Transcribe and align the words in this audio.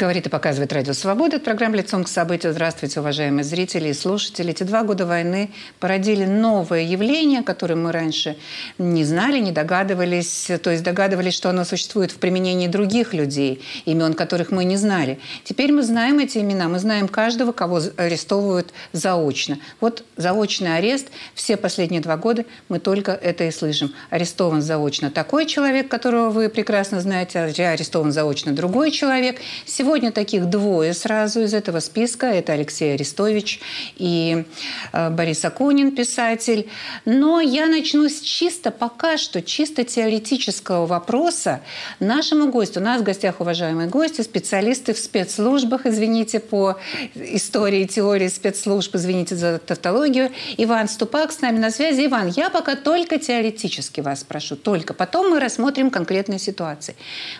Говорит 0.00 0.24
и 0.24 0.30
показывает 0.30 0.72
Радио 0.72 0.94
Свобода. 0.94 1.36
Это 1.36 1.44
программа 1.44 1.76
«Лицом 1.76 2.04
к 2.04 2.08
событию». 2.08 2.52
Здравствуйте, 2.52 3.00
уважаемые 3.00 3.44
зрители 3.44 3.90
и 3.90 3.92
слушатели. 3.92 4.50
Эти 4.50 4.62
два 4.62 4.82
года 4.82 5.04
войны 5.04 5.50
породили 5.78 6.24
новое 6.24 6.84
явление, 6.84 7.42
которое 7.42 7.74
мы 7.74 7.92
раньше 7.92 8.38
не 8.78 9.04
знали, 9.04 9.40
не 9.40 9.52
догадывались. 9.52 10.50
То 10.62 10.70
есть 10.70 10.82
догадывались, 10.82 11.34
что 11.34 11.50
оно 11.50 11.66
существует 11.66 12.12
в 12.12 12.16
применении 12.16 12.66
других 12.66 13.12
людей, 13.12 13.62
имен 13.84 14.14
которых 14.14 14.50
мы 14.50 14.64
не 14.64 14.78
знали. 14.78 15.20
Теперь 15.44 15.70
мы 15.70 15.82
знаем 15.82 16.18
эти 16.18 16.38
имена. 16.38 16.68
Мы 16.68 16.78
знаем 16.78 17.06
каждого, 17.06 17.52
кого 17.52 17.82
арестовывают 17.98 18.72
заочно. 18.92 19.58
Вот 19.82 20.02
заочный 20.16 20.78
арест. 20.78 21.08
Все 21.34 21.58
последние 21.58 22.00
два 22.00 22.16
года 22.16 22.46
мы 22.70 22.78
только 22.78 23.12
это 23.12 23.44
и 23.44 23.50
слышим. 23.50 23.92
Арестован 24.08 24.62
заочно 24.62 25.10
такой 25.10 25.44
человек, 25.44 25.88
которого 25.88 26.30
вы 26.30 26.48
прекрасно 26.48 27.02
знаете, 27.02 27.38
а 27.38 27.44
арестован 27.44 28.12
заочно 28.12 28.52
другой 28.52 28.92
человек– 28.92 29.36
Сегодня 29.66 29.89
таких 29.98 30.48
двое 30.48 30.94
сразу 30.94 31.40
из 31.40 31.52
этого 31.52 31.80
списка. 31.80 32.26
Это 32.26 32.52
Алексей 32.52 32.94
Арестович 32.94 33.60
и 33.96 34.44
э, 34.92 35.10
Борис 35.10 35.44
Акунин, 35.44 35.94
писатель. 35.94 36.68
Но 37.04 37.40
я 37.40 37.66
начну 37.66 38.08
с 38.08 38.20
чисто, 38.20 38.70
пока 38.70 39.18
что, 39.18 39.42
чисто 39.42 39.84
теоретического 39.84 40.86
вопроса 40.86 41.60
нашему 41.98 42.50
гостю. 42.50 42.80
У 42.80 42.84
нас 42.84 43.00
в 43.00 43.04
гостях, 43.04 43.40
уважаемые 43.40 43.88
гости, 43.88 44.22
специалисты 44.22 44.94
в 44.94 44.98
спецслужбах, 44.98 45.86
извините, 45.86 46.38
по 46.38 46.76
истории, 47.14 47.84
теории 47.84 48.28
спецслужб, 48.28 48.94
извините 48.94 49.34
за 49.34 49.58
тавтологию. 49.58 50.30
Иван 50.56 50.88
Ступак 50.88 51.32
с 51.32 51.40
нами 51.40 51.58
на 51.58 51.70
связи. 51.70 52.06
Иван, 52.06 52.28
я 52.28 52.50
пока 52.50 52.76
только 52.76 53.18
теоретически 53.18 54.00
вас 54.00 54.20
спрошу, 54.20 54.56
только. 54.56 54.94
Потом 54.94 55.30
мы 55.30 55.40
рассмотрим 55.40 55.90
конкретные 55.90 56.38
ситуации. 56.38 56.94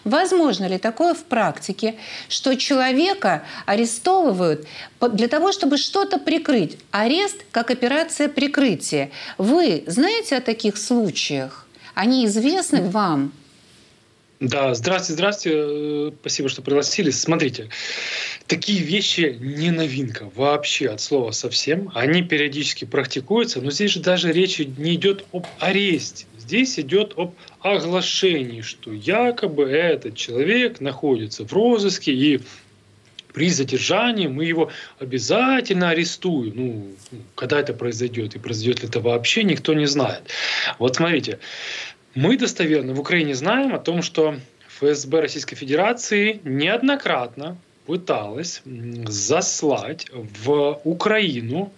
Возможно 0.05 0.67
ли 0.67 0.79
такое 0.79 1.14
в 1.14 1.23
практике, 1.23 1.95
что 2.41 2.56
человека 2.56 3.42
арестовывают 3.66 4.66
для 5.12 5.28
того, 5.28 5.52
чтобы 5.52 5.77
что-то 5.77 6.19
прикрыть. 6.19 6.78
Арест 6.91 7.44
как 7.50 7.70
операция 7.70 8.30
прикрытия. 8.30 9.10
Вы 9.36 9.84
знаете 9.86 10.36
о 10.36 10.41
таких 10.41 10.78
случаях? 10.78 11.66
Они 11.92 12.24
известны 12.24 12.88
вам? 12.88 13.33
Да, 14.41 14.72
здравствуйте, 14.72 15.12
здравствуйте. 15.12 16.14
Спасибо, 16.18 16.48
что 16.48 16.62
пригласили. 16.62 17.11
Смотрите, 17.11 17.68
такие 18.46 18.80
вещи 18.80 19.36
не 19.38 19.70
новинка 19.70 20.30
вообще 20.34 20.88
от 20.88 21.02
слова 21.02 21.33
совсем. 21.33 21.92
Они 21.94 22.22
периодически 22.22 22.86
практикуются, 22.86 23.61
но 23.61 23.70
здесь 23.70 23.91
же 23.91 24.00
даже 24.00 24.33
речь 24.33 24.58
не 24.61 24.94
идет 24.94 25.27
об 25.33 25.46
аресте. 25.58 26.24
Здесь 26.51 26.81
идет 26.81 27.15
об 27.17 27.37
оглашении, 27.61 28.62
что 28.62 28.93
якобы 28.93 29.70
этот 29.70 30.17
человек 30.17 30.81
находится 30.81 31.47
в 31.47 31.53
розыске 31.53 32.12
и 32.12 32.41
при 33.33 33.51
задержании 33.51 34.27
мы 34.27 34.47
его 34.47 34.73
обязательно 34.98 35.91
арестуем. 35.91 36.53
Ну, 36.57 36.87
когда 37.37 37.61
это 37.61 37.73
произойдет 37.73 38.34
и 38.34 38.41
произойдет 38.41 38.83
ли 38.83 38.89
это 38.89 38.98
вообще, 38.98 39.45
никто 39.45 39.75
не 39.75 39.87
знает. 39.87 40.23
Вот 40.81 40.97
смотрите, 40.97 41.39
мы 42.17 42.37
достоверно 42.37 42.95
в 42.95 43.01
Украине 43.01 43.37
знаем 43.37 43.73
о 43.73 43.79
том, 43.79 44.03
что 44.03 44.35
ФСБ 44.67 45.20
Российской 45.20 45.55
Федерации 45.55 46.41
неоднократно 46.42 47.59
пыталась 47.87 48.61
заслать 49.07 50.09
в 50.12 50.81
Украину 50.83 51.73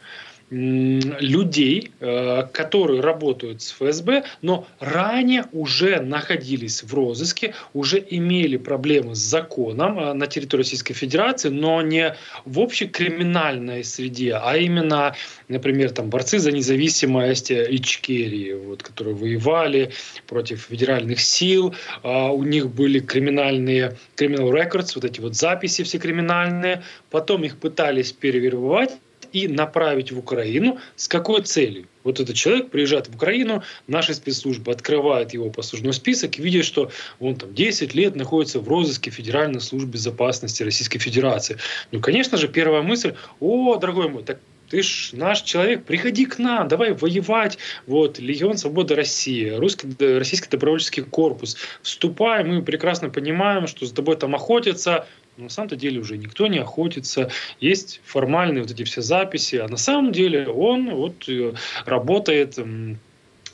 людей, 0.52 1.92
э, 2.00 2.42
которые 2.52 3.00
работают 3.00 3.62
с 3.62 3.72
ФСБ, 3.72 4.24
но 4.42 4.66
ранее 4.80 5.46
уже 5.52 6.00
находились 6.00 6.82
в 6.82 6.92
розыске, 6.94 7.54
уже 7.72 8.04
имели 8.06 8.58
проблемы 8.58 9.14
с 9.14 9.18
законом 9.18 9.98
э, 9.98 10.12
на 10.12 10.26
территории 10.26 10.62
Российской 10.62 10.92
Федерации, 10.92 11.48
но 11.48 11.80
не 11.80 12.14
в 12.44 12.58
общей 12.58 12.86
криминальной 12.86 13.82
среде, 13.82 14.34
а 14.34 14.56
именно, 14.58 15.14
например, 15.48 15.90
там 15.90 16.10
борцы 16.10 16.38
за 16.38 16.52
независимость 16.52 17.50
Ичкерии, 17.50 18.52
вот, 18.52 18.82
которые 18.82 19.14
воевали 19.14 19.92
против 20.26 20.66
федеральных 20.70 21.20
сил, 21.20 21.74
а 22.02 22.30
у 22.30 22.42
них 22.42 22.68
были 22.68 23.00
криминальные 23.00 23.96
criminal 24.16 24.50
records, 24.52 24.92
вот 24.96 25.04
эти 25.04 25.20
вот 25.20 25.34
записи 25.34 25.82
все 25.82 25.98
криминальные, 25.98 26.82
потом 27.10 27.44
их 27.44 27.56
пытались 27.56 28.12
перевербовать 28.12 28.90
и 29.32 29.48
направить 29.48 30.12
в 30.12 30.18
Украину. 30.18 30.78
С 30.96 31.08
какой 31.08 31.42
целью? 31.42 31.86
Вот 32.04 32.20
этот 32.20 32.34
человек 32.34 32.70
приезжает 32.70 33.08
в 33.08 33.14
Украину, 33.14 33.62
наши 33.86 34.14
спецслужбы 34.14 34.72
открывают 34.72 35.32
его 35.32 35.50
послужной 35.50 35.92
список 35.92 36.38
видят, 36.38 36.64
что 36.64 36.90
он 37.20 37.36
там 37.36 37.54
10 37.54 37.94
лет 37.94 38.16
находится 38.16 38.60
в 38.60 38.68
розыске 38.68 39.10
Федеральной 39.10 39.60
службы 39.60 39.92
безопасности 39.92 40.62
Российской 40.62 40.98
Федерации. 40.98 41.58
Ну, 41.92 42.00
конечно 42.00 42.36
же, 42.36 42.48
первая 42.48 42.82
мысль, 42.82 43.14
о, 43.40 43.76
дорогой 43.76 44.08
мой, 44.08 44.24
так 44.24 44.38
ты 44.72 44.82
ж 44.82 45.10
наш 45.12 45.42
человек, 45.42 45.84
приходи 45.84 46.24
к 46.24 46.38
нам, 46.38 46.66
давай 46.66 46.94
воевать. 46.94 47.58
Вот, 47.86 48.18
Легион 48.18 48.56
Свободы 48.56 48.94
России, 48.94 49.50
русский, 49.50 49.86
российский 50.16 50.48
добровольческий 50.48 51.02
корпус. 51.02 51.58
Вступай, 51.82 52.42
мы 52.42 52.62
прекрасно 52.62 53.10
понимаем, 53.10 53.66
что 53.66 53.84
за 53.84 53.94
тобой 53.94 54.16
там 54.16 54.34
охотятся, 54.34 55.06
на 55.36 55.48
самом-то 55.48 55.76
деле 55.76 56.00
уже 56.00 56.18
никто 56.18 56.46
не 56.46 56.58
охотится, 56.58 57.30
есть 57.60 58.00
формальные 58.04 58.62
вот 58.62 58.70
эти 58.70 58.84
все 58.84 59.02
записи, 59.02 59.56
а 59.56 59.68
на 59.68 59.76
самом 59.76 60.12
деле 60.12 60.48
он 60.48 60.94
вот 60.94 61.28
э, 61.28 61.54
работает 61.86 62.58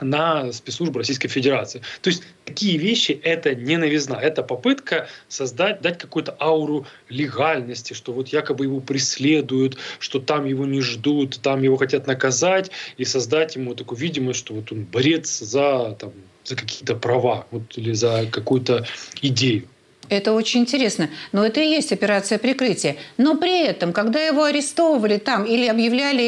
на 0.01 0.53
спецслужбы 0.53 0.99
Российской 0.99 1.29
Федерации. 1.29 1.83
То 2.03 2.11
есть 2.11 2.23
такие 2.45 2.79
вещи– 2.79 3.13
это 3.23 3.55
не 3.55 3.75
это 3.75 4.43
попытка 4.43 5.09
создать, 5.29 5.81
дать 5.81 5.99
какую-то 5.99 6.37
ауру 6.41 6.87
легальности, 7.09 7.95
что 7.95 8.13
вот 8.13 8.29
якобы 8.29 8.65
его 8.65 8.81
преследуют, 8.81 9.77
что 9.99 10.19
там 10.19 10.45
его 10.45 10.67
не 10.67 10.81
ждут, 10.81 11.41
там 11.43 11.63
его 11.63 11.77
хотят 11.77 12.07
наказать, 12.07 12.71
и 12.97 13.05
создать 13.05 13.57
ему 13.57 13.75
такую 13.75 13.99
видимость, 13.99 14.41
что 14.41 14.55
вот 14.55 14.73
он 14.73 14.85
борец 14.85 15.39
за, 15.39 15.97
там, 15.99 16.13
за 16.45 16.57
какие-то 16.57 16.95
права 16.95 17.47
вот, 17.51 17.77
или 17.77 17.93
за 17.93 18.27
какую-то 18.31 18.87
идею. 19.23 19.69
Это 20.09 20.33
очень 20.33 20.61
интересно. 20.61 21.11
Но 21.33 21.45
это 21.45 21.61
и 21.61 21.69
есть 21.69 21.93
операция 21.93 22.39
прикрытия. 22.39 22.97
Но 23.19 23.37
при 23.37 23.67
этом, 23.67 23.93
когда 23.93 24.21
его 24.21 24.45
арестовывали 24.45 25.19
там 25.19 25.45
или 25.45 25.67
объявляли 25.67 26.23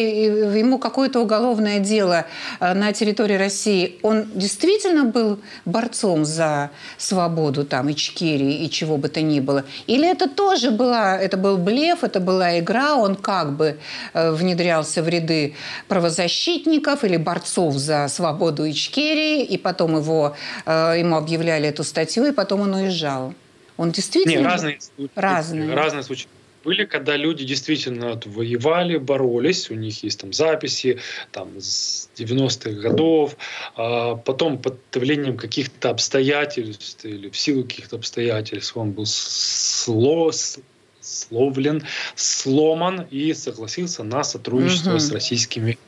ему 0.59 0.79
какое-то 0.79 1.21
уголовное 1.21 1.79
дело 1.79 2.27
э, 2.61 2.75
на 2.75 2.93
территории 2.93 3.37
России, 3.37 3.99
он 4.03 4.27
действительно 4.35 5.05
был 5.05 5.39
борцом 5.65 6.25
за 6.25 6.71
свободу 6.99 7.65
там 7.65 7.91
Ичкерии 7.91 8.65
и 8.65 8.71
чего 8.71 8.99
бы 8.99 9.09
то 9.09 9.23
ни 9.23 9.41
было? 9.41 9.65
Или 9.87 10.09
это 10.09 10.29
тоже 10.29 10.71
была, 10.71 11.17
это 11.17 11.37
был 11.39 11.57
блеф, 11.57 12.05
это 12.05 12.21
была 12.21 12.59
игра, 12.59 12.97
он 12.97 13.15
как 13.15 13.57
бы 13.57 13.79
э, 14.13 14.31
внедрялся 14.33 15.03
в 15.03 15.09
ряды 15.09 15.55
правозащитников 15.89 17.05
или 17.05 17.17
борцов 17.17 17.75
за 17.75 18.09
свободу 18.09 18.69
Ичкерии, 18.69 19.43
и 19.43 19.57
потом 19.57 19.97
его, 19.97 20.37
э, 20.67 20.97
ему 20.99 21.17
объявляли 21.17 21.69
эту 21.69 21.83
статью, 21.83 22.27
и 22.27 22.33
потом 22.33 22.61
он 22.61 22.75
уезжал? 22.75 23.35
Он 23.81 23.93
действительно... 23.93 24.41
Не, 24.41 24.45
разные 24.45 24.79
случаи. 24.79 25.13
Разные. 25.15 25.75
Разные 25.75 26.03
случаи 26.03 26.29
были, 26.63 26.85
когда 26.85 27.17
люди 27.17 27.47
действительно 27.47 28.21
воевали, 28.27 28.99
боролись, 28.99 29.71
у 29.71 29.75
них 29.75 30.05
есть 30.05 30.21
там 30.21 30.35
записи 30.35 30.99
там, 31.33 31.49
с 31.59 32.11
90-х 32.15 32.73
годов, 32.73 33.39
а 33.77 34.17
потом 34.17 34.59
под 34.59 34.79
давлением 34.93 35.39
каких-то 35.39 35.89
обстоятельств 35.89 37.07
или 37.07 37.31
в 37.31 37.39
силу 37.39 37.63
каких-то 37.63 37.97
обстоятельств 37.97 38.77
он 38.77 38.93
был 38.93 39.07
сло, 39.07 40.31
словлен, 41.01 41.83
сломан 42.15 43.07
и 43.11 43.33
согласился 43.33 44.03
на 44.05 44.25
сотрудничество 44.25 44.91
угу. 44.91 44.99
с 44.99 45.11
российскими 45.11 45.79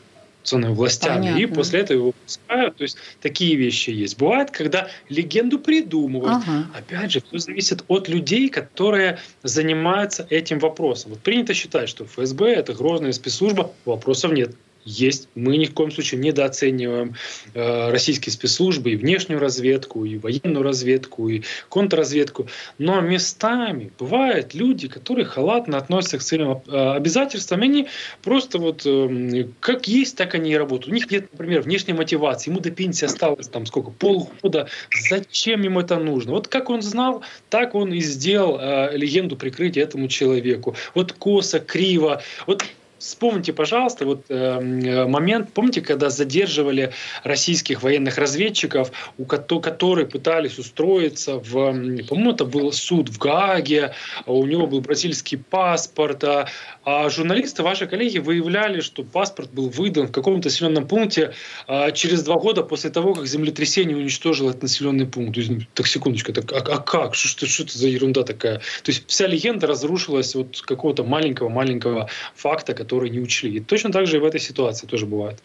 властями. 0.50 1.22
Понятно. 1.22 1.40
И 1.40 1.46
после 1.46 1.80
этого 1.80 1.96
его 1.98 2.06
выпускают. 2.06 2.76
То 2.76 2.82
есть 2.82 2.96
такие 3.20 3.56
вещи 3.56 3.90
есть. 3.90 4.18
Бывает, 4.18 4.50
когда 4.50 4.88
легенду 5.08 5.58
придумывают. 5.58 6.42
Ага. 6.46 6.66
Опять 6.76 7.12
же, 7.12 7.22
все 7.22 7.38
зависит 7.38 7.84
от 7.88 8.08
людей, 8.08 8.48
которые 8.48 9.18
занимаются 9.42 10.26
этим 10.30 10.58
вопросом. 10.58 11.12
Вот 11.12 11.20
принято 11.20 11.54
считать, 11.54 11.88
что 11.88 12.04
ФСБ 12.04 12.52
это 12.52 12.74
грозная 12.74 13.12
спецслужба. 13.12 13.72
Вопросов 13.84 14.32
нет 14.32 14.54
есть. 14.84 15.28
Мы 15.34 15.56
ни 15.56 15.66
в 15.66 15.74
коем 15.74 15.90
случае 15.90 16.20
недооцениваем 16.20 17.14
э, 17.54 17.90
российские 17.90 18.32
спецслужбы 18.32 18.92
и 18.92 18.96
внешнюю 18.96 19.40
разведку, 19.40 20.04
и 20.04 20.18
военную 20.18 20.62
разведку, 20.62 21.28
и 21.28 21.42
контрразведку. 21.68 22.48
Но 22.78 23.00
местами 23.00 23.92
бывают 23.98 24.54
люди, 24.54 24.88
которые 24.88 25.24
халатно 25.24 25.78
относятся 25.78 26.18
к 26.18 26.22
своим 26.22 26.62
э, 26.66 26.92
обязательствам, 26.92 27.62
и 27.62 27.64
они 27.64 27.88
просто 28.22 28.58
вот 28.58 28.82
э, 28.84 29.46
как 29.60 29.88
есть, 29.88 30.16
так 30.16 30.34
они 30.34 30.52
и 30.52 30.56
работают. 30.56 30.92
У 30.92 30.94
них 30.94 31.10
нет, 31.10 31.28
например, 31.32 31.62
внешней 31.62 31.94
мотивации. 31.94 32.50
Ему 32.50 32.60
до 32.60 32.70
пенсии 32.70 33.04
осталось 33.04 33.48
там 33.48 33.66
сколько, 33.66 33.90
полгода. 33.90 34.68
Зачем 35.08 35.62
ему 35.62 35.80
это 35.80 35.98
нужно? 35.98 36.32
Вот 36.32 36.48
как 36.48 36.70
он 36.70 36.82
знал, 36.82 37.22
так 37.50 37.74
он 37.74 37.92
и 37.92 38.00
сделал 38.00 38.58
э, 38.60 38.96
легенду 38.96 39.36
прикрытия 39.36 39.84
этому 39.84 40.08
человеку. 40.08 40.76
Вот 40.94 41.12
косо, 41.12 41.60
криво. 41.60 42.22
Вот 42.46 42.64
вспомните, 43.02 43.52
пожалуйста, 43.52 44.06
вот 44.06 44.24
э, 44.28 45.06
момент, 45.06 45.52
помните, 45.52 45.80
когда 45.80 46.08
задерживали 46.08 46.92
российских 47.24 47.82
военных 47.82 48.16
разведчиков, 48.18 48.92
у 49.18 49.24
которые 49.24 50.06
пытались 50.06 50.58
устроиться 50.58 51.36
в, 51.36 51.50
по-моему, 51.50 52.32
это 52.32 52.44
был 52.44 52.72
суд 52.72 53.08
в 53.08 53.18
Гааге, 53.18 53.94
а 54.24 54.32
у 54.32 54.46
него 54.46 54.66
был 54.66 54.80
бразильский 54.80 55.38
паспорт, 55.38 56.22
а, 56.24 56.46
а 56.84 57.08
журналисты, 57.10 57.62
ваши 57.62 57.86
коллеги, 57.86 58.18
выявляли, 58.18 58.80
что 58.80 59.02
паспорт 59.02 59.52
был 59.52 59.68
выдан 59.68 60.06
в 60.06 60.12
каком-то 60.12 60.48
населенном 60.48 60.86
пункте 60.86 61.32
а, 61.66 61.90
через 61.90 62.22
два 62.22 62.36
года 62.36 62.62
после 62.62 62.90
того, 62.90 63.14
как 63.14 63.26
землетрясение 63.26 63.96
уничтожило 63.96 64.50
этот 64.50 64.62
населенный 64.62 65.06
пункт. 65.06 65.34
То 65.34 65.40
есть, 65.40 65.50
ну, 65.50 65.60
так, 65.74 65.86
секундочку, 65.86 66.32
так, 66.32 66.52
а, 66.52 66.58
а 66.58 66.78
как? 66.78 67.14
Что, 67.14 67.28
что, 67.28 67.46
что 67.46 67.62
это 67.64 67.78
за 67.78 67.88
ерунда 67.88 68.22
такая? 68.22 68.58
То 68.58 68.92
есть 68.92 69.04
вся 69.08 69.26
легенда 69.26 69.66
разрушилась 69.66 70.36
от 70.36 70.60
какого-то 70.60 71.04
маленького-маленького 71.04 72.08
факта, 72.34 72.74
который 72.74 72.91
не 73.00 73.20
учли. 73.20 73.56
И 73.56 73.60
точно 73.60 73.90
так 73.92 74.06
же 74.06 74.16
и 74.16 74.20
в 74.20 74.24
этой 74.24 74.40
ситуации 74.40 74.86
тоже 74.86 75.06
бывает. 75.06 75.38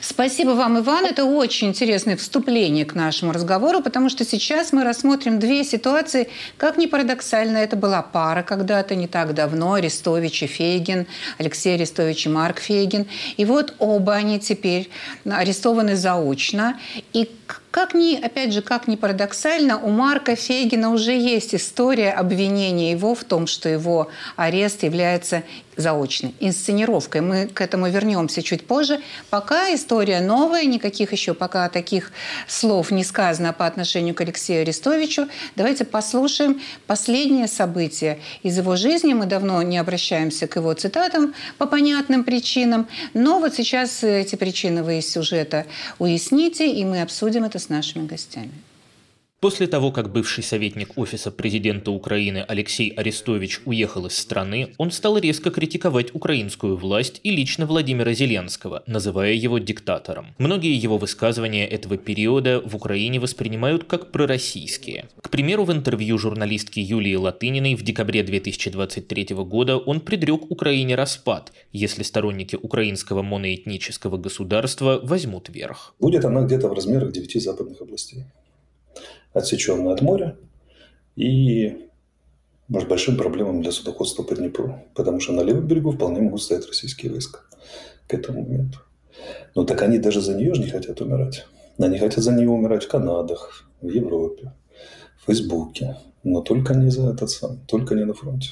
Спасибо 0.00 0.50
вам, 0.50 0.78
Иван. 0.78 1.04
Это 1.04 1.24
очень 1.24 1.68
интересное 1.68 2.16
вступление 2.16 2.84
к 2.84 2.94
нашему 2.94 3.32
разговору, 3.32 3.82
потому 3.82 4.08
что 4.08 4.24
сейчас 4.24 4.72
мы 4.72 4.84
рассмотрим 4.84 5.38
две 5.40 5.64
ситуации. 5.64 6.28
Как 6.56 6.78
ни 6.78 6.86
парадоксально, 6.86 7.58
это 7.58 7.76
была 7.76 8.02
пара 8.02 8.42
когда-то, 8.42 8.94
не 8.94 9.08
так 9.08 9.34
давно, 9.34 9.74
Арестович 9.74 10.44
и 10.44 10.46
Фейгин, 10.46 11.06
Алексей 11.38 11.74
Арестович 11.74 12.26
и 12.26 12.28
Марк 12.28 12.60
Фейгин. 12.60 13.06
И 13.36 13.44
вот 13.44 13.74
оба 13.78 14.14
они 14.14 14.38
теперь 14.38 14.88
арестованы 15.24 15.96
заочно. 15.96 16.78
И 17.12 17.28
как 17.70 17.94
ни, 17.94 18.16
опять 18.16 18.52
же, 18.52 18.62
как 18.62 18.88
ни 18.88 18.96
парадоксально, 18.96 19.78
у 19.78 19.90
Марка 19.90 20.34
Фейгина 20.34 20.90
уже 20.90 21.12
есть 21.12 21.54
история 21.54 22.10
обвинения 22.10 22.90
его 22.90 23.14
в 23.14 23.22
том, 23.24 23.46
что 23.46 23.68
его 23.68 24.08
арест 24.36 24.82
является 24.82 25.44
заочной 25.76 26.34
инсценировкой. 26.40 27.20
Мы 27.20 27.46
к 27.46 27.60
этому 27.60 27.88
вернемся 27.88 28.42
чуть 28.42 28.66
позже. 28.66 29.00
Пока 29.30 29.72
история 29.74 30.20
новая, 30.20 30.64
никаких 30.64 31.12
еще 31.12 31.32
пока 31.32 31.68
таких 31.68 32.12
слов 32.46 32.90
не 32.90 33.04
сказано 33.04 33.52
по 33.52 33.66
отношению 33.66 34.14
к 34.14 34.20
Алексею 34.20 34.62
Арестовичу. 34.62 35.28
Давайте 35.56 35.84
послушаем 35.84 36.60
последнее 36.86 37.48
событие 37.48 38.18
из 38.42 38.58
его 38.58 38.76
жизни. 38.76 39.14
Мы 39.14 39.26
давно 39.26 39.62
не 39.62 39.78
обращаемся 39.78 40.46
к 40.46 40.56
его 40.56 40.72
цитатам 40.74 41.34
по 41.56 41.66
понятным 41.66 42.24
причинам, 42.24 42.88
но 43.14 43.38
вот 43.38 43.54
сейчас 43.54 44.02
эти 44.02 44.36
причины 44.36 44.82
вы 44.82 44.98
из 44.98 45.10
сюжета 45.10 45.66
уясните, 45.98 46.70
и 46.70 46.84
мы 46.84 47.02
обсудим 47.02 47.44
это 47.44 47.58
с 47.60 47.68
нашими 47.68 48.06
гостями. 48.06 48.52
После 49.40 49.66
того, 49.66 49.90
как 49.90 50.12
бывший 50.12 50.44
советник 50.44 50.98
Офиса 50.98 51.30
президента 51.30 51.90
Украины 51.90 52.44
Алексей 52.46 52.90
Арестович 52.90 53.62
уехал 53.64 54.04
из 54.04 54.18
страны, 54.18 54.74
он 54.76 54.90
стал 54.90 55.16
резко 55.16 55.50
критиковать 55.50 56.14
украинскую 56.14 56.76
власть 56.76 57.20
и 57.22 57.30
лично 57.30 57.64
Владимира 57.64 58.12
Зеленского, 58.12 58.82
называя 58.86 59.32
его 59.32 59.58
диктатором. 59.58 60.34
Многие 60.36 60.76
его 60.76 60.98
высказывания 60.98 61.66
этого 61.66 61.96
периода 61.96 62.60
в 62.62 62.76
Украине 62.76 63.18
воспринимают 63.18 63.84
как 63.84 64.12
пророссийские. 64.12 65.08
К 65.22 65.30
примеру, 65.30 65.64
в 65.64 65.72
интервью 65.72 66.18
журналистки 66.18 66.80
Юлии 66.80 67.14
Латыниной 67.14 67.76
в 67.76 67.82
декабре 67.82 68.22
2023 68.22 69.28
года 69.36 69.78
он 69.78 70.00
предрек 70.00 70.50
Украине 70.50 70.96
распад, 70.96 71.50
если 71.72 72.02
сторонники 72.02 72.56
украинского 72.56 73.22
моноэтнического 73.22 74.18
государства 74.18 75.00
возьмут 75.02 75.48
верх. 75.48 75.94
Будет 75.98 76.26
она 76.26 76.42
где-то 76.42 76.68
в 76.68 76.74
размерах 76.74 77.12
девяти 77.12 77.40
западных 77.40 77.80
областей 77.80 78.24
отсеченная 79.32 79.92
от 79.92 80.02
моря 80.02 80.36
и 81.16 81.88
может, 82.68 82.88
большим 82.88 83.16
проблемам 83.16 83.62
для 83.62 83.72
судоходства 83.72 84.22
по 84.22 84.36
Днепру, 84.36 84.84
потому 84.94 85.18
что 85.18 85.32
на 85.32 85.40
левом 85.40 85.66
берегу 85.66 85.90
вполне 85.90 86.20
могут 86.20 86.40
стоять 86.40 86.66
российские 86.68 87.10
войска 87.10 87.40
к 88.06 88.14
этому 88.14 88.42
моменту. 88.42 88.78
Но 89.56 89.64
так 89.64 89.82
они 89.82 89.98
даже 89.98 90.20
за 90.20 90.34
нее 90.34 90.54
же 90.54 90.62
не 90.62 90.70
хотят 90.70 91.00
умирать. 91.00 91.46
Они 91.78 91.98
хотят 91.98 92.22
за 92.22 92.32
нее 92.32 92.48
умирать 92.48 92.84
в 92.84 92.88
Канадах, 92.88 93.64
в 93.80 93.88
Европе, 93.88 94.52
в 95.18 95.26
Фейсбуке, 95.26 95.96
но 96.22 96.42
только 96.42 96.74
не 96.74 96.90
за 96.90 97.10
этот 97.10 97.30
сам, 97.30 97.58
только 97.66 97.96
не 97.96 98.04
на 98.04 98.14
фронте. 98.14 98.50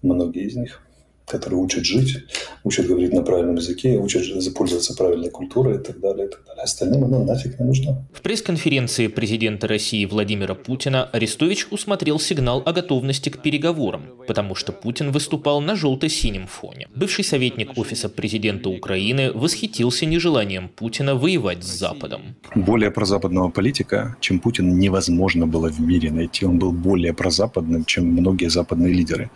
Многие 0.00 0.44
из 0.44 0.56
них 0.56 0.80
которые 1.26 1.60
учат 1.60 1.84
жить, 1.84 2.18
учат 2.64 2.86
говорить 2.86 3.12
на 3.12 3.22
правильном 3.22 3.56
языке, 3.56 3.98
учат 3.98 4.24
пользоваться 4.54 4.94
правильной 4.94 5.30
культурой 5.30 5.76
и 5.76 5.78
так 5.78 6.00
далее. 6.00 6.26
И 6.26 6.30
так 6.30 6.44
далее. 6.46 6.62
Остальным 6.62 7.04
она 7.04 7.18
нафиг 7.18 7.58
не 7.58 7.66
нужна. 7.66 8.04
В 8.12 8.20
пресс-конференции 8.20 9.08
президента 9.08 9.66
России 9.66 10.04
Владимира 10.04 10.54
Путина 10.54 11.04
Арестович 11.04 11.68
усмотрел 11.70 12.20
сигнал 12.20 12.62
о 12.64 12.72
готовности 12.72 13.30
к 13.30 13.42
переговорам, 13.42 14.02
потому 14.26 14.54
что 14.54 14.72
Путин 14.72 15.10
выступал 15.10 15.60
на 15.60 15.76
желто-синем 15.76 16.46
фоне. 16.46 16.88
Бывший 16.94 17.24
советник 17.24 17.76
Офиса 17.76 18.08
президента 18.08 18.68
Украины 18.68 19.32
восхитился 19.32 20.06
нежеланием 20.06 20.68
Путина 20.68 21.14
воевать 21.14 21.64
с 21.64 21.78
Западом. 21.78 22.36
Более 22.54 22.90
прозападного 22.90 23.50
политика, 23.50 24.16
чем 24.20 24.40
Путин, 24.40 24.78
невозможно 24.78 25.46
было 25.46 25.68
в 25.68 25.80
мире 25.80 26.10
найти. 26.10 26.46
Он 26.46 26.58
был 26.58 26.72
более 26.72 27.12
прозападным, 27.12 27.84
чем 27.84 28.06
многие 28.06 28.48
западные 28.48 28.92
лидеры. 28.92 29.30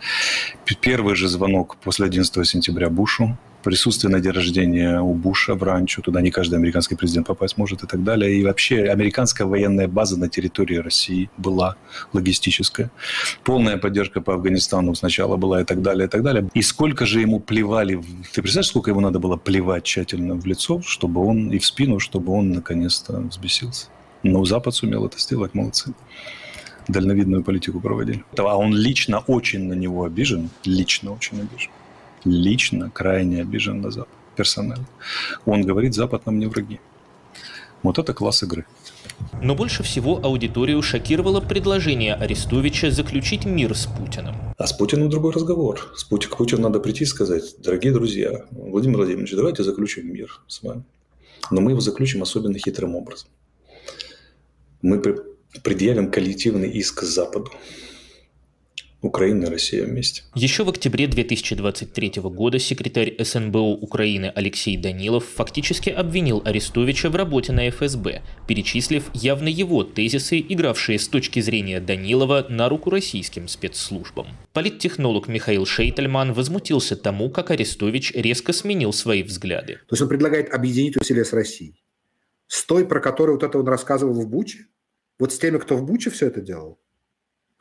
Первый 0.81 1.15
же 1.15 1.27
звонок 1.27 1.77
после 1.83 2.05
11 2.05 2.47
сентября 2.47 2.89
Бушу, 2.89 3.37
присутствие 3.63 4.11
на 4.11 4.19
день 4.19 4.31
рождения 4.31 5.01
у 5.01 5.13
Буша 5.13 5.55
в 5.55 5.63
ранчо, 5.63 6.01
туда 6.01 6.21
не 6.21 6.31
каждый 6.31 6.55
американский 6.55 6.95
президент 6.95 7.27
попасть 7.27 7.57
может 7.57 7.83
и 7.83 7.87
так 7.87 8.03
далее. 8.03 8.39
И 8.39 8.43
вообще 8.43 8.83
американская 8.85 9.47
военная 9.47 9.87
база 9.87 10.17
на 10.17 10.29
территории 10.29 10.77
России 10.77 11.29
была 11.37 11.75
логистическая. 12.13 12.91
Полная 13.43 13.77
поддержка 13.77 14.21
по 14.21 14.33
Афганистану 14.33 14.95
сначала 14.95 15.37
была 15.37 15.61
и 15.61 15.65
так 15.65 15.81
далее, 15.81 16.07
и 16.07 16.09
так 16.09 16.23
далее. 16.23 16.49
И 16.53 16.61
сколько 16.61 17.05
же 17.05 17.21
ему 17.21 17.39
плевали, 17.39 17.95
ты 18.33 18.41
представляешь, 18.41 18.67
сколько 18.67 18.91
ему 18.91 19.01
надо 19.01 19.19
было 19.19 19.37
плевать 19.37 19.83
тщательно 19.83 20.35
в 20.35 20.45
лицо, 20.45 20.81
чтобы 20.81 21.25
он, 21.25 21.51
и 21.51 21.59
в 21.59 21.65
спину, 21.65 21.99
чтобы 21.99 22.33
он 22.33 22.51
наконец-то 22.51 23.19
взбесился. 23.19 23.87
Но 24.23 24.43
Запад 24.45 24.75
сумел 24.75 25.05
это 25.05 25.17
сделать, 25.17 25.53
молодцы 25.53 25.93
дальновидную 26.89 27.43
политику 27.43 27.79
проводили. 27.79 28.23
А 28.37 28.57
он 28.57 28.75
лично 28.75 29.19
очень 29.27 29.63
на 29.67 29.73
него 29.73 30.03
обижен, 30.03 30.49
лично 30.65 31.13
очень 31.13 31.39
обижен. 31.41 31.71
Лично 32.25 32.89
крайне 32.89 33.41
обижен 33.41 33.81
на 33.81 33.91
Запад, 33.91 34.13
персонально. 34.35 34.85
Он 35.45 35.61
говорит, 35.61 35.93
Запад 35.93 36.25
нам 36.25 36.39
не 36.39 36.47
враги. 36.47 36.79
Вот 37.83 37.97
это 37.97 38.13
класс 38.13 38.43
игры. 38.43 38.65
Но 39.41 39.55
больше 39.55 39.83
всего 39.83 40.19
аудиторию 40.21 40.81
шокировало 40.81 41.39
предложение 41.39 42.15
Арестовича 42.15 42.91
заключить 42.91 43.45
мир 43.45 43.75
с 43.75 43.85
Путиным. 43.85 44.35
А 44.57 44.67
с 44.67 44.73
Путиным 44.73 45.09
другой 45.09 45.31
разговор. 45.31 45.91
С 45.95 46.03
Путин, 46.03 46.29
к 46.29 46.37
Путину 46.37 46.63
надо 46.63 46.79
прийти 46.79 47.03
и 47.03 47.07
сказать, 47.07 47.55
дорогие 47.59 47.93
друзья, 47.93 48.45
Владимир 48.51 48.97
Владимирович, 48.97 49.31
давайте 49.31 49.63
заключим 49.63 50.11
мир 50.13 50.41
с 50.47 50.61
вами. 50.61 50.83
Но 51.51 51.61
мы 51.61 51.71
его 51.71 51.79
заключим 51.79 52.21
особенно 52.21 52.57
хитрым 52.57 52.95
образом. 52.95 53.29
Мы 54.81 54.99
предъявим 55.63 56.11
коллективный 56.11 56.69
иск 56.69 57.03
Западу. 57.03 57.51
Украина 59.01 59.45
и 59.45 59.49
Россия 59.49 59.85
вместе. 59.85 60.23
Еще 60.35 60.63
в 60.65 60.69
октябре 60.69 61.07
2023 61.07 62.21
года 62.23 62.59
секретарь 62.59 63.15
СНБО 63.17 63.57
Украины 63.57 64.31
Алексей 64.35 64.75
Данилов 64.75 65.23
фактически 65.25 65.89
обвинил 65.89 66.41
Арестовича 66.43 67.09
в 67.09 67.15
работе 67.15 67.53
на 67.53 67.69
ФСБ, 67.69 68.21
перечислив 68.45 69.09
явно 69.13 69.47
его 69.47 69.85
тезисы, 69.85 70.39
игравшие 70.39 70.99
с 70.99 71.07
точки 71.07 71.39
зрения 71.39 71.79
Данилова 71.79 72.47
на 72.49 72.67
руку 72.67 72.89
российским 72.89 73.47
спецслужбам. 73.47 74.27
Политтехнолог 74.51 75.29
Михаил 75.29 75.65
Шейтельман 75.65 76.33
возмутился 76.33 76.97
тому, 76.97 77.29
как 77.29 77.51
Арестович 77.51 78.11
резко 78.15 78.51
сменил 78.51 78.91
свои 78.91 79.23
взгляды. 79.23 79.75
То 79.87 79.93
есть 79.93 80.01
он 80.01 80.09
предлагает 80.09 80.53
объединить 80.53 80.97
усилия 80.97 81.23
с 81.23 81.31
Россией. 81.31 81.81
С 82.47 82.65
той, 82.65 82.85
про 82.85 82.99
которую 82.99 83.37
вот 83.37 83.43
это 83.43 83.59
он 83.59 83.67
рассказывал 83.67 84.19
в 84.19 84.27
Буче? 84.27 84.65
Вот 85.19 85.33
с 85.33 85.37
теми, 85.37 85.57
кто 85.57 85.75
в 85.75 85.83
Буче 85.83 86.09
все 86.09 86.27
это 86.27 86.41
делал. 86.41 86.79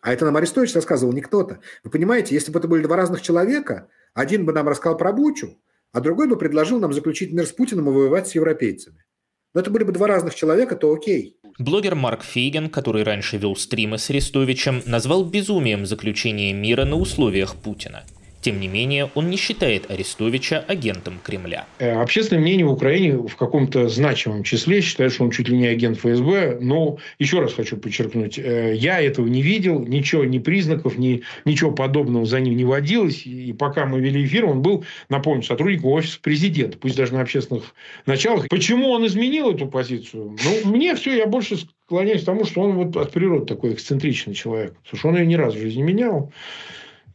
А 0.00 0.12
это 0.12 0.24
нам 0.24 0.36
Арестович 0.36 0.74
рассказывал 0.74 1.12
не 1.12 1.20
кто-то. 1.20 1.58
Вы 1.82 1.90
понимаете, 1.90 2.34
если 2.34 2.52
бы 2.52 2.60
это 2.60 2.68
были 2.68 2.84
два 2.84 2.96
разных 2.96 3.20
человека, 3.20 3.88
один 4.14 4.46
бы 4.46 4.52
нам 4.52 4.68
рассказал 4.68 4.96
про 4.96 5.12
Бучу, 5.12 5.58
а 5.92 6.00
другой 6.00 6.28
бы 6.28 6.36
предложил 6.36 6.78
нам 6.78 6.92
заключить 6.92 7.32
мир 7.32 7.46
с 7.46 7.52
Путиным 7.52 7.88
и 7.88 7.92
воевать 7.92 8.28
с 8.28 8.34
европейцами. 8.34 9.04
Но 9.54 9.60
это 9.60 9.70
были 9.70 9.82
бы 9.82 9.92
два 9.92 10.06
разных 10.06 10.34
человека, 10.34 10.76
то 10.76 10.92
окей. 10.92 11.36
Блогер 11.58 11.96
Марк 11.96 12.22
Фейген, 12.22 12.70
который 12.70 13.02
раньше 13.02 13.38
вел 13.38 13.56
стримы 13.56 13.98
с 13.98 14.08
Арестовичем, 14.10 14.82
назвал 14.86 15.24
безумием 15.24 15.84
заключение 15.84 16.52
мира 16.52 16.84
на 16.84 16.96
условиях 16.96 17.56
Путина. 17.56 18.04
Тем 18.40 18.60
не 18.60 18.68
менее, 18.68 19.10
он 19.14 19.30
не 19.30 19.36
считает 19.36 19.90
Арестовича 19.90 20.64
агентом 20.68 21.18
Кремля. 21.22 21.66
Э, 21.78 22.00
общественное 22.00 22.40
мнение 22.40 22.66
в 22.66 22.72
Украине 22.72 23.16
в 23.16 23.34
каком-то 23.36 23.88
значимом 23.88 24.44
числе 24.44 24.80
считает, 24.80 25.12
что 25.12 25.24
он 25.24 25.30
чуть 25.30 25.48
ли 25.48 25.56
не 25.56 25.66
агент 25.66 25.98
ФСБ. 25.98 26.58
Но 26.60 26.98
еще 27.18 27.40
раз 27.40 27.54
хочу 27.54 27.76
подчеркнуть, 27.76 28.38
э, 28.38 28.74
я 28.76 29.00
этого 29.00 29.26
не 29.26 29.42
видел, 29.42 29.80
ничего, 29.80 30.24
ни 30.24 30.38
признаков, 30.38 30.98
ни, 30.98 31.22
ничего 31.44 31.72
подобного 31.72 32.26
за 32.26 32.38
ним 32.40 32.56
не 32.56 32.64
водилось. 32.64 33.26
И 33.26 33.52
пока 33.52 33.86
мы 33.86 34.00
вели 34.00 34.24
эфир, 34.24 34.46
он 34.46 34.62
был, 34.62 34.84
напомню, 35.08 35.42
сотрудником 35.42 35.90
офиса 35.90 36.20
президента, 36.20 36.78
пусть 36.78 36.96
даже 36.96 37.14
на 37.14 37.22
общественных 37.22 37.74
началах. 38.06 38.48
Почему 38.48 38.90
он 38.90 39.04
изменил 39.06 39.50
эту 39.52 39.66
позицию? 39.66 40.36
Ну, 40.44 40.70
мне 40.70 40.94
все, 40.94 41.16
я 41.16 41.26
больше 41.26 41.56
склоняюсь 41.86 42.22
к 42.22 42.26
тому, 42.26 42.44
что 42.44 42.60
он 42.60 42.72
вот 42.72 42.96
от 42.96 43.12
природы 43.12 43.46
такой 43.46 43.72
эксцентричный 43.72 44.34
человек. 44.34 44.74
Потому 44.82 44.98
что 44.98 45.08
он 45.08 45.16
ее 45.16 45.26
ни 45.26 45.34
разу 45.34 45.58
в 45.58 45.60
жизни 45.60 45.78
не 45.78 45.92
менял. 45.92 46.32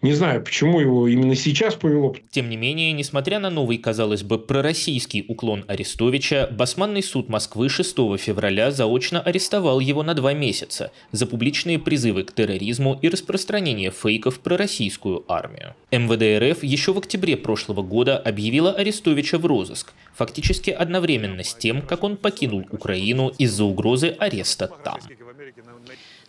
Не 0.03 0.11
знаю, 0.11 0.43
почему 0.43 0.81
его 0.81 1.07
именно 1.07 1.33
сейчас 1.33 1.75
повело. 1.75 2.13
Тем 2.29 2.49
не 2.49 2.57
менее, 2.57 2.91
несмотря 2.91 3.39
на 3.39 3.49
новый, 3.49 3.77
казалось 3.77 4.21
бы, 4.21 4.37
пророссийский 4.37 5.23
уклон 5.29 5.63
Арестовича, 5.69 6.49
Басманный 6.51 7.01
суд 7.01 7.29
Москвы 7.29 7.69
6 7.69 7.95
февраля 8.17 8.69
заочно 8.71 9.21
арестовал 9.21 9.79
его 9.79 10.03
на 10.03 10.13
два 10.13 10.33
месяца 10.33 10.91
за 11.13 11.25
публичные 11.25 11.79
призывы 11.79 12.23
к 12.23 12.33
терроризму 12.33 12.99
и 13.01 13.07
распространение 13.07 13.91
фейков 13.91 14.41
про 14.41 14.57
российскую 14.57 15.23
армию. 15.31 15.73
МВД 15.91 16.51
РФ 16.51 16.65
еще 16.65 16.91
в 16.91 16.97
октябре 16.97 17.37
прошлого 17.37 17.81
года 17.81 18.17
объявила 18.17 18.73
Арестовича 18.73 19.37
в 19.37 19.45
розыск, 19.45 19.93
фактически 20.13 20.69
одновременно 20.69 21.45
с 21.45 21.55
тем, 21.55 21.81
как 21.81 22.03
он 22.03 22.17
покинул 22.17 22.65
Украину 22.71 23.29
из-за 23.37 23.63
угрозы 23.63 24.13
ареста 24.19 24.67
там. 24.67 24.99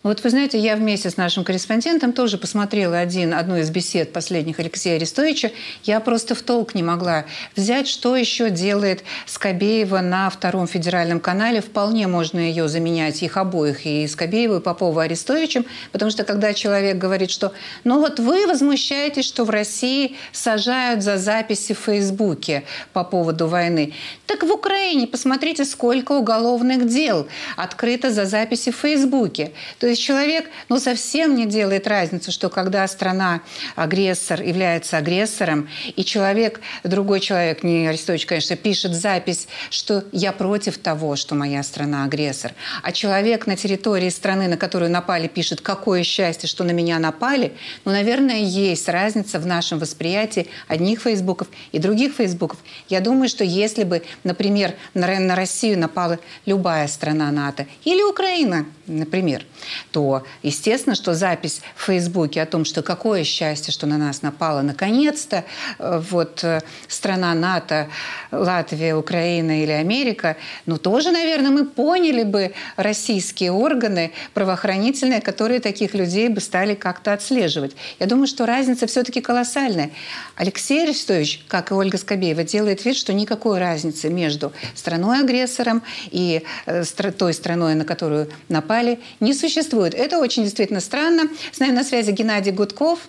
Вот 0.05 0.23
вы 0.23 0.29
знаете, 0.29 0.59
я 0.59 0.77
вместе 0.77 1.09
с 1.09 1.17
нашим 1.17 1.45
корреспондентом 1.45 2.13
тоже 2.13 2.37
посмотрела 2.37 2.99
один, 2.99 3.33
одну 3.33 3.57
из 3.57 3.71
бесед 3.71 4.13
последних 4.13 4.61
Алексея 4.61 4.97
Арестовича. 4.97 5.51
Я 5.83 5.99
просто 5.99 6.35
в 6.35 6.43
толк 6.43 6.75
не 6.75 6.83
могла 6.83 7.25
взять, 7.57 7.89
что 7.89 8.15
еще 8.15 8.51
делает 8.51 9.03
Скобеева 9.25 10.01
на 10.01 10.29
втором 10.29 10.67
федеральном 10.67 11.21
канале. 11.21 11.63
Вполне 11.63 12.07
можно 12.07 12.39
ее 12.39 12.69
заменять, 12.69 13.23
их 13.23 13.39
обоих, 13.39 13.87
и 13.87 14.07
Скобееву, 14.07 14.57
и 14.57 14.61
Попову 14.61 14.99
Арестовичем, 14.99 15.65
потому 15.91 16.11
что 16.11 16.25
когда 16.25 16.53
человек 16.53 16.99
говорит, 16.99 17.31
что 17.31 17.55
ну 17.85 17.99
вот 17.99 18.21
вы 18.21 18.47
возмущаетесь, 18.47 19.25
что 19.25 19.45
в 19.45 19.51
России 19.51 20.17
сажают 20.33 21.03
за 21.03 21.17
записи 21.17 21.73
в 21.73 21.79
Фейсбуке 21.79 22.65
по 22.93 23.05
поводу 23.05 23.47
войны. 23.47 23.95
Так 24.27 24.43
в 24.43 24.53
Украине 24.53 25.07
посмотрите, 25.07 25.65
сколько 25.65 26.13
уголовных 26.13 26.89
дел 26.89 27.27
открыто 27.57 28.11
за 28.11 28.27
записи 28.27 28.71
в 28.71 28.77
Фейсбуке. 28.77 29.53
То 29.79 29.94
есть 29.95 30.03
человек 30.03 30.51
ну, 30.69 30.79
совсем 30.79 31.37
не 31.37 31.47
делает 31.47 31.87
разницу, 31.87 32.33
что 32.33 32.51
когда 32.51 32.87
страна-агрессор 32.87 34.43
является 34.43 34.97
агрессором, 34.97 35.69
и 35.95 36.05
человек, 36.05 36.61
другой 36.83 37.21
человек, 37.21 37.63
не 37.63 37.87
Арестович, 37.87 38.27
конечно, 38.27 38.57
пишет 38.57 38.93
запись, 38.95 39.47
что 39.71 40.05
я 40.11 40.33
против 40.33 40.79
того, 40.79 41.15
что 41.15 41.37
моя 41.37 41.63
страна 41.63 42.05
агрессор, 42.05 42.53
а 42.83 42.91
человек 42.91 43.47
на 43.47 43.57
территории 43.57 44.09
страны, 44.09 44.49
на 44.49 44.57
которую 44.57 44.91
напали, 44.91 45.29
пишет, 45.29 45.61
какое 45.61 46.03
счастье, 46.03 46.49
что 46.49 46.65
на 46.65 46.73
меня 46.73 46.99
напали, 46.99 47.53
ну, 47.85 47.93
наверное, 47.93 48.41
есть 48.41 48.89
разница 48.89 49.39
в 49.39 49.47
нашем 49.47 49.79
восприятии 49.79 50.49
одних 50.67 51.03
фейсбуков 51.03 51.47
и 51.71 51.79
других 51.79 52.15
фейсбуков. 52.15 52.59
Я 52.89 53.01
думаю, 53.01 53.29
что 53.29 53.45
если 53.45 53.85
бы, 53.85 54.03
например, 54.25 54.75
на 54.95 55.37
Россию 55.37 55.79
напала 55.79 56.19
любая 56.47 56.89
страна 56.89 57.31
НАТО 57.31 57.67
или 57.85 58.03
Украина, 58.03 58.67
например, 58.87 59.45
то 59.93 60.25
естественно, 60.43 60.95
что 60.95 61.15
запись 61.15 61.61
в 61.77 61.85
Фейсбуке 61.85 62.43
о 62.43 62.47
том, 62.47 62.65
что 62.65 62.83
какое 62.83 63.25
счастье, 63.25 63.73
что 63.73 63.87
на 63.87 63.99
нас 63.99 64.23
напала 64.23 64.63
наконец-то 64.63 65.45
э, 65.79 66.03
вот 66.11 66.43
э, 66.45 66.61
страна 66.89 67.35
НАТО, 67.35 67.89
Латвия, 68.31 68.95
Украина 68.95 69.63
или 69.63 69.73
Америка, 69.73 70.37
ну 70.67 70.79
тоже, 70.79 71.11
наверное, 71.11 71.51
мы 71.51 71.65
поняли 71.67 72.25
бы 72.25 72.55
российские 72.77 73.53
органы 73.53 74.13
правоохранительные, 74.33 75.21
которые 75.21 75.61
таких 75.61 75.95
людей 75.95 76.29
бы 76.29 76.41
стали 76.41 76.75
как-то 76.75 77.13
отслеживать. 77.13 77.77
Я 78.01 78.07
думаю, 78.07 78.27
что 78.27 78.47
разница 78.47 78.87
все-таки 78.87 79.21
колоссальная. 79.21 79.91
Алексей 80.37 80.83
Арестович, 80.85 81.45
как 81.49 81.71
и 81.71 81.75
Ольга 81.75 81.99
Скобеева, 81.99 82.45
делает 82.45 82.85
вид, 82.85 82.97
что 82.97 83.13
никакой 83.13 83.59
разницы 83.59 84.09
между 84.09 84.53
страной-агрессором 84.75 85.83
и 86.11 86.43
э, 86.67 86.85
той 86.85 87.35
страной, 87.35 87.75
на 87.75 87.85
которую 87.85 88.29
напали, 88.49 89.01
не 89.21 89.35
существует. 89.35 89.74
Это 89.83 90.19
очень 90.19 90.45
действительно 90.45 90.81
странно. 90.81 91.29
С 91.53 91.59
нами 91.59 91.73
на 91.73 91.85
связи 91.85 92.13
Геннадий 92.13 92.53
Гудков. 92.53 93.01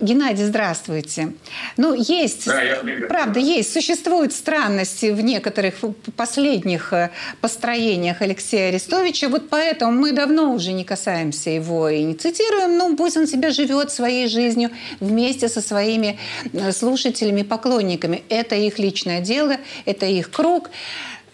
Геннадий, 0.00 0.44
здравствуйте. 0.44 1.32
Ну, 1.76 1.92
есть, 1.92 2.46
да, 2.46 2.82
правда, 3.08 3.40
есть, 3.40 3.72
существуют 3.72 4.32
странности 4.32 5.06
в 5.06 5.20
некоторых 5.20 5.74
последних 6.16 6.92
э, 6.92 7.10
построениях 7.40 8.22
Алексея 8.22 8.68
Арестовича. 8.68 9.28
Вот 9.28 9.48
поэтому 9.48 9.90
мы 9.90 10.12
давно 10.12 10.52
уже 10.52 10.70
не 10.70 10.84
касаемся 10.84 11.50
его 11.50 11.88
и 11.88 12.04
не 12.04 12.14
цитируем. 12.14 12.78
Ну, 12.78 12.94
пусть 12.96 13.16
он 13.16 13.26
себе 13.26 13.50
живет 13.50 13.90
своей 13.90 14.28
жизнью 14.28 14.70
вместе 15.00 15.48
со 15.48 15.60
своими 15.60 16.16
э, 16.52 16.70
слушателями, 16.70 17.42
поклонниками. 17.42 18.22
Это 18.28 18.54
их 18.54 18.78
личное 18.78 19.20
дело, 19.20 19.56
это 19.84 20.06
их 20.06 20.30
круг 20.30 20.70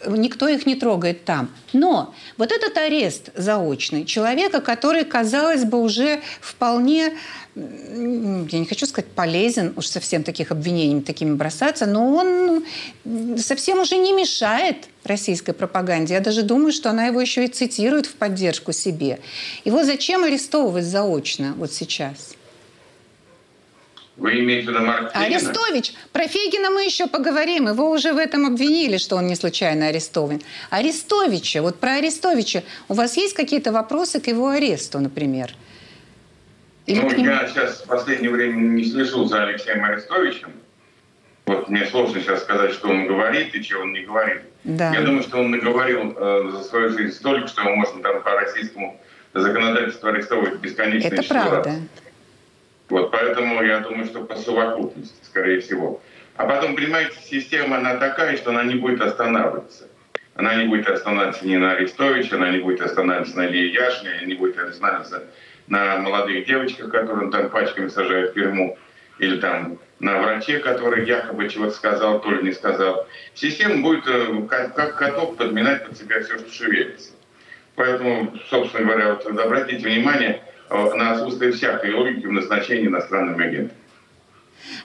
никто 0.06 0.48
их 0.48 0.66
не 0.66 0.74
трогает 0.74 1.24
там. 1.24 1.50
Но 1.72 2.14
вот 2.36 2.52
этот 2.52 2.76
арест 2.76 3.30
заочный 3.34 4.04
человека, 4.04 4.60
который, 4.60 5.04
казалось 5.04 5.64
бы, 5.64 5.80
уже 5.80 6.20
вполне 6.40 7.14
я 7.56 8.58
не 8.58 8.66
хочу 8.66 8.84
сказать 8.84 9.10
полезен, 9.12 9.74
уж 9.76 9.86
совсем 9.86 10.24
таких 10.24 10.50
обвинений 10.50 11.00
такими 11.02 11.34
бросаться, 11.34 11.86
но 11.86 12.12
он 12.12 12.64
совсем 13.38 13.80
уже 13.80 13.96
не 13.96 14.12
мешает 14.12 14.88
российской 15.04 15.52
пропаганде. 15.52 16.14
Я 16.14 16.20
даже 16.20 16.42
думаю, 16.42 16.72
что 16.72 16.90
она 16.90 17.06
его 17.06 17.20
еще 17.20 17.44
и 17.44 17.48
цитирует 17.48 18.06
в 18.06 18.14
поддержку 18.14 18.72
себе. 18.72 19.20
Его 19.64 19.84
зачем 19.84 20.24
арестовывать 20.24 20.84
заочно 20.84 21.54
вот 21.56 21.72
сейчас? 21.72 22.34
Вы 24.16 24.40
имеете 24.40 24.68
в 24.68 24.70
виду 24.70 24.84
Марк 24.84 25.10
Арестович. 25.12 25.92
Про 26.12 26.28
Фегина 26.28 26.70
мы 26.70 26.84
еще 26.84 27.08
поговорим. 27.08 27.66
Его 27.68 27.90
уже 27.90 28.12
в 28.12 28.18
этом 28.18 28.46
обвинили, 28.46 28.96
что 28.96 29.16
он 29.16 29.26
не 29.26 29.34
случайно 29.34 29.88
арестован. 29.88 30.40
Арестовича, 30.70 31.62
вот 31.62 31.80
про 31.80 31.94
Арестовича. 31.94 32.62
У 32.88 32.94
вас 32.94 33.16
есть 33.16 33.34
какие-то 33.34 33.72
вопросы 33.72 34.20
к 34.20 34.28
его 34.28 34.48
аресту, 34.48 35.00
например? 35.00 35.50
Или 36.86 37.00
ну, 37.00 37.10
нему... 37.10 37.24
я 37.24 37.48
сейчас 37.48 37.80
в 37.80 37.86
последнее 37.86 38.30
время 38.30 38.56
не 38.56 38.84
слежу 38.84 39.24
за 39.24 39.44
Алексеем 39.44 39.82
Арестовичем. 39.84 40.52
Вот 41.46 41.68
мне 41.68 41.84
сложно 41.86 42.20
сейчас 42.20 42.42
сказать, 42.42 42.72
что 42.72 42.88
он 42.88 43.06
говорит 43.06 43.54
и 43.54 43.62
чего 43.62 43.82
он 43.82 43.92
не 43.92 44.02
говорит. 44.02 44.42
Да. 44.62 44.94
Я 44.94 45.02
думаю, 45.02 45.22
что 45.22 45.38
он 45.38 45.50
наговорил 45.50 46.14
э, 46.16 46.50
за 46.52 46.62
свою 46.64 46.90
жизнь 46.90 47.14
столько, 47.14 47.48
что 47.48 47.62
его 47.62 47.76
можно 47.76 48.00
там 48.02 48.22
по 48.22 48.30
российскому 48.30 48.98
законодательству 49.34 50.08
арестовывать 50.08 50.60
бесконечно. 50.60 51.08
Это 51.08 51.22
правда. 51.24 51.64
Раз. 51.64 51.76
Вот, 52.94 53.10
поэтому 53.10 53.60
я 53.64 53.80
думаю, 53.80 54.06
что 54.06 54.20
по 54.20 54.36
совокупности, 54.36 55.16
скорее 55.24 55.60
всего. 55.60 56.00
А 56.36 56.46
потом, 56.46 56.76
понимаете, 56.76 57.18
система, 57.24 57.78
она 57.78 57.96
такая, 57.96 58.36
что 58.36 58.50
она 58.50 58.62
не 58.62 58.76
будет 58.76 59.00
останавливаться. 59.00 59.88
Она 60.36 60.54
не 60.54 60.68
будет 60.68 60.88
останавливаться 60.88 61.44
ни 61.44 61.56
на 61.56 61.72
Арестовиче, 61.72 62.36
она 62.36 62.50
не 62.50 62.60
будет 62.60 62.82
останавливаться 62.82 63.36
на 63.36 63.48
Илье 63.48 63.72
Яшине, 63.72 64.12
она 64.12 64.26
не 64.26 64.34
будет 64.34 64.56
останавливаться 64.60 65.24
на 65.66 65.96
молодых 65.96 66.46
девочках, 66.46 66.92
которым 66.92 67.32
там 67.32 67.50
пачками 67.50 67.88
сажают 67.88 68.30
в 68.30 68.34
тюрьму, 68.34 68.78
или 69.18 69.40
там 69.40 69.80
на 69.98 70.20
враче, 70.20 70.60
который 70.60 71.04
якобы 71.04 71.48
чего-то 71.48 71.72
сказал, 71.72 72.20
то 72.20 72.30
ли 72.30 72.44
не 72.44 72.52
сказал. 72.52 73.08
Система 73.34 73.82
будет 73.82 74.06
э, 74.06 74.46
как, 74.48 74.76
как 74.76 74.98
каток 74.98 75.36
подминать 75.36 75.84
под 75.84 75.98
себя 75.98 76.22
все, 76.22 76.38
что 76.38 76.48
шевелится. 76.48 77.10
Поэтому, 77.74 78.32
собственно 78.48 78.84
говоря, 78.84 79.14
вот 79.14 79.26
обратите 79.26 79.84
внимание, 79.84 80.44
на 80.70 81.12
отсутствие 81.12 81.52
всякой 81.52 81.94
логики 81.94 82.26
в 82.26 82.32
назначении 82.32 82.86
иностранным 82.86 83.38
агентом. 83.40 83.76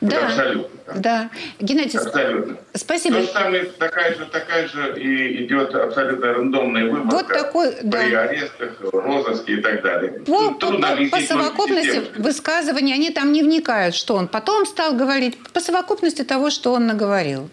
Да, 0.01 0.27
абсолютно. 0.27 0.93
Да. 0.95 1.29
Геннадий, 1.59 1.99
абсолютно. 1.99 2.57
спасибо. 2.73 3.17
То 3.17 3.21
же 3.21 3.27
самое, 3.27 3.63
такая 3.65 4.15
же, 4.15 4.25
такая 4.25 4.67
же 4.67 4.99
и 4.99 5.45
идет 5.45 5.73
абсолютно 5.75 6.33
рандомная 6.33 6.89
выборка 6.89 7.15
вот 7.15 7.27
такой, 7.27 7.75
да. 7.83 7.99
при 7.99 8.13
арестах, 8.13 8.81
розыске 8.81 9.53
и 9.53 9.61
так 9.61 9.81
далее. 9.81 10.11
По, 10.25 10.51
по, 10.51 10.71
по, 10.71 11.09
по 11.11 11.21
совокупности 11.21 12.01
высказывания 12.17 12.93
они 12.93 13.09
там 13.09 13.31
не 13.31 13.43
вникают, 13.43 13.95
что 13.95 14.15
он 14.15 14.27
потом 14.27 14.65
стал 14.65 14.95
говорить, 14.95 15.37
по 15.53 15.59
совокупности 15.59 16.23
того, 16.23 16.49
что 16.49 16.73
он 16.73 16.87
наговорил 16.87 17.49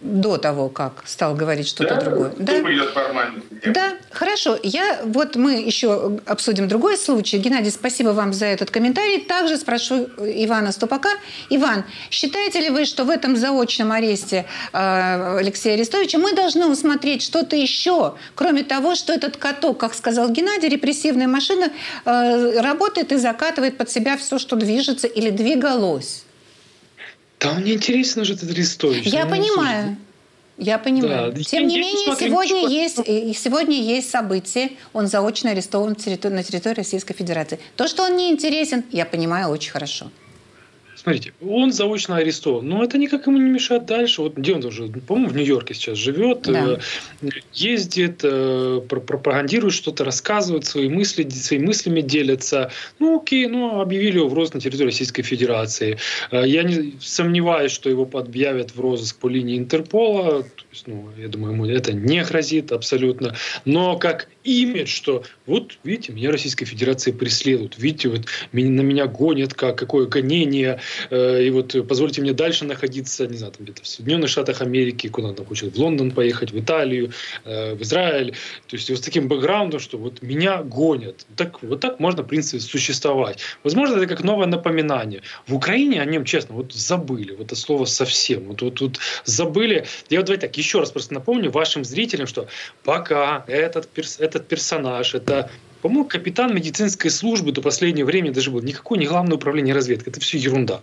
до 0.00 0.36
того, 0.38 0.68
как 0.68 1.02
стал 1.06 1.34
говорить 1.34 1.66
что-то 1.66 1.96
да, 1.96 2.00
другое. 2.00 2.32
Да. 2.38 3.72
Да, 3.72 3.92
хорошо. 4.10 4.58
Я, 4.62 5.00
вот 5.04 5.36
мы 5.36 5.54
еще 5.54 6.18
обсудим 6.26 6.68
другой 6.68 6.96
случай. 6.96 7.38
Геннадий, 7.38 7.70
спасибо 7.70 8.10
вам 8.10 8.32
за 8.32 8.46
этот 8.46 8.70
комментарий. 8.70 9.20
Также 9.20 9.56
спрошу 9.56 10.08
Ивана 10.18 10.72
Ступака. 10.72 11.10
Иван, 11.50 11.84
считаете 12.10 12.60
ли 12.60 12.70
вы, 12.70 12.84
что 12.84 13.04
в 13.04 13.10
этом 13.10 13.36
заочном 13.36 13.92
аресте 13.92 14.46
э, 14.72 15.38
Алексея 15.38 15.74
Арестовича 15.74 16.18
мы 16.18 16.32
должны 16.32 16.66
усмотреть 16.66 17.22
что-то 17.22 17.56
еще, 17.56 18.14
кроме 18.34 18.62
того, 18.62 18.94
что 18.94 19.12
этот 19.12 19.36
каток, 19.36 19.78
как 19.78 19.94
сказал 19.94 20.30
Геннадий, 20.30 20.68
репрессивная 20.68 21.28
машина 21.28 21.70
э, 22.04 22.60
работает 22.60 23.12
и 23.12 23.16
закатывает 23.16 23.76
под 23.76 23.90
себя 23.90 24.16
все, 24.16 24.38
что 24.38 24.56
движется 24.56 25.06
или 25.08 25.30
двигалось? 25.30 26.24
Там 27.38 27.60
мне 27.60 27.74
интересно 27.74 28.24
же 28.24 28.34
этот 28.34 28.50
Арестович. 28.50 29.06
Я 29.06 29.26
понимаю. 29.26 29.96
Я 30.56 30.78
понимаю. 30.78 31.32
Да. 31.32 31.42
Тем 31.42 31.68
не 31.68 31.78
менее, 31.78 32.16
сегодня 32.16 32.68
есть, 32.68 32.96
сегодня 32.96 33.80
есть 33.80 34.10
событие. 34.10 34.72
Он 34.92 35.06
заочно 35.06 35.50
арестован 35.50 35.90
на 35.90 36.42
территории 36.42 36.74
Российской 36.74 37.14
Федерации. 37.14 37.60
То, 37.76 37.86
что 37.86 38.02
он 38.02 38.16
не 38.16 38.30
интересен, 38.30 38.84
я 38.90 39.06
понимаю 39.06 39.50
очень 39.50 39.70
хорошо. 39.70 40.10
Смотрите, 41.00 41.32
он 41.40 41.72
заочно 41.72 42.16
арестован, 42.16 42.68
но 42.68 42.82
это 42.82 42.98
никак 42.98 43.26
ему 43.26 43.38
не 43.38 43.50
мешает 43.50 43.86
дальше. 43.86 44.22
Вот 44.22 44.36
где 44.36 44.54
он 44.54 44.64
уже, 44.64 44.88
по-моему, 44.88 45.30
в 45.30 45.36
Нью-Йорке 45.36 45.74
сейчас 45.74 45.98
живет, 45.98 46.42
да. 46.42 46.78
Э, 47.22 47.28
ездит, 47.54 48.20
э, 48.22 48.80
пропагандирует 48.88 49.74
что-то, 49.74 50.04
рассказывает 50.04 50.64
свои 50.64 50.88
мысли, 50.88 51.28
своими 51.28 51.66
мыслями 51.66 52.00
делится. 52.00 52.70
Ну, 52.98 53.20
окей, 53.20 53.46
ну, 53.46 53.80
объявили 53.80 54.18
его 54.18 54.28
в 54.28 54.34
розыск 54.34 54.54
на 54.54 54.60
территории 54.60 54.88
Российской 54.88 55.22
Федерации. 55.22 55.98
Э, 56.30 56.42
я 56.46 56.62
не 56.62 56.94
сомневаюсь, 57.00 57.72
что 57.72 57.88
его 57.88 58.04
подъявят 58.04 58.74
в 58.74 58.80
розыск 58.80 59.18
по 59.18 59.28
линии 59.28 59.58
Интерпола. 59.58 60.42
То 60.42 60.64
есть, 60.72 60.86
ну, 60.86 61.08
я 61.16 61.28
думаю, 61.28 61.54
ему 61.54 61.66
это 61.66 61.92
не 61.92 62.22
грозит 62.24 62.72
абсолютно. 62.72 63.36
Но 63.64 63.96
как 63.96 64.28
имидж, 64.44 64.88
что 64.88 65.22
вот, 65.46 65.78
видите, 65.84 66.12
меня 66.12 66.32
Российская 66.32 66.64
Федерация 66.64 67.12
преследует, 67.12 67.78
видите, 67.78 68.08
вот 68.08 68.22
на 68.52 68.58
меня 68.58 69.06
гонят, 69.06 69.54
как 69.54 69.78
какое 69.78 70.06
гонение, 70.06 70.80
и 71.10 71.50
вот 71.50 71.74
позвольте 71.88 72.22
мне 72.22 72.32
дальше 72.32 72.64
находиться, 72.64 73.26
не 73.26 73.36
знаю, 73.36 73.52
там 73.52 73.64
где-то 73.64 73.82
в 73.82 73.86
Соединенных 73.86 74.30
Штатах 74.30 74.60
Америки, 74.60 75.08
куда 75.08 75.28
он 75.28 75.36
хочет, 75.44 75.74
в 75.74 75.78
Лондон 75.78 76.10
поехать, 76.10 76.52
в 76.52 76.58
Италию, 76.58 77.12
э, 77.44 77.74
в 77.74 77.82
Израиль. 77.82 78.32
То 78.66 78.76
есть 78.76 78.90
вот 78.90 78.98
с 78.98 79.02
таким 79.02 79.28
бэкграундом, 79.28 79.80
что 79.80 79.98
вот 79.98 80.22
меня 80.22 80.62
гонят. 80.62 81.26
Так, 81.36 81.62
вот 81.62 81.80
так 81.80 82.00
можно, 82.00 82.22
в 82.22 82.26
принципе, 82.26 82.60
существовать. 82.60 83.40
Возможно, 83.64 83.96
это 83.96 84.06
как 84.06 84.22
новое 84.24 84.46
напоминание. 84.46 85.22
В 85.46 85.54
Украине 85.54 86.00
о 86.02 86.04
нем, 86.04 86.24
честно, 86.24 86.54
вот 86.54 86.72
забыли. 86.72 87.34
Вот 87.34 87.46
это 87.46 87.56
слово 87.56 87.84
совсем. 87.86 88.44
Вот, 88.44 88.62
вот, 88.62 88.80
вот 88.80 88.98
забыли. 89.24 89.86
Я 90.10 90.18
вот 90.18 90.26
давайте 90.26 90.46
так, 90.46 90.56
еще 90.56 90.80
раз 90.80 90.90
просто 90.90 91.14
напомню 91.14 91.50
вашим 91.50 91.84
зрителям, 91.84 92.26
что 92.26 92.48
пока 92.84 93.44
этот, 93.46 93.88
перс, 93.88 94.20
этот 94.20 94.48
персонаж, 94.48 95.14
это 95.14 95.50
по-моему, 95.82 96.04
капитан 96.04 96.54
медицинской 96.54 97.10
службы 97.10 97.52
до 97.52 97.62
последнего 97.62 98.06
времени 98.06 98.32
даже 98.32 98.50
был 98.50 98.62
никакой 98.62 98.98
не 98.98 99.06
главное 99.06 99.36
управление 99.36 99.74
разведки. 99.74 100.08
Это 100.08 100.20
все 100.20 100.38
ерунда. 100.38 100.80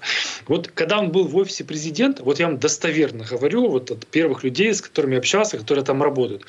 Вот 0.47 0.67
когда 0.67 0.99
он 0.99 1.11
был 1.11 1.27
в 1.27 1.35
офисе 1.35 1.63
президента, 1.63 2.23
вот 2.23 2.39
я 2.39 2.47
вам 2.47 2.57
достоверно 2.57 3.25
говорю, 3.29 3.69
вот 3.69 3.91
от 3.91 4.05
первых 4.07 4.43
людей, 4.43 4.73
с 4.73 4.81
которыми 4.81 5.17
общался, 5.17 5.57
которые 5.57 5.83
там 5.83 6.01
работают, 6.01 6.43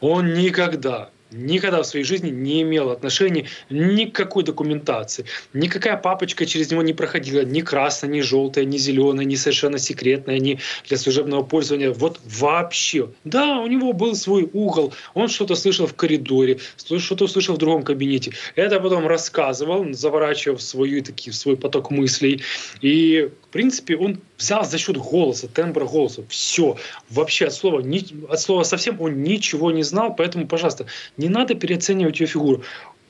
он 0.00 0.34
никогда 0.34 1.10
никогда 1.30 1.82
в 1.82 1.86
своей 1.86 2.04
жизни 2.04 2.30
не 2.30 2.62
имел 2.62 2.90
отношения 2.90 3.46
ни 3.70 4.04
к 4.04 4.14
какой 4.14 4.44
документации. 4.44 5.24
Никакая 5.52 5.96
папочка 5.96 6.46
через 6.46 6.70
него 6.70 6.82
не 6.82 6.92
проходила, 6.92 7.44
ни 7.44 7.60
красная, 7.60 8.10
ни 8.10 8.20
желтая, 8.20 8.64
ни 8.64 8.78
зеленая, 8.78 9.24
ни 9.24 9.34
совершенно 9.34 9.78
секретная, 9.78 10.38
ни 10.38 10.58
для 10.86 10.96
служебного 10.96 11.42
пользования. 11.42 11.90
Вот 11.90 12.20
вообще. 12.24 13.10
Да, 13.24 13.58
у 13.58 13.66
него 13.66 13.92
был 13.92 14.14
свой 14.14 14.48
угол, 14.52 14.92
он 15.14 15.28
что-то 15.28 15.54
слышал 15.54 15.86
в 15.86 15.94
коридоре, 15.94 16.58
что-то 16.76 17.24
услышал 17.24 17.54
в 17.54 17.58
другом 17.58 17.82
кабинете. 17.82 18.32
Это 18.54 18.80
потом 18.80 19.06
рассказывал, 19.06 19.92
заворачивал 19.92 20.56
в, 20.56 20.62
свою, 20.62 21.02
такие, 21.02 21.32
в 21.32 21.36
свой 21.36 21.56
поток 21.56 21.90
мыслей. 21.90 22.42
И 22.80 23.30
в 23.48 23.50
принципе, 23.50 23.96
он 23.96 24.20
взял 24.36 24.62
за 24.62 24.76
счет 24.76 24.98
голоса, 24.98 25.48
тембра 25.48 25.86
голоса. 25.86 26.22
Все. 26.28 26.76
Вообще 27.08 27.46
от 27.46 27.54
слова, 27.54 27.82
от 28.28 28.40
слова 28.40 28.62
совсем 28.62 29.00
он 29.00 29.22
ничего 29.22 29.70
не 29.70 29.82
знал. 29.82 30.14
Поэтому, 30.14 30.46
пожалуйста, 30.46 30.84
не 31.18 31.28
надо 31.28 31.54
переоценивать 31.54 32.20
ее 32.20 32.26
фигуру. 32.26 32.62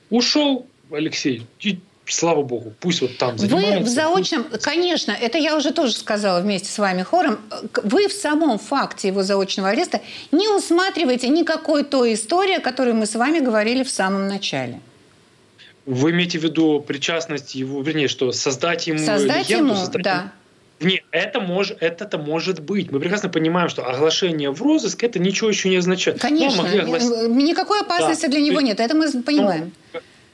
Ушел 0.09 0.65
Алексей, 0.91 1.45
и 1.61 1.79
слава 2.05 2.41
богу, 2.41 2.73
пусть 2.79 3.01
вот 3.01 3.17
там 3.17 3.37
занимается. 3.37 3.79
Вы 3.79 3.85
в 3.85 3.87
заочном, 3.87 4.45
конечно, 4.61 5.11
это 5.11 5.37
я 5.37 5.55
уже 5.55 5.71
тоже 5.71 5.93
сказала 5.93 6.41
вместе 6.41 6.69
с 6.69 6.77
вами 6.79 7.03
хором, 7.03 7.39
вы 7.83 8.07
в 8.07 8.13
самом 8.13 8.57
факте 8.57 9.09
его 9.09 9.23
заочного 9.23 9.69
ареста 9.69 10.01
не 10.31 10.47
усматриваете 10.49 11.29
никакой 11.29 11.83
той 11.83 12.15
истории, 12.15 12.55
о 12.55 12.61
которой 12.61 12.93
мы 12.93 13.05
с 13.05 13.15
вами 13.15 13.39
говорили 13.39 13.83
в 13.83 13.89
самом 13.89 14.27
начале. 14.27 14.81
Вы 15.85 16.11
имеете 16.11 16.39
в 16.39 16.43
виду 16.43 16.81
причастность 16.81 17.55
его, 17.55 17.81
вернее, 17.81 18.07
что 18.07 18.31
создать 18.31 18.87
ему 18.87 18.99
создать 18.99 19.49
легенду, 19.49 19.73
ему, 19.73 19.75
создать 19.75 20.03
да. 20.03 20.31
Нет, 20.79 21.03
это 21.11 21.39
может, 21.39 21.77
это-то 21.81 22.17
может 22.17 22.61
быть. 22.61 22.91
Мы 22.91 22.99
прекрасно 22.99 23.29
понимаем, 23.29 23.69
что 23.69 23.85
оглашение 23.85 24.51
в 24.51 24.61
розыск 24.61 25.03
это 25.03 25.19
ничего 25.19 25.49
еще 25.49 25.69
не 25.69 25.77
означает. 25.77 26.19
Конечно, 26.19 26.63
ну, 26.63 26.81
огласить... 26.81 27.29
никакой 27.29 27.81
опасности 27.81 28.25
да. 28.25 28.31
для 28.31 28.41
него 28.41 28.61
нет, 28.61 28.79
это 28.79 28.95
мы 28.95 29.11
понимаем. 29.23 29.71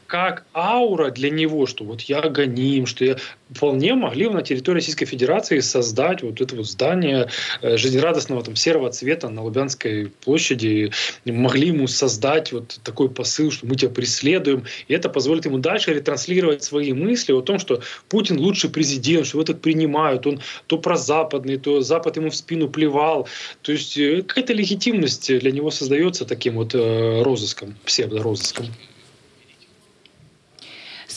Как 0.07 0.45
аура 0.53 1.09
для 1.09 1.29
него, 1.29 1.65
что 1.65 1.83
вот 1.83 2.01
я 2.01 2.21
гоним, 2.21 2.85
что 2.85 3.03
я 3.05 3.17
вполне 3.51 3.95
могли 3.95 4.29
на 4.29 4.41
территории 4.41 4.75
Российской 4.77 5.05
Федерации 5.05 5.59
создать 5.59 6.21
вот 6.21 6.41
это 6.41 6.55
вот 6.55 6.67
здание 6.67 7.29
э, 7.61 7.77
жизнерадостного 7.77 8.43
там 8.43 8.55
серого 8.55 8.91
цвета 8.91 9.29
на 9.29 9.43
Лубянской 9.43 10.11
площади, 10.23 10.91
могли 11.25 11.67
ему 11.67 11.87
создать 11.87 12.51
вот 12.51 12.79
такой 12.83 13.09
посыл, 13.09 13.51
что 13.51 13.65
мы 13.65 13.75
тебя 13.75 13.89
преследуем, 13.89 14.65
и 14.87 14.93
это 14.93 15.09
позволит 15.09 15.45
ему 15.45 15.57
дальше 15.57 15.93
ретранслировать 15.93 16.63
свои 16.63 16.93
мысли 16.93 17.33
о 17.33 17.41
том, 17.41 17.57
что 17.57 17.81
Путин 18.09 18.39
лучший 18.39 18.69
президент, 18.69 19.25
что 19.25 19.37
его 19.37 19.45
так 19.45 19.61
принимают, 19.61 20.27
он 20.27 20.39
то 20.67 20.77
прозападный, 20.77 21.57
то 21.57 21.81
Запад 21.81 22.17
ему 22.17 22.29
в 22.29 22.35
спину 22.35 22.69
плевал, 22.69 23.27
то 23.63 23.71
есть 23.71 23.97
э, 23.97 24.21
какая-то 24.21 24.53
легитимность 24.53 25.35
для 25.39 25.51
него 25.51 25.71
создается 25.71 26.25
таким 26.25 26.55
вот 26.55 26.75
э, 26.75 27.23
розыском, 27.23 27.75
псевдорозыском. 27.85 28.67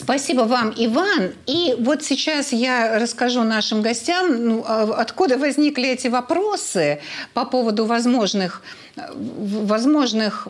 Спасибо 0.01 0.43
вам, 0.43 0.73
Иван. 0.77 1.33
И 1.45 1.75
вот 1.77 2.03
сейчас 2.03 2.53
я 2.53 2.97
расскажу 2.99 3.43
нашим 3.43 3.81
гостям, 3.81 4.45
ну, 4.45 4.63
а 4.65 4.83
откуда 4.97 5.37
возникли 5.37 5.89
эти 5.89 6.07
вопросы 6.07 7.01
по 7.33 7.43
поводу 7.43 7.85
возможных 7.85 8.61
возможных 8.95 10.47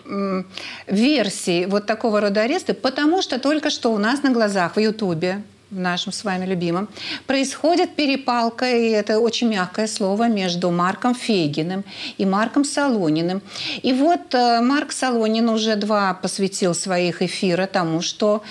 версий 0.88 1.66
вот 1.66 1.86
такого 1.88 2.22
рода 2.22 2.42
ареста, 2.42 2.74
потому 2.74 3.22
что 3.22 3.40
только 3.40 3.70
что 3.70 3.92
у 3.92 3.98
нас 3.98 4.24
на 4.24 4.32
глазах 4.32 4.76
в 4.76 4.80
Ютубе 4.80 5.42
в 5.72 5.80
нашем 5.80 6.12
с 6.12 6.24
вами 6.24 6.46
любимом, 6.46 6.90
происходит 7.28 7.96
перепалка, 7.96 8.66
и 8.66 8.90
это 8.90 9.20
очень 9.20 9.50
мягкое 9.50 9.86
слово, 9.88 10.28
между 10.28 10.72
Марком 10.72 11.14
Фейгиным 11.14 11.84
и 12.18 12.26
Марком 12.26 12.66
Солониным. 12.66 13.44
И 13.84 13.94
вот 13.94 14.34
э, 14.34 14.62
Марк 14.62 14.92
Солонин 14.92 15.48
уже 15.50 15.76
два 15.76 16.16
посвятил 16.16 16.74
своих 16.74 17.22
эфира 17.22 17.68
тому, 17.68 18.02
что 18.02 18.42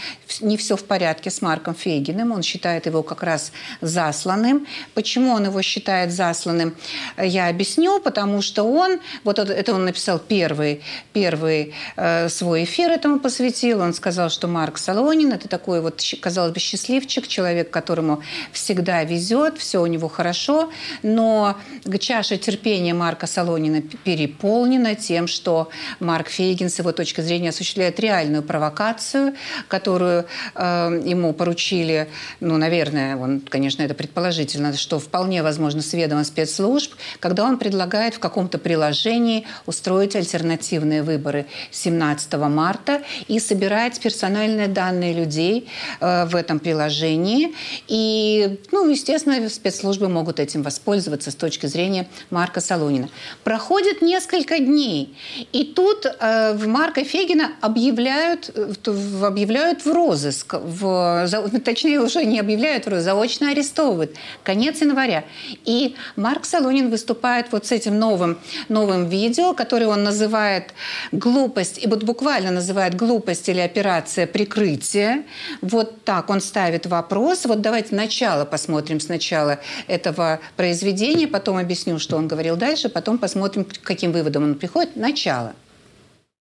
не 0.40 0.56
все 0.56 0.76
в 0.76 0.84
порядке 0.84 1.30
с 1.30 1.42
Марком 1.42 1.74
Фейгиным. 1.74 2.30
Он 2.30 2.42
считает 2.42 2.86
его 2.86 3.02
как 3.02 3.24
раз 3.24 3.50
засланным. 3.80 4.66
Почему 4.94 5.32
он 5.32 5.46
его 5.46 5.60
считает 5.62 6.12
засланным, 6.12 6.76
я 7.20 7.48
объясню, 7.48 8.00
потому 8.00 8.42
что 8.42 8.62
он, 8.62 9.00
вот 9.24 9.40
это 9.40 9.74
он 9.74 9.84
написал 9.84 10.20
первый, 10.20 10.82
первый 11.12 11.74
э, 11.96 12.28
свой 12.28 12.62
эфир 12.62 12.92
этому 12.92 13.18
посвятил. 13.18 13.80
Он 13.80 13.92
сказал, 13.92 14.30
что 14.30 14.46
Марк 14.46 14.78
Солонин– 14.78 15.32
это 15.32 15.48
такой 15.48 15.80
вот, 15.80 16.00
казалось 16.20 16.52
бы, 16.52 16.60
счастливчик, 16.60 17.07
счастливчик, 17.08 17.28
человек, 17.28 17.70
которому 17.70 18.22
всегда 18.52 19.04
везет, 19.04 19.58
все 19.58 19.80
у 19.80 19.86
него 19.86 20.08
хорошо, 20.08 20.70
но 21.02 21.56
чаша 21.98 22.36
терпения 22.36 22.94
Марка 22.94 23.26
Солонина 23.26 23.80
переполнена 23.80 24.94
тем, 24.94 25.26
что 25.26 25.68
Марк 26.00 26.28
Фейгин 26.28 26.68
с 26.68 26.78
его 26.78 26.92
точки 26.92 27.22
зрения 27.22 27.50
осуществляет 27.50 27.98
реальную 28.00 28.42
провокацию, 28.42 29.34
которую 29.68 30.26
э, 30.54 31.02
ему 31.04 31.32
поручили, 31.32 32.08
ну, 32.40 32.56
наверное, 32.58 33.16
он, 33.16 33.40
конечно, 33.40 33.82
это 33.82 33.94
предположительно, 33.94 34.76
что 34.76 34.98
вполне 34.98 35.42
возможно 35.42 35.82
с 35.82 35.92
ведома 35.92 36.24
спецслужб, 36.24 36.92
когда 37.20 37.44
он 37.44 37.58
предлагает 37.58 38.14
в 38.14 38.18
каком-то 38.18 38.58
приложении 38.58 39.46
устроить 39.66 40.14
альтернативные 40.16 41.02
выборы 41.02 41.46
17 41.70 42.34
марта 42.34 43.02
и 43.28 43.40
собирать 43.40 44.00
персональные 44.00 44.68
данные 44.68 45.14
людей 45.14 45.68
э, 46.00 46.26
в 46.26 46.36
этом 46.36 46.58
приложении 46.58 46.97
положении. 46.98 47.54
И, 47.88 48.58
ну, 48.72 48.88
естественно, 48.88 49.48
спецслужбы 49.48 50.08
могут 50.08 50.40
этим 50.40 50.62
воспользоваться 50.62 51.30
с 51.30 51.34
точки 51.34 51.66
зрения 51.66 52.06
Марка 52.30 52.60
Солонина. 52.60 53.08
Проходит 53.44 54.02
несколько 54.02 54.58
дней, 54.58 55.14
и 55.52 55.64
тут 55.64 56.06
э, 56.06 56.58
Марка 56.66 57.04
Фегина 57.04 57.52
объявляют, 57.60 58.50
в, 58.86 59.24
объявляют 59.24 59.84
в 59.84 59.92
розыск, 59.92 60.54
в, 60.54 61.28
точнее, 61.64 62.00
уже 62.00 62.24
не 62.24 62.40
объявляют 62.40 62.86
в 62.86 62.88
розыск, 62.88 63.04
заочно 63.04 63.50
арестовывают. 63.50 64.16
Конец 64.42 64.80
января. 64.80 65.24
И 65.64 65.94
Марк 66.16 66.44
Солонин 66.44 66.90
выступает 66.90 67.46
вот 67.52 67.66
с 67.66 67.72
этим 67.72 67.98
новым, 67.98 68.38
новым 68.68 69.08
видео, 69.08 69.54
которое 69.54 69.86
он 69.86 70.04
называет 70.04 70.74
«Глупость», 71.12 71.84
и 71.84 71.88
вот 71.88 72.02
буквально 72.02 72.50
называет 72.50 72.94
«Глупость» 72.94 73.48
или 73.48 73.60
«Операция 73.60 74.26
прикрытия». 74.26 75.24
Вот 75.60 76.04
так 76.04 76.30
он 76.30 76.40
ставит 76.40 76.87
вопрос. 76.88 77.44
Вот 77.46 77.60
давайте 77.60 77.94
начало 77.94 78.44
посмотрим 78.44 79.00
сначала 79.00 79.60
этого 79.86 80.40
произведения, 80.56 81.28
потом 81.28 81.56
объясню, 81.58 81.98
что 81.98 82.16
он 82.16 82.26
говорил 82.26 82.56
дальше, 82.56 82.88
потом 82.88 83.18
посмотрим, 83.18 83.64
к 83.64 83.82
каким 83.82 84.12
выводам 84.12 84.44
он 84.44 84.54
приходит. 84.56 84.96
Начало. 84.96 85.54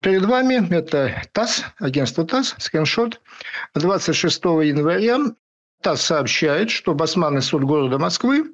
Перед 0.02 0.26
вами 0.26 0.74
это 0.74 1.24
ТАСС, 1.32 1.64
агентство 1.80 2.26
ТАСС, 2.26 2.56
скриншот. 2.60 3.20
26 3.74 4.44
января 4.46 5.18
ТАСС 5.82 6.02
сообщает, 6.02 6.70
что 6.70 6.94
Басманный 6.94 7.42
суд 7.42 7.64
города 7.64 7.98
Москвы 7.98 8.46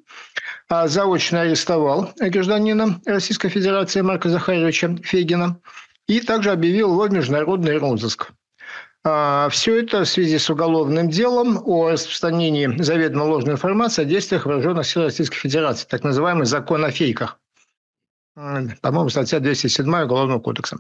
а, 0.70 0.88
заочно 0.88 1.42
арестовал 1.42 2.12
гражданина 2.18 3.02
Российской 3.06 3.50
Федерации 3.50 4.02
Марка 4.02 4.30
Захаровича 4.30 4.96
Фегина 5.04 5.60
и 6.08 6.22
также 6.22 6.52
объявил 6.52 6.94
его 6.94 7.08
в 7.08 7.12
международный 7.12 7.78
розыск. 7.78 8.32
А, 9.06 9.50
Все 9.50 9.82
это 9.82 10.06
в 10.06 10.10
связи 10.10 10.38
с 10.38 10.50
уголовным 10.50 11.10
делом 11.10 11.62
о 11.66 11.90
распространении 11.90 12.82
заведомо 12.82 13.24
ложной 13.24 13.54
информации 13.54 14.04
о 14.04 14.06
действиях 14.06 14.46
вооруженных 14.46 14.86
сил 14.86 15.04
Российской 15.04 15.38
Федерации, 15.38 15.88
так 15.88 16.04
называемый 16.04 16.46
закон 16.46 16.86
о 16.86 16.92
фейках. 16.92 17.40
По-моему, 18.36 19.10
статья 19.10 19.40
207 19.40 19.86
Уголовного 19.86 20.40
кодекса. 20.40 20.78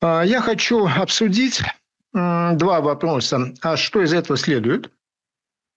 А, 0.00 0.22
я 0.22 0.40
хочу 0.40 0.86
обсудить 0.86 1.62
два 2.12 2.80
вопроса. 2.80 3.52
А 3.60 3.76
что 3.76 4.00
из 4.00 4.12
этого 4.12 4.36
следует? 4.36 4.92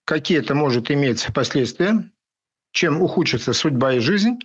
Какие 0.06 0.38
это 0.40 0.54
может 0.54 0.92
иметь 0.92 1.28
последствия? 1.34 2.12
Чем 2.78 3.02
ухудшится 3.02 3.54
судьба 3.54 3.94
и 3.94 4.00
жизнь 4.00 4.38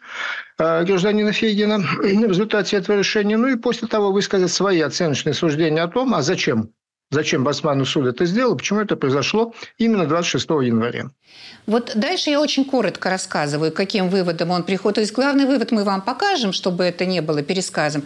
э, 0.59 0.85
гражданина 0.85 1.33
Фейгина 1.33 1.79
в 1.99 2.03
результате 2.03 2.79
этого 2.79 2.99
решения. 2.99 3.37
Ну 3.37 3.49
и 3.49 3.57
после 3.57 3.89
того 3.89 4.11
высказать 4.11 4.51
свои 4.51 4.81
оценочные 4.81 5.35
суждения 5.35 5.83
о 5.83 5.89
том, 5.89 6.15
а 6.15 6.23
зачем 6.23 6.71
Зачем 7.13 7.45
Басману 7.45 7.85
суд 7.85 8.07
это 8.07 8.25
сделал, 8.25 8.57
почему 8.57 8.81
это 8.81 8.97
произошло 8.97 9.55
именно 9.77 10.07
26 10.07 10.49
января. 10.49 11.11
Вот 11.67 11.93
дальше 11.95 12.31
я 12.31 12.41
очень 12.41 12.65
коротко 12.65 13.09
рассказываю, 13.09 13.71
каким 13.71 14.09
выводом 14.09 14.51
он 14.51 14.65
приходит. 14.65 14.97
То 14.97 15.01
есть 15.03 15.13
главный 15.13 15.45
вывод 15.45 15.71
мы 15.71 15.85
вам 15.85 16.03
покажем, 16.03 16.53
чтобы 16.53 16.85
это 16.85 17.07
не 17.07 17.21
было 17.21 17.43
пересказом. 17.43 18.03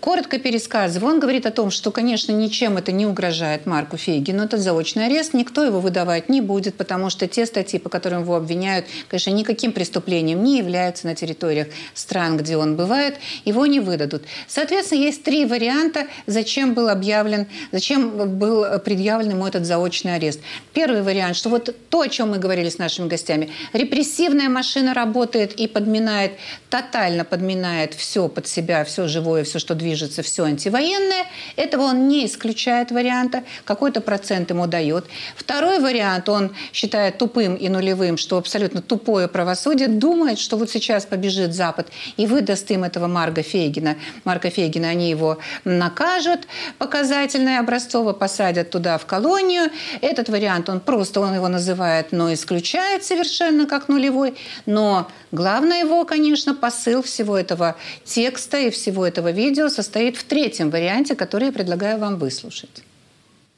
Коротко 0.00 0.38
пересказываю. 0.38 1.14
Он 1.14 1.20
говорит 1.20 1.46
о 1.46 1.50
том, 1.50 1.70
что, 1.70 1.90
конечно, 1.90 2.32
ничем 2.32 2.76
это 2.76 2.92
не 2.92 3.06
угрожает 3.06 3.64
Марку 3.64 3.96
Фейгину. 3.96 4.42
Это 4.42 4.58
заочный 4.58 5.06
арест. 5.06 5.32
Никто 5.32 5.64
его 5.64 5.80
выдавать 5.80 6.28
не 6.28 6.40
будет, 6.42 6.74
потому 6.74 7.08
что 7.08 7.26
те 7.26 7.46
статьи, 7.46 7.78
по 7.78 7.88
которым 7.88 8.22
его 8.22 8.36
обвиняют, 8.36 8.86
конечно, 9.08 9.30
никаким 9.30 9.72
преступлением 9.72 10.42
не 10.44 10.58
являются 10.58 11.06
на 11.06 11.14
территориях 11.14 11.68
стран, 11.94 12.36
где 12.36 12.56
он 12.58 12.76
бывает. 12.76 13.14
Его 13.44 13.64
не 13.66 13.80
выдадут. 13.80 14.24
Соответственно, 14.48 15.00
есть 15.00 15.22
три 15.22 15.46
варианта, 15.46 16.08
зачем 16.26 16.74
был 16.74 16.90
объявлен, 16.90 17.46
зачем 17.72 18.10
был 18.38 18.47
был 18.48 18.78
предъявлен 18.80 19.30
ему 19.30 19.46
этот 19.46 19.66
заочный 19.66 20.14
арест. 20.14 20.40
Первый 20.72 21.02
вариант, 21.02 21.36
что 21.36 21.50
вот 21.50 21.74
то, 21.90 22.00
о 22.00 22.08
чем 22.08 22.30
мы 22.30 22.38
говорили 22.38 22.70
с 22.70 22.78
нашими 22.78 23.06
гостями, 23.06 23.50
репрессивная 23.72 24.48
машина 24.48 24.94
работает 24.94 25.52
и 25.52 25.66
подминает, 25.66 26.32
тотально 26.70 27.24
подминает 27.24 27.94
все 27.94 28.28
под 28.28 28.46
себя, 28.46 28.84
все 28.84 29.06
живое, 29.06 29.44
все, 29.44 29.58
что 29.58 29.74
движется, 29.74 30.22
все 30.22 30.44
антивоенное. 30.44 31.26
Этого 31.56 31.82
он 31.82 32.08
не 32.08 32.24
исключает 32.24 32.90
варианта, 32.90 33.44
какой-то 33.64 34.00
процент 34.00 34.50
ему 34.50 34.66
дает. 34.66 35.04
Второй 35.36 35.78
вариант, 35.78 36.28
он 36.28 36.54
считает 36.72 37.18
тупым 37.18 37.54
и 37.54 37.68
нулевым, 37.68 38.16
что 38.16 38.38
абсолютно 38.38 38.80
тупое 38.80 39.28
правосудие, 39.28 39.88
думает, 39.88 40.38
что 40.38 40.56
вот 40.56 40.70
сейчас 40.70 41.04
побежит 41.04 41.54
Запад 41.54 41.88
и 42.16 42.26
выдаст 42.26 42.70
им 42.70 42.84
этого 42.84 43.08
Марга 43.08 43.42
Фейгина. 43.42 43.96
Марка 44.24 44.48
Фейгина, 44.48 44.88
они 44.88 45.10
его 45.10 45.38
накажут 45.64 46.40
показательно, 46.78 47.58
образцово 47.58 48.12
посадят 48.14 48.37
посадят 48.38 48.70
туда 48.70 48.98
в 48.98 49.06
колонию. 49.06 49.70
Этот 50.00 50.28
вариант, 50.28 50.68
он 50.68 50.80
просто, 50.80 51.20
он 51.20 51.34
его 51.34 51.48
называет, 51.48 52.12
но 52.12 52.32
исключает 52.32 53.04
совершенно 53.04 53.66
как 53.66 53.88
нулевой. 53.88 54.34
Но 54.66 55.08
главное 55.32 55.80
его, 55.80 56.04
конечно, 56.04 56.54
посыл 56.54 57.02
всего 57.02 57.36
этого 57.36 57.74
текста 58.04 58.58
и 58.58 58.70
всего 58.70 59.04
этого 59.04 59.32
видео 59.32 59.68
состоит 59.68 60.16
в 60.16 60.24
третьем 60.24 60.70
варианте, 60.70 61.16
который 61.16 61.46
я 61.46 61.52
предлагаю 61.52 61.98
вам 61.98 62.16
выслушать. 62.18 62.84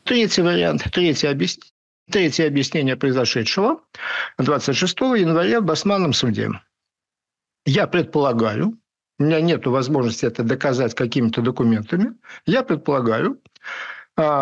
Третий 0.04 0.42
вариант, 0.42 0.84
третье 0.92 1.30
объяснение. 1.30 1.70
Третье 2.10 2.48
объяснение 2.48 2.96
произошедшего 2.96 3.82
26 4.38 5.00
января 5.00 5.60
в 5.60 5.64
Басманном 5.64 6.12
суде. 6.12 6.48
Я 7.66 7.86
предполагаю, 7.86 8.78
у 9.20 9.22
меня 9.22 9.40
нет 9.40 9.66
возможности 9.66 10.26
это 10.26 10.42
доказать 10.42 10.94
какими-то 10.94 11.40
документами, 11.40 12.14
я 12.46 12.62
предполагаю, 12.64 13.38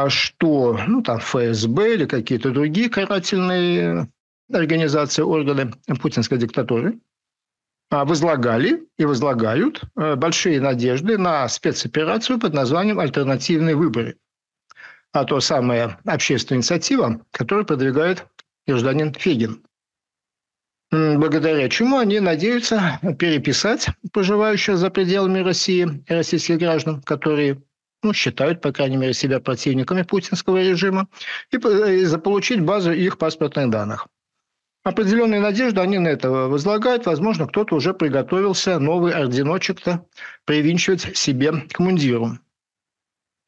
что 0.08 0.78
ну, 0.86 1.02
там, 1.02 1.18
ФСБ 1.18 1.94
или 1.94 2.06
какие-то 2.06 2.50
другие 2.50 2.88
карательные 2.88 4.08
организации, 4.52 5.22
органы 5.22 5.72
путинской 6.00 6.38
диктатуры 6.38 6.98
а, 7.90 8.04
возлагали 8.04 8.86
и 8.98 9.04
возлагают 9.04 9.82
а, 9.94 10.16
большие 10.16 10.60
надежды 10.60 11.18
на 11.18 11.48
спецоперацию 11.48 12.38
под 12.38 12.54
названием 12.54 12.98
«Альтернативные 12.98 13.76
выборы». 13.76 14.16
А 15.12 15.24
то 15.24 15.40
самая 15.40 15.98
общественная 16.04 16.58
инициатива, 16.58 17.20
которую 17.30 17.64
продвигает 17.64 18.26
гражданин 18.66 19.14
Фегин. 19.14 19.62
Благодаря 20.90 21.68
чему 21.68 21.98
они 21.98 22.18
надеются 22.18 22.98
переписать 23.18 23.88
проживающих 24.12 24.78
за 24.78 24.88
пределами 24.90 25.40
России 25.40 26.02
российских 26.08 26.58
граждан, 26.58 27.02
которые 27.02 27.62
ну, 28.02 28.12
считают, 28.12 28.60
по 28.60 28.72
крайней 28.72 28.96
мере, 28.96 29.12
себя 29.12 29.40
противниками 29.40 30.02
путинского 30.02 30.62
режима, 30.62 31.08
и, 31.50 31.56
и 31.56 32.04
заполучить 32.04 32.60
базу 32.60 32.92
их 32.92 33.18
паспортных 33.18 33.70
данных. 33.70 34.06
Определенные 34.84 35.40
надежды 35.40 35.80
они 35.80 35.98
на 35.98 36.08
это 36.08 36.30
возлагают. 36.30 37.06
Возможно, 37.06 37.46
кто-то 37.46 37.74
уже 37.74 37.92
приготовился 37.92 38.78
новый 38.78 39.12
орденочек-то 39.12 40.06
привинчивать 40.44 41.16
себе 41.16 41.52
к 41.72 41.78
мундиру. 41.78 42.38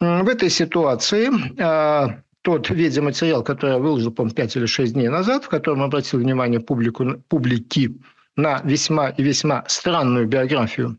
В 0.00 0.28
этой 0.28 0.50
ситуации 0.50 1.30
э, 1.58 2.22
тот 2.42 2.70
видеоматериал, 2.70 3.44
который 3.44 3.72
я 3.72 3.78
выложил, 3.78 4.10
по-моему, 4.10 4.34
5 4.34 4.56
или 4.56 4.66
6 4.66 4.92
дней 4.94 5.08
назад, 5.08 5.44
в 5.44 5.48
котором 5.48 5.82
обратил 5.82 6.20
внимание 6.20 6.58
публику, 6.58 7.22
публики 7.28 7.94
на 8.34 8.60
весьма 8.64 9.10
и 9.10 9.22
весьма 9.22 9.64
странную 9.68 10.26
биографию 10.26 10.98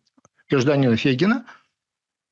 гражданина 0.50 0.96
Фегина– 0.96 1.46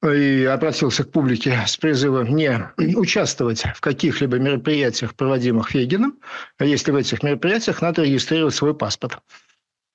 и 0.04 0.46
обратился 0.46 1.04
к 1.04 1.12
публике 1.12 1.60
с 1.68 1.76
призывом 1.78 2.36
не 2.36 2.70
участвовать 2.96 3.64
в 3.76 3.82
каких-либо 3.82 4.38
мероприятиях, 4.38 5.14
проводимых 5.14 5.72
Фегиным, 5.72 6.20
если 6.60 6.92
в 6.92 6.96
этих 6.96 7.22
мероприятиях 7.22 7.82
надо 7.82 8.04
регистрировать 8.04 8.56
свой 8.56 8.74
паспорт. 8.74 9.20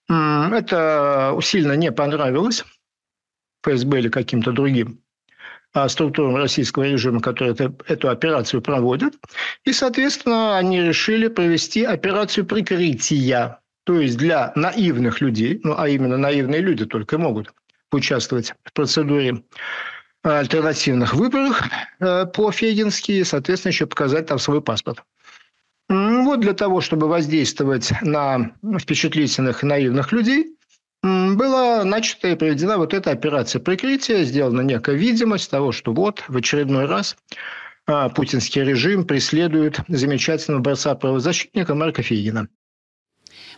Это 0.09 1.39
сильно 1.43 1.73
не 1.73 1.91
понравилось 1.91 2.65
ФСБ 3.65 4.01
или 4.01 4.09
каким-то 4.11 4.53
другим 4.53 5.01
а, 5.73 5.89
структурам 5.89 6.37
российского 6.37 6.85
режима, 6.85 7.21
которые 7.21 7.55
это, 7.55 7.75
эту 7.89 8.11
операцию 8.11 8.61
проводят. 8.61 9.15
И, 9.65 9.73
соответственно, 9.73 10.59
они 10.59 10.83
решили 10.83 11.29
провести 11.29 11.85
операцию 11.85 12.45
прикрытия. 12.45 13.61
То 13.85 14.01
есть 14.01 14.17
для 14.17 14.53
наивных 14.55 15.21
людей, 15.21 15.61
ну 15.63 15.75
а 15.77 15.89
именно 15.89 16.17
наивные 16.17 16.61
люди 16.61 16.85
только 16.85 17.19
могут 17.19 17.53
участвовать 17.93 18.55
в 18.65 18.73
процедуре 18.73 19.43
альтернативных 20.25 21.15
выборах 21.15 21.63
э, 22.01 22.27
по-фегински, 22.27 23.23
соответственно, 23.23 23.71
еще 23.73 23.87
показать 23.87 24.27
там 24.27 24.39
свой 24.39 24.63
паспорт. 24.63 25.05
Вот 25.89 26.41
для 26.41 26.55
того, 26.55 26.81
чтобы 26.81 27.09
воздействовать 27.09 27.93
на 28.01 28.53
впечатлительных 28.81 29.63
и 29.63 29.67
наивных 29.67 30.13
людей, 30.13 30.57
была 31.03 31.85
начата 31.85 32.29
и 32.29 32.35
проведена 32.35 32.79
вот 32.79 32.95
эта 32.95 33.11
операция 33.11 33.61
прикрытия, 33.61 34.25
сделана 34.25 34.63
некая 34.63 34.97
видимость 34.97 35.51
того, 35.51 35.71
что 35.71 35.93
вот 35.93 36.25
в 36.29 36.37
очередной 36.39 36.87
раз 36.87 37.17
а, 37.87 38.09
путинский 38.09 38.65
режим 38.65 39.05
преследует 39.05 39.81
замечательного 39.89 40.63
борца-правозащитника 40.63 41.75
Марка 41.75 42.03
Фейгина. 42.03 42.49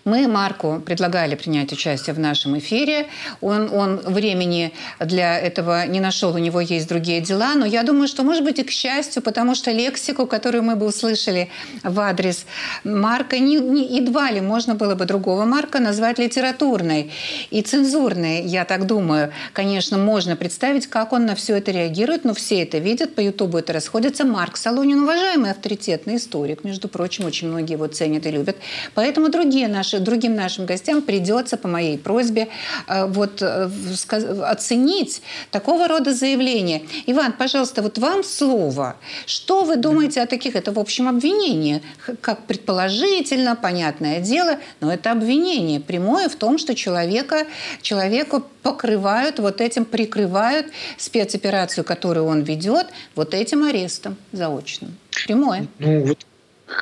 Мы 0.06 0.28
Марку 0.28 0.80
предлагали 0.86 1.34
принять 1.34 1.72
участие 1.72 2.14
в 2.14 2.20
нашем 2.20 2.56
эфире. 2.58 3.08
Он, 3.40 3.68
он 3.72 3.96
времени 3.96 4.72
для 5.00 5.36
этого 5.36 5.84
не 5.88 5.98
нашел, 5.98 6.32
у 6.32 6.38
него 6.38 6.60
есть 6.60 6.88
другие 6.88 7.20
дела. 7.20 7.56
Но 7.56 7.66
я 7.66 7.82
думаю, 7.82 8.06
что, 8.06 8.22
может 8.22 8.44
быть, 8.44 8.60
и 8.60 8.62
к 8.62 8.70
счастью, 8.70 9.20
потому 9.20 9.56
что 9.56 9.72
лексику, 9.72 10.28
которую 10.28 10.62
мы 10.62 10.76
бы 10.76 10.86
услышали 10.86 11.50
в 11.82 11.98
адрес 11.98 12.46
Марка, 12.84 13.40
не, 13.40 13.56
не, 13.56 13.96
едва 13.96 14.30
ли 14.30 14.40
можно 14.40 14.76
было 14.76 14.94
бы 14.94 15.06
другого 15.06 15.44
Марка 15.44 15.80
назвать 15.80 16.20
литературной 16.20 17.10
и 17.50 17.60
цензурной, 17.62 18.44
я 18.44 18.64
так 18.64 18.86
думаю. 18.86 19.32
Конечно, 19.54 19.98
можно 19.98 20.36
представить, 20.36 20.86
как 20.86 21.12
он 21.12 21.26
на 21.26 21.34
все 21.34 21.56
это 21.56 21.72
реагирует, 21.72 22.22
но 22.24 22.32
все 22.32 22.62
это 22.62 22.78
видят, 22.78 23.16
по 23.16 23.20
Ютубу 23.20 23.58
это 23.58 23.72
расходится. 23.72 24.24
Марк 24.24 24.56
Солонин, 24.56 25.02
уважаемый 25.02 25.50
авторитетный 25.50 26.14
историк, 26.14 26.62
между 26.62 26.86
прочим, 26.86 27.24
очень 27.24 27.48
многие 27.48 27.72
его 27.72 27.88
ценят 27.88 28.24
и 28.26 28.30
любят. 28.30 28.56
Поэтому 28.94 29.30
другие 29.30 29.66
наши 29.66 29.95
наши, 29.96 30.00
другим 30.00 30.34
нашим 30.34 30.66
гостям 30.66 31.02
придется 31.02 31.56
по 31.56 31.68
моей 31.68 31.98
просьбе 31.98 32.48
э, 32.88 33.06
вот, 33.06 33.42
э, 33.42 33.70
оценить 34.42 35.22
такого 35.50 35.88
рода 35.88 36.12
заявления. 36.12 36.82
Иван, 37.06 37.32
пожалуйста, 37.32 37.82
вот 37.82 37.98
вам 37.98 38.24
слово. 38.24 38.96
Что 39.26 39.64
вы 39.64 39.76
думаете 39.76 40.22
о 40.22 40.26
таких? 40.26 40.56
Это, 40.56 40.72
в 40.72 40.78
общем, 40.78 41.08
обвинение. 41.08 41.80
Как 42.20 42.46
предположительно, 42.46 43.56
понятное 43.56 44.20
дело, 44.20 44.58
но 44.80 44.92
это 44.92 45.12
обвинение 45.12 45.80
прямое 45.80 46.28
в 46.28 46.36
том, 46.36 46.58
что 46.58 46.74
человека, 46.74 47.46
человеку 47.82 48.42
покрывают 48.62 49.38
вот 49.38 49.60
этим, 49.60 49.84
прикрывают 49.84 50.66
спецоперацию, 50.98 51.84
которую 51.84 52.26
он 52.26 52.42
ведет, 52.42 52.86
вот 53.14 53.34
этим 53.34 53.64
арестом 53.64 54.16
заочным. 54.32 54.96
Прямое. 55.26 55.66
Ну, 55.78 56.06
вот 56.06 56.26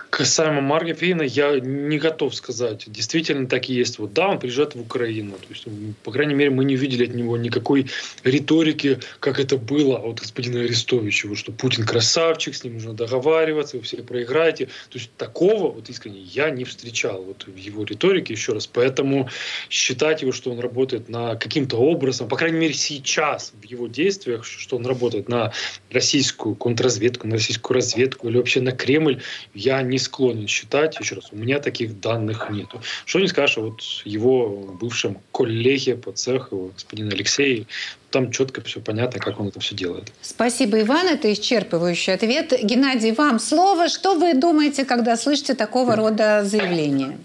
Касаемо 0.08 0.62
Марка 0.62 0.94
Фейна, 0.94 1.22
я 1.22 1.60
не 1.60 1.98
готов 1.98 2.34
сказать. 2.34 2.84
Действительно 2.86 3.46
так 3.46 3.68
и 3.68 3.74
есть. 3.74 3.98
Вот 3.98 4.14
да, 4.14 4.28
он 4.28 4.38
приезжает 4.38 4.74
в 4.74 4.80
Украину. 4.80 5.32
То 5.32 5.46
есть, 5.50 5.66
по 6.02 6.10
крайней 6.10 6.34
мере, 6.34 6.50
мы 6.50 6.64
не 6.64 6.76
увидели 6.76 7.04
от 7.04 7.14
него 7.14 7.36
никакой 7.36 7.90
риторики, 8.22 9.00
как 9.20 9.38
это 9.38 9.58
было 9.58 9.98
от 9.98 10.20
господина 10.20 10.60
Арестовича, 10.60 11.34
что 11.34 11.52
Путин 11.52 11.84
красавчик, 11.84 12.54
с 12.54 12.64
ним 12.64 12.74
нужно 12.74 12.94
договариваться, 12.94 13.76
вы 13.76 13.82
все 13.82 13.98
проиграете. 13.98 14.66
То 14.66 14.98
есть 14.98 15.10
такого, 15.18 15.70
вот 15.70 15.90
искренне, 15.90 16.20
я 16.20 16.48
не 16.48 16.64
встречал 16.64 17.22
вот 17.22 17.46
в 17.46 17.56
его 17.56 17.84
риторике, 17.84 18.32
еще 18.32 18.52
раз. 18.52 18.66
Поэтому 18.66 19.28
считать 19.68 20.22
его, 20.22 20.32
что 20.32 20.50
он 20.50 20.60
работает 20.60 21.08
на 21.08 21.36
каким-то 21.36 21.76
образом, 21.76 22.28
по 22.28 22.36
крайней 22.36 22.58
мере, 22.58 22.74
сейчас 22.74 23.52
в 23.60 23.64
его 23.64 23.86
действиях, 23.88 24.46
что 24.46 24.76
он 24.76 24.86
работает 24.86 25.28
на 25.28 25.52
российскую 25.90 26.54
контрразведку, 26.54 27.26
на 27.26 27.34
российскую 27.34 27.74
разведку 27.74 28.28
или 28.28 28.38
вообще 28.38 28.60
на 28.62 28.72
Кремль, 28.72 29.20
я 29.52 29.73
не 29.82 29.98
склонен 29.98 30.46
считать, 30.48 30.98
еще 30.98 31.16
раз, 31.16 31.28
у 31.32 31.36
меня 31.36 31.60
таких 31.60 32.00
данных 32.00 32.50
нету. 32.50 32.80
Что 33.04 33.20
не 33.20 33.28
скажешь, 33.28 33.56
вот 33.56 33.80
его 34.04 34.48
бывшем 34.80 35.18
коллеге 35.32 35.96
по 35.96 36.12
цеху, 36.12 36.72
господин 36.74 37.08
Алексей, 37.12 37.66
там 38.10 38.30
четко 38.30 38.60
все 38.62 38.80
понятно, 38.80 39.20
как 39.20 39.40
он 39.40 39.48
это 39.48 39.60
все 39.60 39.74
делает. 39.74 40.12
Спасибо, 40.22 40.80
Иван. 40.80 41.08
Это 41.08 41.32
исчерпывающий 41.32 42.14
ответ. 42.14 42.52
Геннадий, 42.62 43.12
вам 43.12 43.38
слово. 43.40 43.88
Что 43.88 44.14
вы 44.14 44.34
думаете, 44.34 44.84
когда 44.84 45.16
слышите 45.16 45.54
такого 45.54 45.96
рода 45.96 46.44
заявления? 46.44 47.18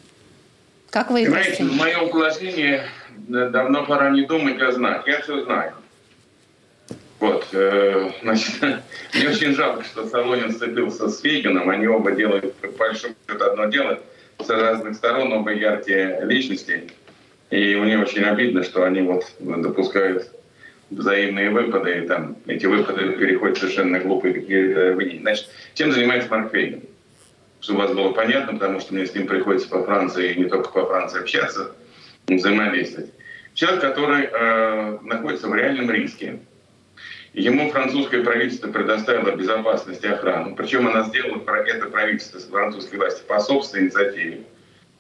Как 0.89 1.11
вы 1.11 1.27
Знаете, 1.27 1.63
в 1.63 1.75
моем 1.75 2.09
положении 2.09 2.81
давно 3.27 3.85
пора 3.85 4.09
не 4.09 4.25
думать, 4.25 4.59
а 4.61 4.71
знать. 4.71 5.03
Я 5.05 5.21
все 5.21 5.43
знаю. 5.45 5.73
Вот, 7.19 7.47
э, 7.51 8.11
значит, 8.21 8.61
мне 9.13 9.29
очень 9.29 9.53
жалко, 9.53 9.83
что 9.83 10.07
Солонин 10.07 10.51
сцепился 10.51 11.09
с 11.09 11.21
Фейгином. 11.21 11.69
Они 11.69 11.87
оба 11.87 12.11
делают, 12.11 12.53
по 12.55 12.67
большому 12.69 13.15
одно 13.27 13.65
дело. 13.65 13.99
С 14.39 14.49
разных 14.49 14.95
сторон 14.95 15.33
оба 15.33 15.51
яркие 15.51 16.21
личности. 16.23 16.89
И 17.49 17.75
мне 17.75 17.99
очень 17.99 18.23
обидно, 18.23 18.63
что 18.63 18.83
они 18.83 19.01
вот 19.01 19.25
допускают 19.39 20.31
взаимные 20.89 21.49
выпады, 21.49 21.99
и 21.99 22.07
там 22.07 22.37
эти 22.47 22.65
выпады 22.65 23.13
переходят 23.13 23.57
совершенно 23.57 23.99
глупые 23.99 24.33
какие-то 24.33 24.97
Значит, 25.21 25.49
чем 25.73 25.91
занимается 25.91 26.29
Марк 26.29 26.51
Фейгин? 26.51 26.83
Чтобы 27.59 27.79
у 27.79 27.81
вас 27.83 27.93
было 27.93 28.11
понятно, 28.11 28.53
потому 28.53 28.79
что 28.79 28.93
мне 28.93 29.05
с 29.05 29.13
ним 29.13 29.27
приходится 29.27 29.67
по 29.67 29.83
Франции, 29.83 30.33
и 30.33 30.39
не 30.39 30.45
только 30.45 30.69
по 30.69 30.85
Франции 30.85 31.19
общаться, 31.19 31.75
взаимодействовать. 32.27 33.11
Человек, 33.53 33.81
который 33.81 34.29
э, 34.31 34.97
находится 35.01 35.47
в 35.47 35.55
реальном 35.55 35.91
риске 35.91 36.39
Ему 37.33 37.69
французское 37.69 38.23
правительство 38.23 38.71
предоставило 38.71 39.35
безопасность 39.35 40.03
и 40.03 40.07
охрану. 40.07 40.55
Причем 40.55 40.87
она 40.87 41.03
сделала 41.03 41.41
это 41.65 41.85
правительство 41.87 42.39
французской 42.39 42.95
власти 42.95 43.21
по 43.27 43.39
собственной 43.39 43.85
инициативе. 43.85 44.41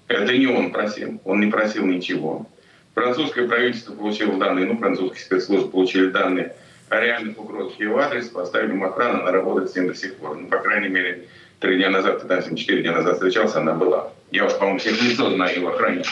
Это 0.07 0.37
не 0.37 0.47
он 0.47 0.71
просил, 0.71 1.19
он 1.25 1.39
не 1.39 1.51
просил 1.51 1.85
ничего. 1.85 2.47
Французское 2.93 3.47
правительство 3.47 3.93
получило 3.93 4.37
данные, 4.37 4.65
ну, 4.65 4.77
французские 4.77 5.21
спецслужбы 5.21 5.71
получили 5.71 6.09
данные 6.09 6.55
о 6.89 6.99
реальных 6.99 7.39
угрозах 7.39 7.79
его 7.79 7.99
адрес, 7.99 8.27
поставили 8.29 8.71
ему 8.71 8.85
охрану, 8.85 9.21
она 9.21 9.31
работает 9.31 9.71
с 9.71 9.75
ним 9.75 9.87
до 9.87 9.95
сих 9.95 10.15
пор. 10.15 10.37
Ну, 10.37 10.47
по 10.47 10.57
крайней 10.57 10.89
мере, 10.89 11.27
три 11.59 11.77
дня 11.77 11.89
назад, 11.89 12.23
4 12.27 12.81
дня 12.81 12.91
назад 12.91 13.15
встречался, 13.15 13.59
она 13.59 13.73
была. 13.73 14.11
Я 14.31 14.45
уж, 14.45 14.53
по-моему, 14.53 14.79
всех 14.79 15.01
лицо 15.01 15.29
знаю 15.31 15.55
его 15.55 15.69
охране 15.69 16.03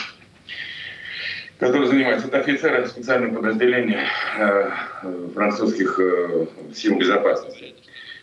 который 1.59 1.87
занимается, 1.87 2.27
это 2.27 2.39
офицер 2.39 2.87
специального 2.87 3.35
подразделения 3.35 4.07
э, 4.37 4.69
французских 5.33 5.99
э, 5.99 6.45
сил 6.73 6.97
безопасности. 6.97 7.75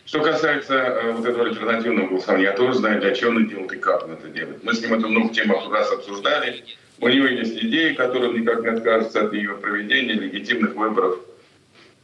Что 0.05 0.21
касается 0.21 0.75
э, 0.75 1.11
вот 1.11 1.25
этого 1.25 1.45
альтернативного 1.45 2.07
голосования, 2.07 2.45
я 2.45 2.53
тоже 2.53 2.79
знаю, 2.79 3.01
для 3.01 3.13
чего 3.13 3.31
он 3.31 3.47
делает 3.47 3.73
и 3.73 3.77
как 3.77 4.05
он 4.05 4.13
это 4.13 4.27
делает. 4.29 4.63
Мы 4.63 4.73
с 4.73 4.81
ним 4.81 4.93
эту 4.93 5.09
много 5.09 5.33
тем 5.33 5.51
раз 5.51 5.91
обсуждали. 5.91 6.63
У 6.99 7.07
него 7.09 7.25
есть 7.25 7.57
идеи, 7.61 7.93
которые 7.93 8.31
никак 8.31 8.61
не 8.61 8.69
откажется 8.69 9.25
от 9.25 9.33
ее 9.33 9.55
проведения, 9.55 10.13
легитимных 10.13 10.75
выборов, 10.75 11.19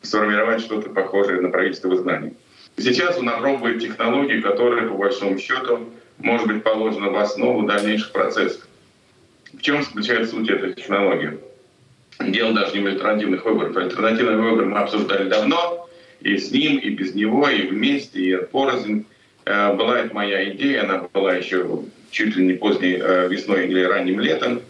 сформировать 0.02 0.62
что-то 0.62 0.89
похожее 0.89 1.39
на 1.39 1.50
правительство 1.50 1.88
в 1.88 1.96
изгнании. 1.96 2.34
Сейчас 2.78 3.17
он 3.17 3.30
опробует 3.30 3.82
технологии, 3.82 4.41
которые, 4.41 4.89
по 4.89 4.96
большому 4.96 5.38
счету, 5.38 5.91
может 6.17 6.48
быть 6.48 6.63
положены 6.63 7.10
в 7.10 7.17
основу 7.17 7.63
дальнейших 7.63 8.12
процессов. 8.12 8.67
В 9.54 9.62
чем 9.62 9.84
заключается 9.84 10.32
суть 10.32 10.50
этой 10.50 10.74
технологии? 10.74 11.38
Дело 12.20 12.54
даже 12.54 12.78
не 12.78 12.84
в 12.84 12.88
альтернативных 12.88 13.46
выборах. 13.46 13.76
Альтернативный 13.76 14.38
выбор 14.38 14.66
мы 14.66 14.80
обсуждали 14.80 15.28
давно, 15.28 15.90
и 16.22 16.38
с 16.38 16.52
ним, 16.52 16.78
и 16.78 16.90
без 16.90 17.16
него, 17.16 17.50
и 17.50 17.68
вместе, 17.68 18.20
и 18.20 18.36
порознь. 18.38 19.06
Э, 19.46 19.74
была 19.74 20.00
это 20.00 20.14
моя 20.14 20.52
идея, 20.52 20.84
она 20.84 21.08
была 21.14 21.36
еще 21.36 21.84
чуть 22.12 22.36
ли 22.36 22.46
не 22.46 22.54
поздней 22.54 23.00
э, 23.02 23.28
весной 23.28 23.68
или 23.68 23.82
ранним 23.84 24.20
летом, 24.20 24.62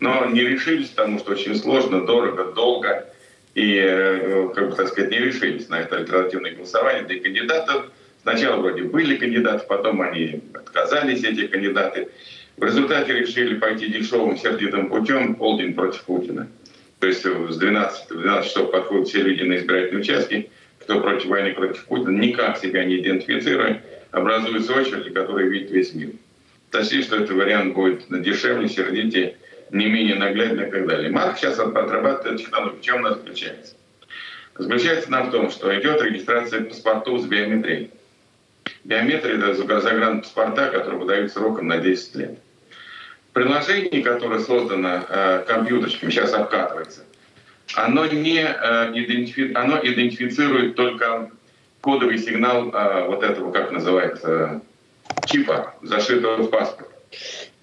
но 0.00 0.26
не 0.26 0.40
решились, 0.40 0.88
потому 0.88 1.18
что 1.18 1.32
очень 1.32 1.54
сложно, 1.54 2.04
дорого, 2.04 2.52
долго, 2.52 3.06
и, 3.54 3.78
э, 3.78 4.50
как 4.54 4.70
бы 4.70 4.76
так 4.76 4.88
сказать, 4.88 5.10
не 5.10 5.18
решились 5.18 5.68
на 5.68 5.80
это 5.80 5.96
альтернативное 5.96 6.54
голосование. 6.54 7.06
И 7.08 7.20
кандидатов 7.20 7.86
сначала 8.22 8.60
вроде 8.60 8.82
были 8.82 9.16
кандидаты, 9.16 9.64
потом 9.66 10.02
они 10.02 10.42
отказались, 10.52 11.22
эти 11.24 11.46
кандидаты. 11.46 12.08
В 12.56 12.64
результате 12.64 13.12
решили 13.12 13.58
пойти 13.58 13.88
дешевым 13.88 14.38
сердитым 14.38 14.88
путем 14.88 15.34
полдень 15.34 15.74
против 15.74 16.02
Путина. 16.04 16.48
То 17.00 17.06
есть 17.06 17.20
с 17.20 17.56
12 17.56 18.08
до 18.08 18.14
12 18.14 18.48
часов 18.48 18.70
подходят 18.70 19.08
все 19.08 19.20
люди 19.22 19.42
на 19.42 19.58
избирательные 19.58 20.00
участки, 20.00 20.50
кто 20.78 21.00
против 21.00 21.26
войны, 21.26 21.52
против 21.52 21.84
Путина, 21.84 22.18
никак 22.18 22.56
себя 22.56 22.84
не 22.84 22.98
идентифицируя, 23.00 23.82
образуются 24.10 24.72
очереди, 24.72 25.10
которые 25.10 25.50
видит 25.50 25.70
весь 25.70 25.92
мир. 25.92 26.12
Точнее, 26.70 27.02
что 27.02 27.16
этот 27.16 27.36
вариант 27.36 27.74
будет 27.74 28.06
дешевле, 28.22 28.68
сердитее, 28.70 29.36
не 29.70 29.86
менее 29.86 30.14
наглядно 30.14 30.62
и 30.62 30.70
так 30.70 30.86
далее. 30.86 31.10
Марк 31.10 31.36
сейчас 31.36 31.58
отрабатывает 31.58 32.40
технологию. 32.40 32.80
В 32.80 32.84
чем 32.84 33.04
она 33.04 33.16
заключается? 33.16 33.74
Заключается 34.56 35.08
она 35.08 35.24
в 35.24 35.30
том, 35.30 35.50
что 35.50 35.78
идет 35.78 36.00
регистрация 36.00 36.62
паспортов 36.62 37.20
с 37.20 37.26
биометрией. 37.26 37.90
Биометрия– 38.84 39.36
это 39.36 39.52
загранпаспорта, 39.54 40.70
которые 40.70 41.00
выдают 41.00 41.30
сроком 41.32 41.66
на 41.66 41.78
10 41.78 42.14
лет 42.14 42.38
приложение, 43.36 44.02
которое 44.02 44.40
создано 44.40 45.04
э, 45.06 45.44
компьютерчиком, 45.46 46.10
сейчас 46.10 46.32
обкатывается, 46.32 47.02
оно, 47.74 48.06
не, 48.06 48.40
э, 48.40 48.92
идентифи... 48.94 49.52
оно 49.54 49.78
идентифицирует 49.82 50.74
только 50.74 51.30
кодовый 51.82 52.16
сигнал 52.16 52.70
э, 52.70 53.04
вот 53.06 53.22
этого, 53.22 53.52
как 53.52 53.72
называется, 53.72 54.62
чипа, 55.26 55.74
зашитого 55.82 56.44
в 56.44 56.48
паспорт. 56.48 56.88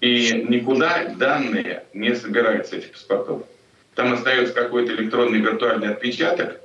И 0.00 0.46
никуда 0.48 1.12
данные 1.16 1.82
не 1.92 2.14
собираются 2.14 2.76
этих 2.76 2.92
паспортов. 2.92 3.42
Там 3.96 4.12
остается 4.12 4.54
какой-то 4.54 4.92
электронный 4.92 5.40
виртуальный 5.40 5.88
отпечаток, 5.88 6.60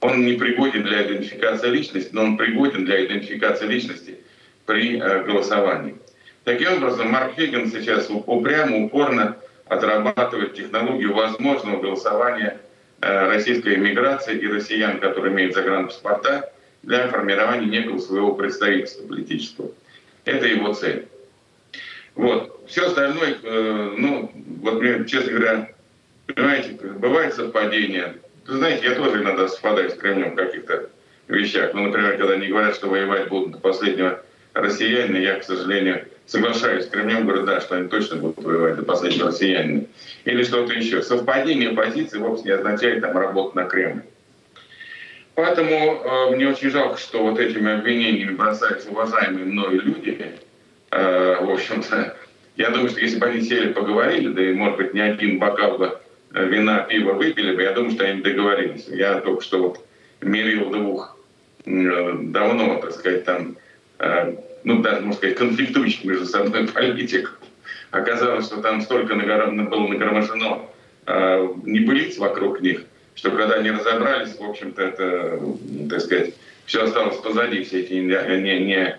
он 0.00 0.24
не 0.24 0.34
пригоден 0.34 0.84
для 0.84 1.02
идентификации 1.04 1.68
личности, 1.68 2.10
но 2.12 2.22
он 2.22 2.36
пригоден 2.36 2.84
для 2.84 3.04
идентификации 3.04 3.66
личности 3.66 4.18
при 4.66 5.00
э, 5.00 5.24
голосовании. 5.24 5.96
Таким 6.44 6.74
образом, 6.74 7.10
Марк 7.10 7.34
Хиггин 7.36 7.70
сейчас 7.70 8.08
упрямо, 8.10 8.84
упорно 8.84 9.36
отрабатывает 9.66 10.54
технологию 10.54 11.14
возможного 11.14 11.80
голосования 11.80 12.58
э, 13.00 13.28
российской 13.28 13.76
иммиграции 13.76 14.36
и 14.38 14.48
россиян, 14.48 14.98
которые 14.98 15.32
имеют 15.32 15.54
загранпаспорта, 15.54 16.52
для 16.82 17.06
формирования 17.08 17.66
некого 17.66 17.98
своего 17.98 18.34
представительства 18.34 19.06
политического. 19.06 19.70
Это 20.24 20.46
его 20.46 20.74
цель. 20.74 21.06
Вот. 22.16 22.64
Все 22.66 22.86
остальное, 22.86 23.36
э, 23.40 23.94
ну, 23.96 24.32
вот 24.62 25.06
честно 25.06 25.32
говоря, 25.32 25.70
понимаете, 26.26 26.72
бывает 26.72 27.34
совпадение. 27.34 28.16
Знаете, 28.46 28.88
я 28.88 28.94
тоже 28.96 29.22
иногда 29.22 29.46
совпадаю 29.46 29.90
с 29.90 29.94
Кремлем 29.94 30.32
в 30.32 30.36
каких-то 30.36 30.90
вещах. 31.28 31.72
Ну, 31.74 31.84
например, 31.84 32.18
когда 32.18 32.34
они 32.34 32.48
говорят, 32.48 32.74
что 32.74 32.88
воевать 32.88 33.28
будут 33.28 33.52
до 33.52 33.58
последнего 33.58 34.22
россиянина, 34.54 35.18
я, 35.18 35.38
к 35.38 35.44
сожалению, 35.44 36.06
соглашаюсь 36.26 36.86
с 36.86 36.88
Кремлем, 36.88 37.26
говорю, 37.26 37.44
да, 37.44 37.60
что 37.60 37.76
они 37.76 37.88
точно 37.88 38.16
будут 38.16 38.42
воевать 38.44 38.76
до 38.76 38.82
последнего 38.82 39.28
россиянина. 39.28 39.84
Или 40.24 40.42
что-то 40.42 40.72
еще. 40.72 41.02
Совпадение 41.02 41.70
позиций 41.70 42.20
вовсе 42.20 42.44
не 42.44 42.50
означает 42.50 43.00
там 43.00 43.16
работу 43.16 43.56
на 43.56 43.64
Кремль. 43.64 44.02
Поэтому 45.34 45.74
э, 45.74 46.36
мне 46.36 46.48
очень 46.48 46.70
жалко, 46.70 46.98
что 46.98 47.22
вот 47.22 47.40
этими 47.40 47.72
обвинениями 47.78 48.34
бросаются 48.34 48.90
уважаемые 48.90 49.46
мною 49.46 49.80
люди. 49.80 50.32
Э, 50.90 51.36
в 51.40 51.50
общем-то, 51.50 52.16
я 52.56 52.70
думаю, 52.70 52.90
что 52.90 53.00
если 53.00 53.18
бы 53.18 53.26
они 53.26 53.40
сели, 53.40 53.72
поговорили, 53.72 54.28
да 54.28 54.42
и, 54.42 54.52
может 54.52 54.76
быть, 54.76 54.94
не 54.94 55.00
один 55.00 55.38
бокал 55.38 55.78
бы 55.78 55.98
э, 56.34 56.44
вина, 56.44 56.80
пива 56.80 57.14
выпили 57.14 57.56
бы, 57.56 57.62
я 57.62 57.72
думаю, 57.72 57.92
что 57.92 58.04
они 58.04 58.20
договорились. 58.20 58.86
Я 58.88 59.20
только 59.20 59.42
что 59.42 59.62
вот 59.62 59.86
мерил 60.20 60.70
двух 60.70 61.16
э, 61.64 62.12
давно, 62.24 62.78
так 62.80 62.92
сказать, 62.92 63.24
там 63.24 63.56
э, 64.00 64.36
ну, 64.64 64.82
даже, 64.82 65.00
можно 65.00 65.14
сказать, 65.14 65.36
конфликтующих 65.36 66.04
между 66.04 66.26
собой 66.26 66.66
политиков. 66.68 67.38
Оказалось, 67.90 68.46
что 68.46 68.62
там 68.62 68.80
столько 68.80 69.14
было 69.14 69.86
нагромождено 69.88 70.70
э, 71.06 71.48
небылиц 71.64 72.16
вокруг 72.18 72.60
них, 72.60 72.84
что 73.14 73.30
когда 73.30 73.56
они 73.56 73.70
разобрались, 73.70 74.36
в 74.38 74.42
общем-то, 74.42 74.82
это, 74.82 75.40
так 75.90 76.00
сказать, 76.00 76.34
все 76.64 76.84
осталось 76.84 77.18
позади, 77.18 77.64
все 77.64 77.80
эти 77.80 77.92
не, 77.94 78.98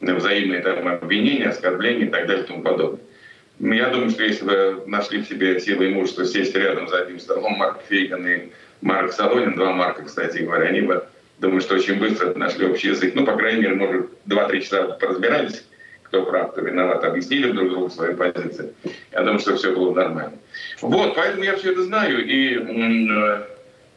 не 0.00 0.12
взаимные 0.12 0.60
там 0.60 0.86
обвинения, 0.88 1.48
оскорбления 1.48 2.06
и 2.06 2.10
так 2.10 2.26
далее 2.26 2.44
и 2.44 2.46
тому 2.46 2.62
подобное. 2.62 3.00
Я 3.60 3.88
думаю, 3.88 4.10
что 4.10 4.24
если 4.24 4.44
бы 4.44 4.82
нашли 4.86 5.22
в 5.22 5.28
себе 5.28 5.60
силы 5.60 5.86
и 5.86 5.94
мужество 5.94 6.24
сесть 6.24 6.54
рядом 6.56 6.88
за 6.88 7.02
одним 7.02 7.20
столом 7.20 7.52
Марк 7.52 7.82
Фейган 7.88 8.26
и 8.26 8.48
Марк 8.80 9.12
Солонин, 9.12 9.54
два 9.54 9.72
Марка, 9.72 10.02
кстати 10.02 10.38
говоря, 10.38 10.66
они 10.66 10.80
бы, 10.80 11.06
думаю, 11.38 11.60
что 11.60 11.74
очень 11.74 11.98
быстро 11.98 12.34
нашли 12.34 12.66
общий 12.66 12.88
язык. 12.88 13.14
Ну, 13.14 13.24
по 13.24 13.36
крайней 13.36 13.62
мере, 13.62 13.74
может, 13.74 14.10
два-три 14.24 14.62
часа 14.62 14.84
поразбирались, 14.84 15.64
кто 16.04 16.24
прав, 16.24 16.52
кто 16.52 16.60
виноват, 16.60 17.04
объяснили 17.04 17.52
друг 17.52 17.70
другу 17.70 17.90
свои 17.90 18.14
позиции. 18.14 18.72
Я 19.12 19.20
думаю, 19.20 19.38
что 19.40 19.56
все 19.56 19.74
было 19.74 19.92
нормально. 19.92 20.38
Вот, 20.80 21.14
поэтому 21.14 21.44
я 21.44 21.56
все 21.56 21.72
это 21.72 21.82
знаю 21.82 22.24
и 22.24 22.56
э, 22.56 23.42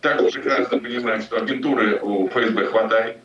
также 0.01 0.29
прекрасно 0.31 0.79
понимаю, 0.79 1.21
что 1.21 1.37
агентуры 1.37 1.99
у 2.01 2.27
ФСБ 2.27 2.65
хватает. 2.65 3.17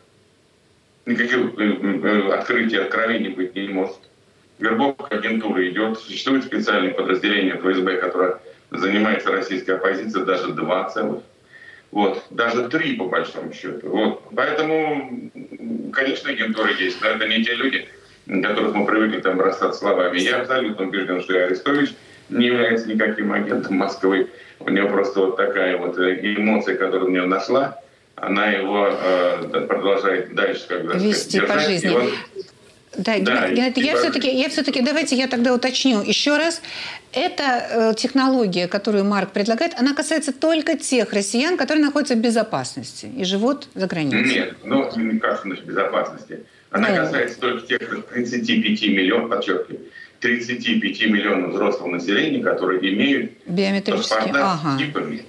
Никаких 1.05 1.37
э, 1.37 1.63
э, 1.63 2.33
открытий, 2.33 2.77
откровений 2.77 3.29
быть 3.29 3.55
не 3.55 3.69
может 3.69 3.97
вербовка 4.59 5.15
агентуры 5.15 5.69
идет. 5.69 5.99
Существует 5.99 6.45
специальное 6.45 6.93
подразделение 6.93 7.55
ФСБ, 7.55 7.97
которое 7.97 8.39
занимается 8.71 9.31
российской 9.31 9.71
оппозицией, 9.71 10.25
даже 10.25 10.53
два 10.53 10.89
целых. 10.89 11.21
Вот, 11.93 12.23
даже 12.31 12.69
три 12.69 12.95
по 12.95 13.05
большому 13.05 13.53
счету. 13.53 13.87
Вот. 13.87 14.23
Поэтому, 14.35 15.29
конечно, 15.93 16.31
агентуры 16.31 16.73
есть, 16.79 16.99
но 17.01 17.09
это 17.09 17.27
не 17.27 17.45
те 17.45 17.53
люди, 17.53 17.87
которых 18.25 18.73
мы 18.73 18.87
привыкли 18.87 19.21
там 19.21 19.37
бросать 19.37 19.75
словами. 19.75 20.17
Я 20.17 20.41
абсолютно 20.41 20.87
убежден, 20.87 21.21
что 21.21 21.33
Арестович 21.35 21.93
не 22.29 22.47
является 22.47 22.89
никаким 22.89 23.31
агентом 23.31 23.75
Москвы. 23.75 24.31
У 24.59 24.71
него 24.71 24.89
просто 24.89 25.19
вот 25.19 25.37
такая 25.37 25.77
вот 25.77 25.95
эмоция, 25.99 26.77
которую 26.77 27.11
у 27.11 27.13
него 27.13 27.27
нашла, 27.27 27.79
она 28.15 28.47
его 28.47 28.87
э, 28.89 29.65
продолжает 29.67 30.33
дальше, 30.33 30.65
как 30.67 30.85
бы, 30.85 30.93
Вести 30.93 31.37
сказать, 31.37 31.55
по 31.55 31.59
жизни. 31.59 31.89
Он, 31.89 32.09
да, 32.97 33.17
да 33.19 33.49
Геннадий, 33.49 33.83
я 33.83 33.97
все-таки, 33.97 34.29
я 34.29 34.49
все-таки, 34.49 34.81
давайте 34.81 35.15
я 35.15 35.27
тогда 35.27 35.53
уточню 35.53 36.01
еще 36.01 36.37
раз. 36.37 36.61
Эта 37.11 37.67
э, 37.69 37.93
технология, 37.95 38.67
которую 38.67 39.05
Марк 39.05 39.31
предлагает, 39.31 39.73
она 39.77 39.93
касается 39.93 40.33
только 40.33 40.77
тех 40.77 41.13
россиян, 41.13 41.57
которые 41.57 41.85
находятся 41.85 42.15
в 42.15 42.19
безопасности 42.19 43.05
и 43.05 43.23
живут 43.23 43.67
за 43.75 43.87
границей. 43.87 44.23
Нет, 44.23 44.55
ну, 44.63 44.89
не 44.95 45.19
кажется, 45.19 45.47
в 45.47 45.65
безопасности. 45.65 46.39
Она 46.71 46.89
ну. 46.89 46.95
касается 46.95 47.39
только 47.39 47.67
тех 47.67 48.07
35 48.07 48.81
миллионов, 48.83 49.29
подчеркиваю, 49.29 49.81
35 50.19 51.01
миллионов 51.11 51.51
взрослого 51.51 51.89
населения, 51.89 52.41
которые 52.41 52.79
имеют 52.93 53.33
биометрические 53.45 54.33
ага. 54.33 54.77
типами. 54.77 55.23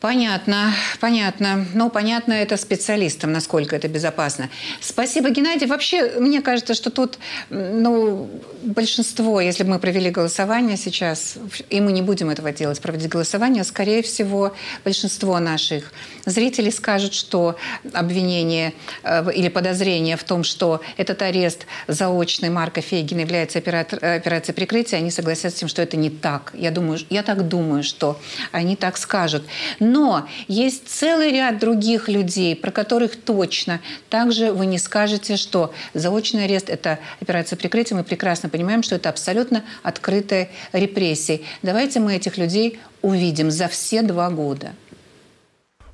Понятно, 0.00 0.72
понятно. 0.98 1.66
Ну, 1.74 1.90
понятно 1.90 2.32
это 2.32 2.56
специалистам, 2.56 3.32
насколько 3.32 3.76
это 3.76 3.86
безопасно. 3.86 4.48
Спасибо, 4.80 5.28
Геннадий. 5.28 5.66
Вообще, 5.66 6.18
мне 6.18 6.40
кажется, 6.40 6.72
что 6.72 6.90
тут, 6.90 7.18
ну, 7.50 8.30
большинство, 8.62 9.42
если 9.42 9.62
бы 9.62 9.70
мы 9.70 9.78
провели 9.78 10.10
голосование 10.10 10.78
сейчас, 10.78 11.36
и 11.68 11.82
мы 11.82 11.92
не 11.92 12.00
будем 12.00 12.30
этого 12.30 12.50
делать, 12.50 12.80
проводить 12.80 13.10
голосование, 13.10 13.62
скорее 13.62 14.02
всего, 14.02 14.54
большинство 14.84 15.38
наших 15.38 15.92
зрителей 16.24 16.72
скажут, 16.72 17.12
что 17.12 17.56
обвинение 17.92 18.72
э, 19.02 19.30
или 19.34 19.48
подозрение 19.48 20.16
в 20.16 20.24
том, 20.24 20.44
что 20.44 20.80
этот 20.96 21.20
арест 21.20 21.66
заочный 21.88 22.48
Марка 22.48 22.80
Фейгина 22.80 23.20
является 23.20 23.58
операцией 23.58 24.54
прикрытия, 24.54 24.98
они 24.98 25.10
согласятся 25.10 25.50
с 25.50 25.60
тем, 25.60 25.68
что 25.68 25.82
это 25.82 25.98
не 25.98 26.08
так. 26.08 26.52
Я, 26.54 26.70
думаю, 26.70 26.98
я 27.10 27.22
так 27.22 27.46
думаю, 27.48 27.82
что 27.82 28.18
они 28.50 28.76
так 28.76 28.96
скажут. 28.96 29.44
Но 29.90 30.28
есть 30.46 30.88
целый 30.88 31.32
ряд 31.32 31.58
других 31.58 32.08
людей, 32.08 32.54
про 32.54 32.70
которых 32.70 33.16
точно 33.16 33.80
также 34.08 34.52
вы 34.52 34.66
не 34.66 34.78
скажете, 34.78 35.36
что 35.36 35.74
заочный 35.94 36.44
арест– 36.44 36.68
это 36.70 37.00
операция 37.20 37.56
прикрытия. 37.56 37.96
Мы 37.96 38.04
прекрасно 38.04 38.48
понимаем, 38.48 38.84
что 38.84 38.94
это 38.94 39.08
абсолютно 39.08 39.64
открытая 39.82 40.48
репрессия. 40.72 41.40
Давайте 41.62 41.98
мы 41.98 42.14
этих 42.14 42.38
людей 42.38 42.78
увидим 43.02 43.50
за 43.50 43.66
все 43.66 44.02
два 44.02 44.30
года. 44.30 44.74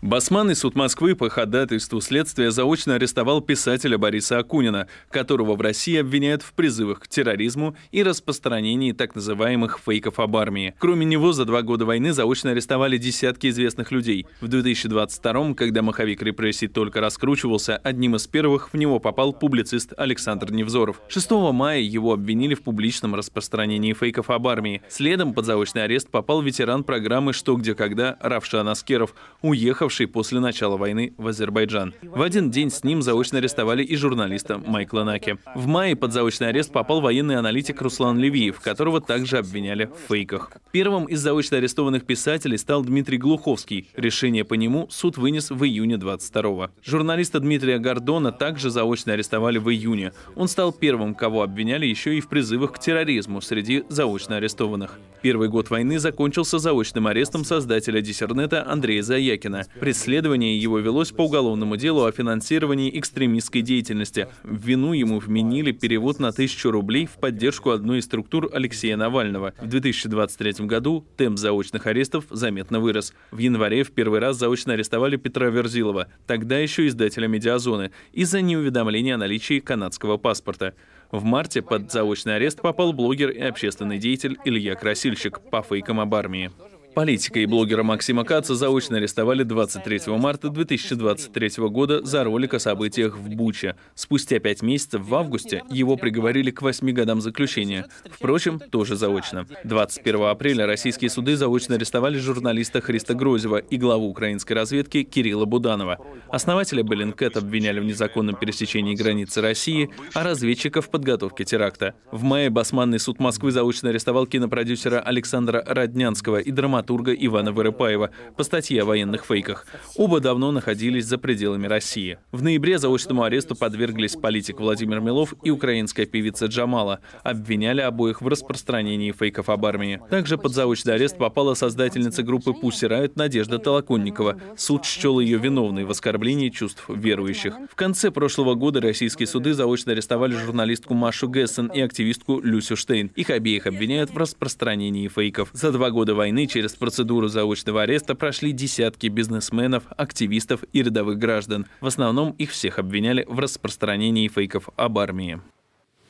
Басманный 0.02 0.54
суд 0.54 0.74
Москвы 0.74 1.16
по 1.16 1.30
ходатайству 1.30 2.00
следствия 2.02 2.50
заочно 2.50 2.96
арестовал 2.96 3.40
писателя 3.40 3.96
Бориса 3.96 4.38
Акунина, 4.38 4.88
которого 5.10 5.56
в 5.56 5.60
России 5.60 5.96
обвиняют 5.96 6.42
в 6.42 6.52
призывах 6.52 7.00
к 7.00 7.08
терроризму 7.08 7.76
и 7.92 8.02
распространении 8.02 8.92
так 8.92 9.14
называемых 9.14 9.80
фейков 9.84 10.20
об 10.20 10.36
армии. 10.36 10.74
Кроме 10.78 11.06
него, 11.06 11.32
за 11.32 11.46
два 11.46 11.62
года 11.62 11.86
войны 11.86 12.12
заочно 12.12 12.50
арестовали 12.50 12.98
десятки 12.98 13.48
известных 13.48 13.90
людей. 13.90 14.26
В 14.40 14.48
2022 14.48 15.54
когда 15.54 15.82
маховик 15.82 16.22
репрессий 16.22 16.68
только 16.68 17.00
раскручивался, 17.00 17.78
одним 17.78 18.16
из 18.16 18.26
первых 18.26 18.72
в 18.72 18.76
него 18.76 18.98
попал 19.00 19.32
публицист 19.32 19.94
Александр 19.96 20.52
Невзоров. 20.52 21.00
6 21.08 21.30
мая 21.52 21.80
его 21.80 22.12
обвинили 22.12 22.54
в 22.54 22.62
публичном 22.62 23.14
распространении 23.14 23.94
фейков 23.94 24.30
об 24.30 24.46
армии. 24.46 24.82
Следом 24.88 25.32
под 25.32 25.46
заочный 25.46 25.84
арест 25.84 26.10
попал 26.10 26.42
ветеран 26.42 26.84
программы 26.84 27.32
«Что, 27.32 27.56
где, 27.56 27.74
когда» 27.74 28.16
Равшан 28.20 28.68
Аскеров, 28.68 29.14
уехавший 29.42 29.85
приехавший 29.86 30.08
после 30.08 30.40
начала 30.40 30.76
войны 30.76 31.12
в 31.16 31.28
Азербайджан. 31.28 31.94
В 32.02 32.20
один 32.22 32.50
день 32.50 32.70
с 32.70 32.82
ним 32.82 33.02
заочно 33.02 33.38
арестовали 33.38 33.84
и 33.84 33.94
журналиста 33.94 34.58
Майкла 34.58 35.04
Наки. 35.04 35.36
В 35.54 35.66
мае 35.66 35.94
под 35.94 36.12
заочный 36.12 36.48
арест 36.48 36.72
попал 36.72 37.00
военный 37.00 37.36
аналитик 37.36 37.80
Руслан 37.80 38.18
Левиев, 38.18 38.60
которого 38.60 39.00
также 39.00 39.38
обвиняли 39.38 39.84
в 39.84 40.08
фейках. 40.08 40.50
Первым 40.72 41.04
из 41.04 41.20
заочно 41.20 41.58
арестованных 41.58 42.04
писателей 42.04 42.58
стал 42.58 42.82
Дмитрий 42.82 43.18
Глуховский. 43.18 43.88
Решение 43.94 44.44
по 44.44 44.54
нему 44.54 44.88
суд 44.90 45.18
вынес 45.18 45.50
в 45.50 45.64
июне 45.64 45.94
22-го. 45.94 46.70
Журналиста 46.84 47.38
Дмитрия 47.38 47.78
Гордона 47.78 48.32
также 48.32 48.70
заочно 48.70 49.12
арестовали 49.12 49.58
в 49.58 49.70
июне. 49.70 50.12
Он 50.34 50.48
стал 50.48 50.72
первым, 50.72 51.14
кого 51.14 51.42
обвиняли 51.42 51.86
еще 51.86 52.16
и 52.16 52.20
в 52.20 52.28
призывах 52.28 52.72
к 52.72 52.80
терроризму 52.80 53.40
среди 53.40 53.84
заочно 53.88 54.36
арестованных. 54.36 54.98
Первый 55.22 55.48
год 55.48 55.70
войны 55.70 55.98
закончился 55.98 56.58
заочным 56.58 57.06
арестом 57.06 57.44
создателя 57.44 58.00
диссернета 58.00 58.66
Андрея 58.66 59.02
Заякина. 59.02 59.64
Преследование 59.80 60.58
его 60.58 60.78
велось 60.78 61.12
по 61.12 61.22
уголовному 61.22 61.76
делу 61.76 62.04
о 62.04 62.12
финансировании 62.12 62.98
экстремистской 62.98 63.60
деятельности. 63.60 64.28
В 64.42 64.66
вину 64.66 64.92
ему 64.92 65.18
вменили 65.18 65.72
перевод 65.72 66.18
на 66.18 66.32
тысячу 66.32 66.70
рублей 66.70 67.06
в 67.06 67.20
поддержку 67.20 67.70
одной 67.70 67.98
из 67.98 68.04
структур 68.04 68.48
Алексея 68.52 68.96
Навального. 68.96 69.52
В 69.60 69.66
2023 69.66 70.66
году 70.66 71.04
темп 71.16 71.38
заочных 71.38 71.86
арестов 71.86 72.24
заметно 72.30 72.80
вырос. 72.80 73.12
В 73.30 73.38
январе 73.38 73.82
в 73.82 73.90
первый 73.90 74.20
раз 74.20 74.38
заочно 74.38 74.72
арестовали 74.72 75.16
Петра 75.16 75.48
Верзилова, 75.48 76.08
тогда 76.26 76.58
еще 76.58 76.86
издателя 76.86 77.28
«Медиазоны», 77.28 77.90
из-за 78.12 78.40
неуведомления 78.40 79.16
о 79.16 79.18
наличии 79.18 79.60
канадского 79.60 80.16
паспорта. 80.16 80.74
В 81.10 81.22
марте 81.22 81.62
под 81.62 81.92
заочный 81.92 82.36
арест 82.36 82.60
попал 82.60 82.92
блогер 82.92 83.30
и 83.30 83.40
общественный 83.40 83.98
деятель 83.98 84.38
Илья 84.44 84.74
Красильщик 84.74 85.40
по 85.50 85.62
фейкам 85.62 86.00
об 86.00 86.14
армии. 86.14 86.50
Политика 86.96 87.40
и 87.40 87.44
блогера 87.44 87.82
Максима 87.82 88.24
Каца 88.24 88.54
заочно 88.54 88.96
арестовали 88.96 89.42
23 89.42 90.16
марта 90.16 90.48
2023 90.48 91.68
года 91.68 92.02
за 92.02 92.24
ролик 92.24 92.54
о 92.54 92.58
событиях 92.58 93.18
в 93.18 93.28
Буче. 93.28 93.76
Спустя 93.94 94.38
пять 94.38 94.62
месяцев 94.62 95.02
в 95.02 95.14
августе 95.14 95.62
его 95.68 95.98
приговорили 95.98 96.50
к 96.50 96.62
восьми 96.62 96.94
годам 96.94 97.20
заключения. 97.20 97.86
Впрочем, 98.10 98.58
тоже 98.58 98.96
заочно. 98.96 99.44
21 99.64 100.22
апреля 100.22 100.64
российские 100.64 101.10
суды 101.10 101.36
заочно 101.36 101.74
арестовали 101.74 102.16
журналиста 102.16 102.80
Христа 102.80 103.12
Грозева 103.12 103.58
и 103.58 103.76
главу 103.76 104.08
украинской 104.08 104.54
разведки 104.54 105.02
Кирилла 105.02 105.44
Буданова. 105.44 105.98
Основателя 106.30 106.82
Bellingcat 106.82 107.36
обвиняли 107.36 107.78
в 107.78 107.84
незаконном 107.84 108.36
пересечении 108.36 108.94
границы 108.94 109.42
России, 109.42 109.90
а 110.14 110.24
разведчиков 110.24 110.86
в 110.86 110.90
подготовке 110.90 111.44
теракта. 111.44 111.94
В 112.10 112.22
мае 112.22 112.48
Басманный 112.48 112.98
суд 112.98 113.20
Москвы 113.20 113.52
заочно 113.52 113.90
арестовал 113.90 114.26
кинопродюсера 114.26 115.00
Александра 115.00 115.62
Роднянского 115.66 116.38
и 116.38 116.50
драматурга 116.50 116.85
драматурга 116.86 117.12
Ивана 117.12 117.52
Вырыпаева 117.52 118.10
по 118.36 118.44
статье 118.44 118.82
о 118.82 118.84
военных 118.84 119.24
фейках. 119.24 119.66
Оба 119.96 120.20
давно 120.20 120.52
находились 120.52 121.06
за 121.06 121.18
пределами 121.18 121.66
России. 121.66 122.18
В 122.32 122.42
ноябре 122.42 122.78
заочному 122.78 123.24
аресту 123.24 123.56
подверглись 123.56 124.14
политик 124.14 124.60
Владимир 124.60 125.00
Милов 125.00 125.34
и 125.42 125.50
украинская 125.50 126.06
певица 126.06 126.46
Джамала. 126.46 127.00
Обвиняли 127.24 127.80
обоих 127.80 128.22
в 128.22 128.28
распространении 128.28 129.12
фейков 129.12 129.48
об 129.48 129.64
армии. 129.66 130.00
Также 130.10 130.38
под 130.38 130.52
заочный 130.52 130.94
арест 130.94 131.18
попала 131.18 131.54
создательница 131.54 132.22
группы 132.22 132.50
Pussy 132.50 132.88
Riot 132.88 133.12
Надежда 133.16 133.58
Толоконникова. 133.58 134.40
Суд 134.56 134.84
счел 134.84 135.20
ее 135.20 135.38
виновной 135.38 135.84
в 135.84 135.90
оскорблении 135.90 136.50
чувств 136.50 136.84
верующих. 136.88 137.54
В 137.70 137.74
конце 137.74 138.10
прошлого 138.10 138.54
года 138.54 138.80
российские 138.80 139.26
суды 139.26 139.54
заочно 139.54 139.92
арестовали 139.92 140.34
журналистку 140.34 140.94
Машу 140.94 141.28
Гессен 141.28 141.66
и 141.66 141.80
активистку 141.80 142.40
Люсю 142.40 142.76
Штейн. 142.76 143.10
Их 143.16 143.30
обеих 143.30 143.66
обвиняют 143.66 144.10
в 144.10 144.16
распространении 144.16 145.08
фейков. 145.08 145.50
За 145.52 145.72
два 145.72 145.90
года 145.90 146.14
войны 146.14 146.46
через 146.46 146.75
процедуру 146.76 147.28
заочного 147.28 147.82
ареста 147.82 148.14
прошли 148.14 148.52
десятки 148.52 149.06
бизнесменов, 149.08 149.84
активистов 149.96 150.60
и 150.72 150.82
рядовых 150.82 151.18
граждан. 151.18 151.66
В 151.80 151.86
основном 151.86 152.30
их 152.32 152.50
всех 152.50 152.78
обвиняли 152.78 153.24
в 153.28 153.38
распространении 153.38 154.28
фейков 154.28 154.68
об 154.76 154.98
армии. 154.98 155.40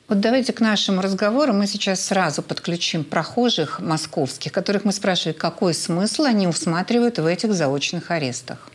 Вот 0.07 0.21
давайте 0.21 0.53
к 0.53 0.61
нашему 0.61 1.01
разговору 1.01 1.51
мы 1.51 1.67
сейчас 1.67 2.05
сразу 2.05 2.41
подключим 2.41 3.03
прохожих 3.03 3.81
московских, 3.81 4.53
которых 4.53 4.85
мы 4.85 4.93
спрашивали, 4.93 5.35
какой 5.35 5.73
смысл 5.73 6.23
они 6.23 6.47
усматривают 6.47 7.19
в 7.19 7.25
этих 7.25 7.53
заочных 7.53 8.09
арестах. 8.09 8.69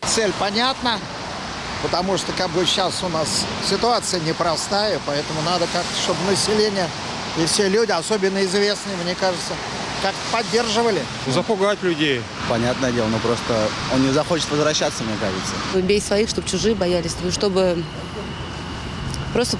Цель 0.00 0.32
понятна. 0.40 0.98
потому 1.82 2.16
что 2.18 2.32
как 2.32 2.50
бы 2.50 2.64
сейчас 2.64 3.02
у 3.04 3.08
нас 3.08 3.44
ситуация 3.68 4.20
непростая, 4.20 4.98
поэтому 5.06 5.42
надо 5.42 5.66
как-то, 5.72 6.02
чтобы 6.02 6.18
население 6.28 6.88
и 7.36 7.46
все 7.46 7.68
люди, 7.68 7.90
особенно 7.90 8.42
известные, 8.44 8.96
мне 9.04 9.14
кажется, 9.14 9.54
как 10.02 10.14
поддерживали. 10.32 11.02
Запугать 11.26 11.82
людей. 11.82 12.22
Понятное 12.48 12.92
дело, 12.92 13.08
но 13.08 13.18
просто 13.18 13.68
он 13.92 14.02
не 14.06 14.12
захочет 14.12 14.50
возвращаться, 14.50 15.02
мне 15.04 15.16
кажется. 15.20 15.86
Бей 15.86 16.00
своих, 16.00 16.28
чтобы 16.28 16.48
чужие 16.48 16.74
боялись, 16.74 17.14
чтобы 17.32 17.82
просто 19.32 19.58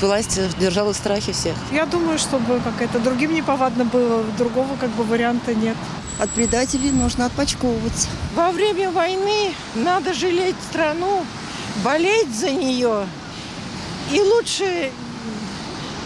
власть 0.00 0.38
держала 0.58 0.92
в 0.92 0.96
страхе 0.96 1.32
всех. 1.32 1.56
Я 1.72 1.86
думаю, 1.86 2.18
чтобы 2.18 2.60
как 2.60 2.80
это 2.80 2.98
другим 2.98 3.34
неповадно 3.34 3.84
было, 3.84 4.22
другого 4.36 4.76
как 4.78 4.90
бы 4.90 5.04
варианта 5.04 5.54
нет. 5.54 5.76
От 6.18 6.30
предателей 6.30 6.90
нужно 6.90 7.26
отпочковываться. 7.26 8.08
Во 8.34 8.50
время 8.50 8.90
войны 8.90 9.52
надо 9.74 10.12
жалеть 10.12 10.56
страну, 10.70 11.24
болеть 11.84 12.34
за 12.34 12.50
нее. 12.50 13.06
И 14.10 14.20
лучше, 14.20 14.90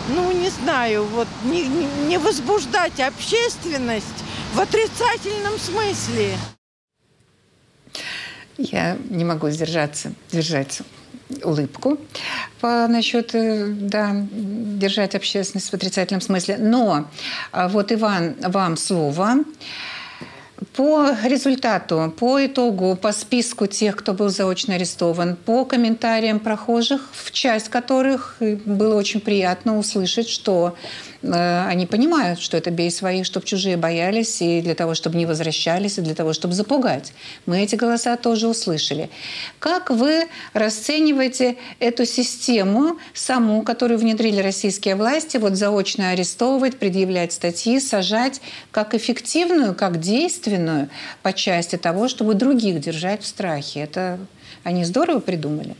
ну 0.08 0.32
не 0.32 0.50
знаю, 0.50 1.04
вот 1.04 1.28
не, 1.44 1.66
не 2.08 2.18
возбуждать 2.18 3.00
общественность 3.00 4.06
в 4.54 4.60
отрицательном 4.60 5.58
смысле. 5.58 6.36
Я 8.58 8.96
не 9.10 9.24
могу 9.24 9.50
сдержаться, 9.50 10.12
держать 10.30 10.82
улыбку 11.42 11.98
по, 12.60 12.86
насчет, 12.88 13.34
э, 13.34 13.66
да, 13.68 14.12
держать 14.14 15.14
общественность 15.14 15.70
в 15.70 15.74
отрицательном 15.74 16.20
смысле. 16.20 16.58
Но 16.58 17.08
а, 17.50 17.68
вот, 17.68 17.90
Иван, 17.92 18.36
вам 18.42 18.76
слово. 18.76 19.36
По 20.76 21.10
результату, 21.24 22.12
по 22.18 22.44
итогу, 22.44 22.96
по 22.96 23.12
списку 23.12 23.66
тех, 23.66 23.96
кто 23.96 24.12
был 24.12 24.28
заочно 24.28 24.74
арестован, 24.74 25.36
по 25.36 25.64
комментариям 25.64 26.40
прохожих, 26.40 27.08
в 27.12 27.30
часть 27.30 27.68
которых 27.68 28.36
было 28.40 28.94
очень 28.96 29.20
приятно 29.20 29.78
услышать, 29.78 30.28
что 30.28 30.76
они 31.22 31.86
понимают, 31.86 32.40
что 32.40 32.56
это 32.56 32.70
бей 32.70 32.90
своих, 32.90 33.26
чтобы 33.26 33.46
чужие 33.46 33.76
боялись, 33.76 34.42
и 34.42 34.60
для 34.60 34.74
того, 34.74 34.94
чтобы 34.94 35.16
не 35.16 35.26
возвращались, 35.26 35.98
и 35.98 36.00
для 36.00 36.14
того, 36.14 36.32
чтобы 36.32 36.54
запугать. 36.54 37.12
Мы 37.46 37.62
эти 37.62 37.76
голоса 37.76 38.16
тоже 38.16 38.48
услышали. 38.48 39.08
Как 39.58 39.90
вы 39.90 40.26
расцениваете 40.52 41.56
эту 41.78 42.06
систему 42.06 42.98
саму, 43.14 43.62
которую 43.62 43.98
внедрили 43.98 44.40
российские 44.40 44.96
власти, 44.96 45.36
вот 45.36 45.54
заочно 45.54 46.10
арестовывать, 46.10 46.78
предъявлять 46.78 47.32
статьи, 47.32 47.78
сажать, 47.78 48.40
как 48.70 48.94
эффективную, 48.94 49.74
как 49.74 50.00
действенную 50.00 50.88
по 51.22 51.32
части 51.32 51.76
того, 51.76 52.08
чтобы 52.08 52.34
других 52.34 52.80
держать 52.80 53.22
в 53.22 53.26
страхе? 53.26 53.80
Это 53.80 54.18
они 54.64 54.84
здорово 54.84 55.20
придумали? 55.20 55.76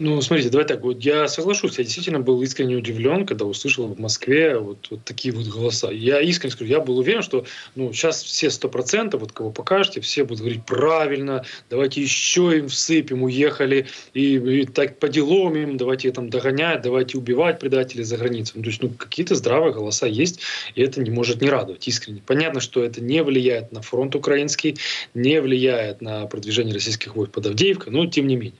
Ну, 0.00 0.20
смотрите, 0.22 0.50
давай 0.50 0.66
так, 0.66 0.82
вот 0.82 1.00
я 1.02 1.28
соглашусь, 1.28 1.78
я 1.78 1.84
действительно 1.84 2.18
был 2.18 2.42
искренне 2.42 2.74
удивлен, 2.74 3.24
когда 3.24 3.44
услышал 3.44 3.86
в 3.86 4.00
Москве 4.00 4.58
вот, 4.58 4.88
вот 4.90 5.04
такие 5.04 5.32
вот 5.32 5.46
голоса. 5.46 5.88
Я 5.92 6.20
искренне 6.20 6.50
скажу, 6.50 6.68
я 6.68 6.80
был 6.80 6.98
уверен, 6.98 7.22
что 7.22 7.44
ну, 7.76 7.92
сейчас 7.92 8.24
все 8.24 8.50
сто 8.50 8.68
процентов, 8.68 9.20
вот 9.20 9.30
кого 9.30 9.52
покажете, 9.52 10.00
все 10.00 10.24
будут 10.24 10.40
говорить 10.40 10.64
правильно, 10.64 11.44
давайте 11.70 12.02
еще 12.02 12.58
им 12.58 12.66
всыпем, 12.66 13.22
уехали, 13.22 13.86
и, 14.14 14.34
и 14.34 14.66
так 14.66 14.98
по 14.98 15.08
делам 15.08 15.54
им, 15.54 15.76
давайте 15.76 16.10
там 16.10 16.28
догонять, 16.28 16.82
давайте 16.82 17.16
убивать 17.16 17.60
предателей 17.60 18.02
за 18.02 18.16
границей. 18.16 18.54
Ну, 18.56 18.62
то 18.64 18.70
есть, 18.70 18.82
ну, 18.82 18.90
какие-то 18.90 19.36
здравые 19.36 19.72
голоса 19.72 20.08
есть, 20.08 20.40
и 20.74 20.82
это 20.82 21.00
не 21.00 21.10
может 21.10 21.40
не 21.40 21.48
радовать 21.48 21.86
искренне. 21.86 22.20
Понятно, 22.26 22.60
что 22.60 22.82
это 22.82 23.00
не 23.00 23.22
влияет 23.22 23.70
на 23.70 23.80
фронт 23.80 24.16
украинский, 24.16 24.76
не 25.14 25.40
влияет 25.40 26.00
на 26.00 26.26
продвижение 26.26 26.74
российских 26.74 27.14
войск 27.14 27.30
под 27.30 27.46
Авдеевкой, 27.46 27.92
но 27.92 28.06
тем 28.06 28.26
не 28.26 28.34
менее. 28.34 28.58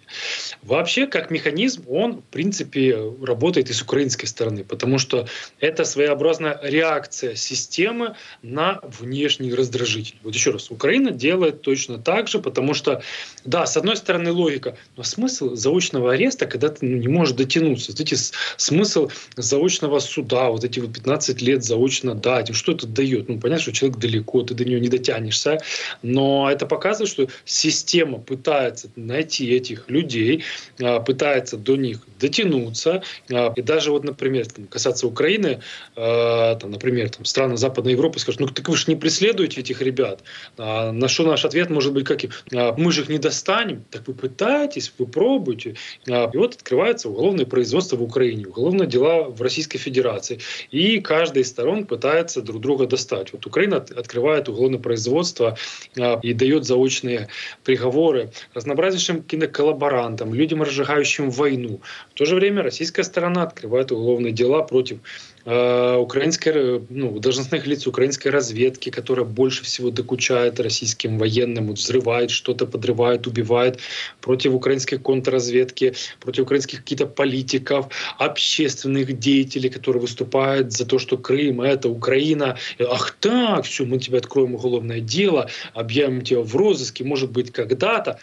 Вообще, 0.62 1.08
как 1.08 1.23
механизм, 1.30 1.84
он, 1.88 2.20
в 2.20 2.24
принципе, 2.24 2.98
работает 3.22 3.70
и 3.70 3.72
с 3.72 3.82
украинской 3.82 4.26
стороны, 4.26 4.64
потому 4.64 4.98
что 4.98 5.26
это 5.60 5.84
своеобразная 5.84 6.58
реакция 6.62 7.34
системы 7.34 8.16
на 8.42 8.80
внешний 8.82 9.52
раздражитель. 9.52 10.16
Вот 10.22 10.34
еще 10.34 10.50
раз, 10.50 10.70
Украина 10.70 11.10
делает 11.10 11.62
точно 11.62 11.98
так 11.98 12.28
же, 12.28 12.38
потому 12.38 12.74
что, 12.74 13.02
да, 13.44 13.66
с 13.66 13.76
одной 13.76 13.96
стороны 13.96 14.32
логика, 14.32 14.76
но 14.96 15.02
смысл 15.02 15.54
заочного 15.54 16.12
ареста, 16.12 16.46
когда 16.46 16.68
ты 16.68 16.86
ну, 16.86 16.96
не 16.96 17.08
можешь 17.08 17.34
дотянуться, 17.34 17.92
вот 17.92 18.00
эти, 18.00 18.16
смысл 18.56 19.10
заочного 19.36 19.98
суда, 19.98 20.50
вот 20.50 20.64
эти 20.64 20.80
вот 20.80 20.92
15 20.92 21.42
лет 21.42 21.64
заочно 21.64 22.14
дать, 22.14 22.54
что 22.54 22.72
это 22.72 22.86
дает? 22.86 23.28
Ну, 23.28 23.38
понятно, 23.40 23.62
что 23.62 23.72
человек 23.72 23.98
далеко, 23.98 24.42
ты 24.42 24.54
до 24.54 24.64
него 24.64 24.80
не 24.80 24.88
дотянешься, 24.88 25.58
но 26.02 26.50
это 26.50 26.66
показывает, 26.66 27.10
что 27.10 27.28
система 27.44 28.18
пытается 28.18 28.90
найти 28.96 29.50
этих 29.50 29.88
людей, 29.88 30.44
а, 30.80 31.00
пытается 31.14 31.56
до 31.56 31.76
них 31.76 32.00
дотянуться. 32.18 33.02
А, 33.32 33.52
и 33.54 33.62
даже 33.62 33.92
вот, 33.92 34.04
например, 34.04 34.46
там, 34.46 34.66
касаться 34.66 35.06
Украины, 35.06 35.60
э, 35.96 36.56
там, 36.60 36.70
например, 36.70 37.10
там, 37.10 37.24
страны 37.24 37.56
Западной 37.56 37.92
Европы 37.92 38.18
скажут, 38.18 38.40
ну 38.40 38.48
так 38.48 38.68
вы 38.68 38.76
же 38.76 38.84
не 38.88 38.96
преследуете 38.96 39.60
этих 39.60 39.80
ребят. 39.80 40.24
А, 40.58 40.90
на 40.90 41.06
что 41.08 41.24
наш 41.24 41.44
ответ 41.44 41.70
может 41.70 41.92
быть 41.92 42.04
каким? 42.04 42.30
А, 42.52 42.74
мы 42.76 42.90
же 42.90 43.02
их 43.02 43.08
не 43.08 43.18
достанем. 43.18 43.84
Так 43.90 44.08
вы 44.08 44.14
пытаетесь, 44.14 44.92
вы 44.98 45.06
пробуете. 45.06 45.76
А, 46.10 46.28
и 46.32 46.36
вот 46.36 46.54
открывается 46.54 47.08
уголовное 47.08 47.46
производство 47.46 47.96
в 47.96 48.02
Украине, 48.02 48.46
уголовные 48.46 48.88
дела 48.88 49.22
в 49.22 49.40
Российской 49.40 49.78
Федерации. 49.78 50.40
И 50.72 51.00
каждая 51.00 51.44
из 51.44 51.50
сторон 51.50 51.86
пытается 51.86 52.42
друг 52.42 52.60
друга 52.60 52.86
достать. 52.86 53.32
Вот 53.32 53.46
Украина 53.46 53.76
открывает 53.76 54.48
уголовное 54.48 54.80
производство 54.80 55.56
а, 55.96 56.18
и 56.22 56.32
дает 56.32 56.64
заочные 56.64 57.28
приговоры 57.62 58.30
разнообразнейшим 58.52 59.22
киноколлаборантам, 59.22 60.34
людям, 60.34 60.62
разжигающим 60.62 61.03
войну. 61.30 61.80
В 62.14 62.18
то 62.18 62.24
же 62.24 62.34
время 62.34 62.62
российская 62.62 63.04
сторона 63.04 63.42
открывает 63.42 63.92
уголовные 63.92 64.32
дела 64.32 64.62
против 64.62 64.98
э, 65.44 65.96
украинской, 65.96 66.82
ну, 66.88 67.18
должностных 67.18 67.66
лиц 67.66 67.86
украинской 67.86 68.28
разведки, 68.28 68.90
которая 68.90 69.24
больше 69.24 69.64
всего 69.64 69.90
докучает 69.90 70.60
российским 70.60 71.18
военным, 71.18 71.68
вот, 71.68 71.78
взрывает 71.78 72.30
что-то, 72.30 72.66
подрывает, 72.66 73.26
убивает, 73.26 73.80
против 74.20 74.54
украинской 74.54 74.96
контрразведки, 74.96 75.94
против 76.20 76.44
украинских 76.44 76.80
каких-то 76.80 77.06
политиков, 77.06 77.88
общественных 78.18 79.18
деятелей, 79.18 79.70
которые 79.70 80.00
выступают 80.00 80.72
за 80.72 80.86
то, 80.86 80.98
что 80.98 81.18
Крым— 81.18 81.60
это 81.62 81.88
Украина. 81.88 82.56
Ах 82.78 83.16
так, 83.20 83.64
все, 83.64 83.84
мы 83.84 83.98
тебе 83.98 84.18
откроем 84.18 84.54
уголовное 84.54 85.00
дело, 85.00 85.48
объявим 85.72 86.22
тебя 86.22 86.40
в 86.40 86.56
розыске, 86.56 87.04
может 87.04 87.30
быть, 87.30 87.52
когда-то 87.52 88.20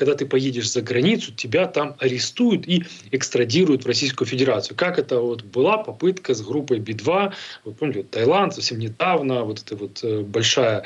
когда 0.00 0.14
ты 0.14 0.24
поедешь 0.24 0.70
за 0.70 0.80
границу, 0.80 1.30
тебя 1.30 1.66
там 1.66 1.94
арестуют 1.98 2.66
и 2.66 2.84
экстрадируют 3.10 3.84
в 3.84 3.86
Российскую 3.86 4.26
Федерацию. 4.26 4.74
Как 4.74 4.98
это 4.98 5.20
вот 5.20 5.42
была 5.42 5.76
попытка 5.76 6.32
с 6.32 6.40
группой 6.40 6.78
Би-2, 6.78 7.34
вы 7.66 7.72
помните, 7.74 8.04
Таиланд 8.04 8.54
совсем 8.54 8.78
недавно, 8.78 9.44
вот 9.44 9.60
эта 9.60 9.76
вот 9.76 10.00
э, 10.02 10.22
большая 10.22 10.84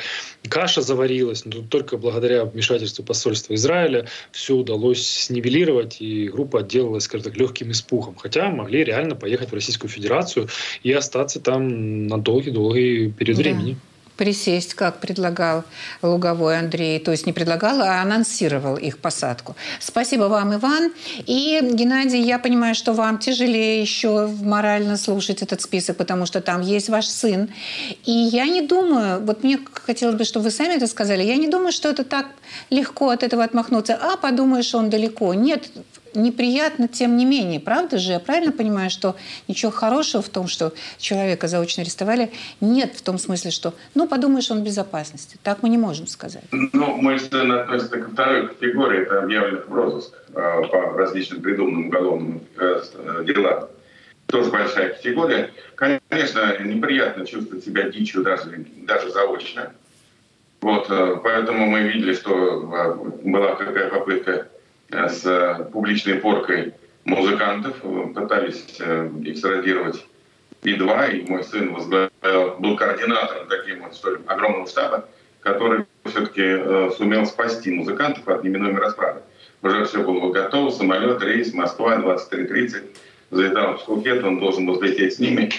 каша 0.48 0.82
заварилась, 0.82 1.44
но 1.44 1.62
только 1.62 1.96
благодаря 1.96 2.44
вмешательству 2.44 3.04
посольства 3.04 3.54
Израиля 3.54 4.08
все 4.32 4.56
удалось 4.56 5.06
снивелировать, 5.06 6.00
и 6.00 6.28
группа 6.28 6.58
отделалась, 6.58 7.04
скажем 7.04 7.26
так, 7.26 7.36
легким 7.36 7.70
испухом. 7.70 8.16
Хотя 8.16 8.50
могли 8.50 8.82
реально 8.82 9.14
поехать 9.14 9.52
в 9.52 9.54
Российскую 9.54 9.90
Федерацию 9.92 10.48
и 10.82 10.90
остаться 10.90 11.38
там 11.38 12.08
на 12.08 12.18
долгий-долгий 12.18 13.12
период 13.12 13.36
да. 13.36 13.42
времени 13.44 13.76
присесть, 14.16 14.74
как 14.74 15.00
предлагал 15.00 15.64
Луговой 16.02 16.58
Андрей, 16.58 16.98
то 16.98 17.10
есть 17.10 17.26
не 17.26 17.32
предлагал, 17.32 17.80
а 17.80 18.00
анонсировал 18.02 18.76
их 18.76 18.98
посадку. 18.98 19.56
Спасибо 19.80 20.24
вам, 20.24 20.54
Иван. 20.54 20.92
И, 21.26 21.60
Геннадий, 21.62 22.22
я 22.22 22.38
понимаю, 22.38 22.74
что 22.74 22.92
вам 22.92 23.18
тяжелее 23.18 23.80
еще 23.80 24.26
морально 24.26 24.96
слушать 24.96 25.42
этот 25.42 25.60
список, 25.62 25.96
потому 25.96 26.26
что 26.26 26.40
там 26.40 26.60
есть 26.60 26.88
ваш 26.88 27.06
сын. 27.06 27.48
И 28.04 28.12
я 28.12 28.46
не 28.46 28.62
думаю, 28.62 29.20
вот 29.20 29.44
мне 29.44 29.58
хотелось 29.72 30.16
бы, 30.16 30.24
чтобы 30.24 30.44
вы 30.44 30.50
сами 30.50 30.74
это 30.74 30.86
сказали, 30.86 31.22
я 31.22 31.36
не 31.36 31.48
думаю, 31.48 31.72
что 31.72 31.88
это 31.88 32.04
так 32.04 32.26
легко 32.70 33.10
от 33.10 33.22
этого 33.22 33.44
отмахнуться. 33.44 33.98
А, 34.00 34.16
подумаешь, 34.16 34.74
он 34.74 34.90
далеко. 34.90 35.34
Нет, 35.34 35.70
неприятно, 36.14 36.88
тем 36.88 37.16
не 37.16 37.24
менее. 37.24 37.60
Правда 37.60 37.98
же? 37.98 38.12
Я 38.12 38.20
правильно 38.20 38.52
понимаю, 38.52 38.90
что 38.90 39.16
ничего 39.48 39.70
хорошего 39.70 40.22
в 40.22 40.28
том, 40.28 40.48
что 40.48 40.72
человека 40.98 41.48
заочно 41.48 41.82
арестовали, 41.82 42.32
нет 42.60 42.94
в 42.94 43.02
том 43.02 43.18
смысле, 43.18 43.50
что, 43.50 43.74
ну, 43.94 44.08
подумаешь, 44.08 44.50
он 44.50 44.60
в 44.60 44.64
безопасности. 44.64 45.38
Так 45.42 45.62
мы 45.62 45.68
не 45.68 45.78
можем 45.78 46.06
сказать. 46.06 46.44
Ну, 46.50 46.96
мой 46.96 47.18
сын 47.18 47.50
относится 47.52 47.98
ко 47.98 48.10
второй 48.10 48.48
категории, 48.48 49.02
это 49.02 49.22
объявленных 49.22 49.68
в 49.68 49.74
розыск 49.74 50.14
э, 50.28 50.32
по 50.32 50.92
различным 50.96 51.42
придуманным 51.42 51.88
уголовным 51.88 52.40
э, 52.56 52.82
делам. 53.26 53.68
Тоже 54.26 54.50
большая 54.50 54.94
категория. 54.94 55.50
Конечно, 55.74 56.58
неприятно 56.60 57.26
чувствовать 57.26 57.64
себя 57.64 57.90
дичью 57.90 58.22
даже, 58.22 58.64
даже 58.86 59.10
заочно. 59.10 59.72
Вот, 60.60 60.86
э, 60.90 61.16
поэтому 61.22 61.66
мы 61.66 61.82
видели, 61.82 62.14
что 62.14 62.60
была 63.22 63.54
какая 63.54 63.90
попытка 63.90 64.48
Э, 64.53 64.53
с 64.94 65.24
э, 65.24 65.64
публичной 65.72 66.16
поркой 66.16 66.74
музыкантов, 67.04 67.76
э, 67.82 68.06
пытались 68.14 68.64
экстрадировать 69.24 70.06
Би-2, 70.62 71.18
и 71.18 71.30
мой 71.30 71.44
сын 71.44 71.74
возглавлял, 71.74 72.56
был 72.58 72.76
координатором 72.76 73.48
таким 73.48 73.82
вот 73.82 73.94
что 73.94 74.16
огромного 74.26 74.66
штаба, 74.66 75.08
который 75.40 75.84
все-таки 76.04 76.94
сумел 76.96 77.26
спасти 77.26 77.70
музыкантов 77.70 78.26
от 78.28 78.44
неминуемой 78.44 78.80
расправы. 78.80 79.20
уже 79.62 79.84
все 79.84 80.02
было 80.02 80.32
готово, 80.32 80.70
самолет, 80.70 81.22
рейс, 81.22 81.52
Москва, 81.52 81.96
23.30, 81.96 82.96
залетал 83.30 83.76
в 83.76 83.82
Пхукет, 83.82 84.24
он 84.24 84.38
должен 84.38 84.64
был 84.64 84.74
взлететь 84.74 85.14
с 85.14 85.18
ними. 85.18 85.50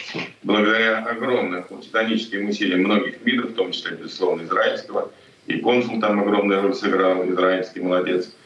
Благодаря 0.43 0.99
огромным 0.99 1.65
титаническим 1.81 2.47
усилиям 2.47 2.81
многих 2.81 3.21
видов, 3.23 3.51
в 3.51 3.55
том 3.55 3.71
числе, 3.71 3.97
безусловно, 3.97 4.43
израильского, 4.43 5.11
и 5.47 5.59
консул 5.59 5.99
там 5.99 6.19
огромную 6.19 6.61
роль 6.61 6.73
сыграл, 6.73 7.27
израильский 7.29 7.81
молодец, 7.81 8.27
э, 8.27 8.44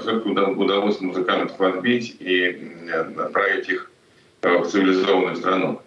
все-таки 0.00 0.28
удалось 0.28 1.00
музыкантов 1.00 1.60
отбить 1.60 2.16
и 2.20 2.74
отправить 3.18 3.68
их 3.68 3.90
в 4.42 4.64
цивилизованную 4.64 5.36
страну. 5.36 5.82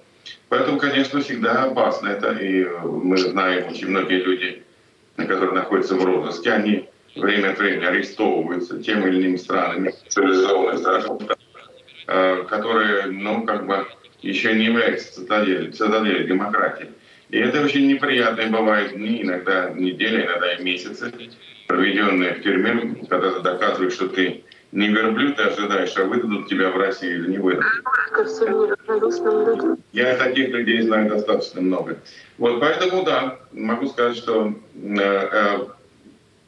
Поэтому, 0.50 0.80
конечно, 0.80 1.22
всегда 1.22 1.64
опасно 1.64 2.10
это. 2.10 2.32
И 2.34 2.66
мы 2.84 3.18
знаем, 3.18 3.70
очень 3.70 3.88
многие 3.88 4.22
люди, 4.22 4.64
которые 5.16 5.54
находятся 5.54 5.96
в 5.96 6.04
розыске, 6.04 6.52
они 6.52 6.90
время 7.16 7.52
от 7.52 7.60
времени 7.60 7.86
арестовываются 7.86 8.82
тем 8.82 9.08
или 9.08 9.20
иными 9.22 9.38
странами, 9.38 9.94
цивилизованными 10.10 10.78
странами, 10.78 11.30
э, 12.08 12.44
которые, 12.50 13.08
ну, 13.08 13.44
как 13.46 13.66
бы 13.66 13.88
еще 14.22 14.54
не 14.54 14.66
являются 14.66 15.14
цитаделью, 15.14 15.72
цитаделью 15.72 16.28
демократии. 16.28 16.92
И 17.32 17.38
это 17.38 17.64
очень 17.64 17.88
неприятные 17.88 18.48
бывают 18.48 18.94
дни, 18.94 19.22
иногда 19.22 19.70
недели, 19.70 20.26
иногда 20.26 20.54
и 20.54 20.64
месяцы, 20.64 21.12
проведенные 21.68 22.34
в 22.34 22.44
тюрьме, 22.44 22.96
когда 23.10 23.32
ты 23.32 23.40
доказываешь, 23.40 23.94
что 23.94 24.10
ты 24.10 24.44
не 24.74 24.90
верблюд 24.90 25.38
ты 25.38 25.44
ожидаешь, 25.44 25.96
а 25.98 26.04
выдадут 26.04 26.48
тебя 26.50 26.70
в 26.72 26.78
России 26.78 27.10
или 27.10 27.32
не 27.32 27.38
выдадут. 27.38 27.66
Я 29.94 30.16
таких 30.18 30.50
людей 30.50 30.82
знаю 30.82 31.10
достаточно 31.10 31.62
много. 31.62 32.00
Вот 32.38 32.60
поэтому, 32.60 33.04
да, 33.04 33.40
могу 33.54 33.88
сказать, 33.88 34.18
что 34.18 34.54
э, 34.76 35.00
э, 35.00 35.60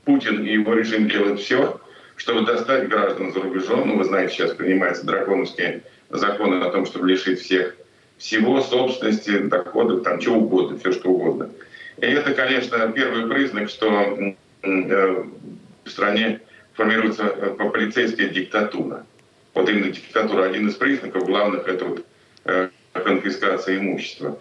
Путин 0.03 0.45
и 0.45 0.51
его 0.53 0.73
режим 0.73 1.07
делают 1.07 1.39
все, 1.39 1.79
чтобы 2.17 2.45
достать 2.45 2.89
граждан 2.89 3.31
за 3.31 3.41
рубежом. 3.41 3.88
Ну, 3.88 3.97
вы 3.97 4.03
знаете, 4.03 4.34
сейчас 4.34 4.53
принимаются 4.53 5.05
драконовские 5.05 5.84
законы 6.09 6.61
о 6.63 6.69
том, 6.71 6.86
чтобы 6.86 7.09
лишить 7.09 7.39
всех 7.39 7.75
всего, 8.18 8.61
собственности, 8.61 9.38
доходов, 9.39 10.03
там, 10.03 10.20
чего 10.20 10.38
угодно, 10.38 10.78
все 10.80 10.91
что 10.91 11.09
угодно. 11.09 11.49
И 11.97 12.05
это, 12.05 12.34
конечно, 12.34 12.91
первый 12.93 13.28
признак, 13.28 13.70
что 13.70 14.36
э, 14.64 15.24
в 15.84 15.89
стране 15.89 16.41
формируется 16.74 17.24
э, 17.24 17.70
полицейская 17.72 18.30
диктатура. 18.30 19.05
Вот 19.53 19.70
именно 19.70 19.91
диктатура 19.91 20.45
один 20.45 20.68
из 20.70 20.76
признаков 20.76 21.26
главных 21.26 21.68
это 21.68 21.86
вот, 21.86 22.05
э, 22.45 22.70
конфискация 22.93 23.78
имущества. 23.78 24.39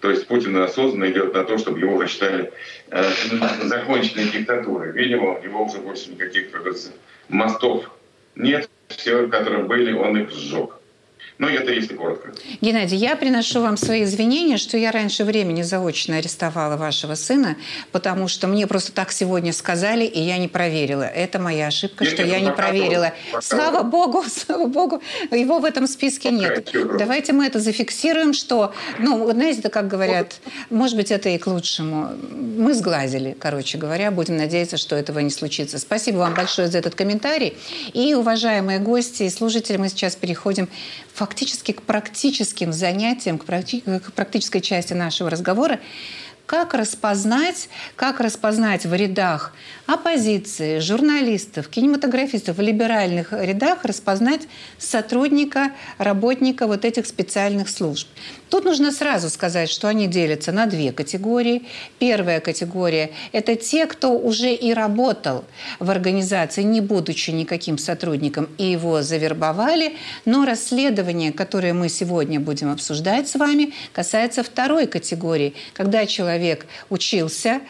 То 0.00 0.10
есть 0.10 0.26
Путин 0.26 0.56
осознанно 0.56 1.10
идет 1.10 1.32
на 1.32 1.44
то, 1.44 1.58
чтобы 1.58 1.78
его 1.78 1.94
уже 1.94 2.08
считали 2.08 2.52
э, 2.90 3.04
законченной 3.62 4.24
диктатурой. 4.30 4.92
Видимо, 4.92 5.38
у 5.38 5.42
него 5.42 5.64
уже 5.64 5.78
больше 5.78 6.10
никаких, 6.10 6.50
как 6.50 6.66
мостов 7.28 7.88
нет. 8.34 8.68
Все, 8.88 9.26
которые 9.28 9.64
были, 9.64 9.92
он 9.92 10.18
их 10.18 10.30
сжег. 10.30 10.81
Ну, 11.38 11.48
это 11.48 11.72
если 11.72 11.94
коротко. 11.94 12.32
Геннадий, 12.60 12.96
я 12.96 13.16
приношу 13.16 13.60
вам 13.62 13.76
свои 13.76 14.04
извинения, 14.04 14.58
что 14.58 14.76
я 14.76 14.92
раньше 14.92 15.24
времени 15.24 15.62
заочно 15.62 16.16
арестовала 16.16 16.76
вашего 16.76 17.14
сына, 17.14 17.56
потому 17.90 18.28
что 18.28 18.46
мне 18.46 18.66
просто 18.66 18.92
так 18.92 19.12
сегодня 19.12 19.52
сказали, 19.52 20.04
и 20.04 20.20
я 20.20 20.38
не 20.38 20.48
проверила. 20.48 21.02
Это 21.02 21.38
моя 21.38 21.68
ошибка, 21.68 22.04
нет, 22.04 22.12
что 22.12 22.22
нет, 22.24 22.32
я 22.32 22.40
не 22.40 22.52
проверила. 22.52 23.12
Пока 23.32 23.42
слава 23.42 23.82
богу, 23.82 24.24
слава 24.28 24.66
богу, 24.66 25.02
его 25.30 25.58
в 25.58 25.64
этом 25.64 25.86
списке 25.86 26.30
пока 26.30 26.40
нет. 26.40 26.70
Давайте 26.98 27.32
мы 27.32 27.46
это 27.46 27.60
зафиксируем, 27.60 28.34
что, 28.34 28.74
ну, 28.98 29.30
знаете, 29.32 29.60
это 29.60 29.70
как 29.70 29.88
говорят, 29.88 30.34
может 30.70 30.96
быть, 30.96 31.10
это 31.10 31.28
и 31.28 31.38
к 31.38 31.46
лучшему. 31.46 32.10
Мы 32.30 32.74
сглазили, 32.74 33.36
короче 33.38 33.78
говоря, 33.78 34.10
будем 34.10 34.36
надеяться, 34.36 34.76
что 34.76 34.96
этого 34.96 35.18
не 35.20 35.30
случится. 35.30 35.78
Спасибо 35.78 36.18
вам 36.18 36.34
большое 36.34 36.68
за 36.68 36.78
этот 36.78 36.94
комментарий. 36.94 37.56
И, 37.92 38.14
уважаемые 38.14 38.78
гости 38.78 39.24
и 39.24 39.30
слушатели, 39.30 39.76
мы 39.76 39.88
сейчас 39.88 40.16
переходим 40.16 40.68
фактически 41.14 41.72
к 41.72 41.82
практическим 41.82 42.72
занятиям, 42.72 43.38
к, 43.38 43.44
практической 44.14 44.60
части 44.60 44.92
нашего 44.92 45.30
разговора, 45.30 45.80
как 46.46 46.74
распознать, 46.74 47.68
как 47.96 48.20
распознать 48.20 48.84
в 48.84 48.92
рядах 48.92 49.54
оппозиции, 49.86 50.80
журналистов, 50.80 51.68
кинематографистов, 51.68 52.58
в 52.58 52.60
либеральных 52.60 53.32
рядах 53.32 53.84
распознать 53.84 54.42
сотрудника, 54.78 55.72
работника 55.98 56.66
вот 56.66 56.84
этих 56.84 57.06
специальных 57.06 57.68
служб. 57.70 58.06
Тут 58.52 58.66
нужно 58.66 58.92
сразу 58.92 59.30
сказать, 59.30 59.70
что 59.70 59.88
они 59.88 60.06
делятся 60.06 60.52
на 60.52 60.66
две 60.66 60.92
категории. 60.92 61.62
Первая 61.98 62.38
категория– 62.38 63.10
это 63.32 63.56
те, 63.56 63.86
кто 63.86 64.10
уже 64.12 64.52
и 64.52 64.74
работал 64.74 65.46
в 65.78 65.88
организации, 65.88 66.62
не 66.62 66.82
будучи 66.82 67.30
никаким 67.30 67.78
сотрудником, 67.78 68.50
и 68.58 68.64
его 68.64 69.00
завербовали. 69.00 69.96
Но 70.26 70.44
расследование, 70.44 71.32
которое 71.32 71.72
мы 71.72 71.88
сегодня 71.88 72.40
будем 72.40 72.70
обсуждать 72.70 73.26
с 73.26 73.36
вами, 73.36 73.72
касается 73.94 74.42
второй 74.42 74.86
категории, 74.86 75.54
когда 75.72 76.04
человек 76.04 76.66
учился, 76.90 77.62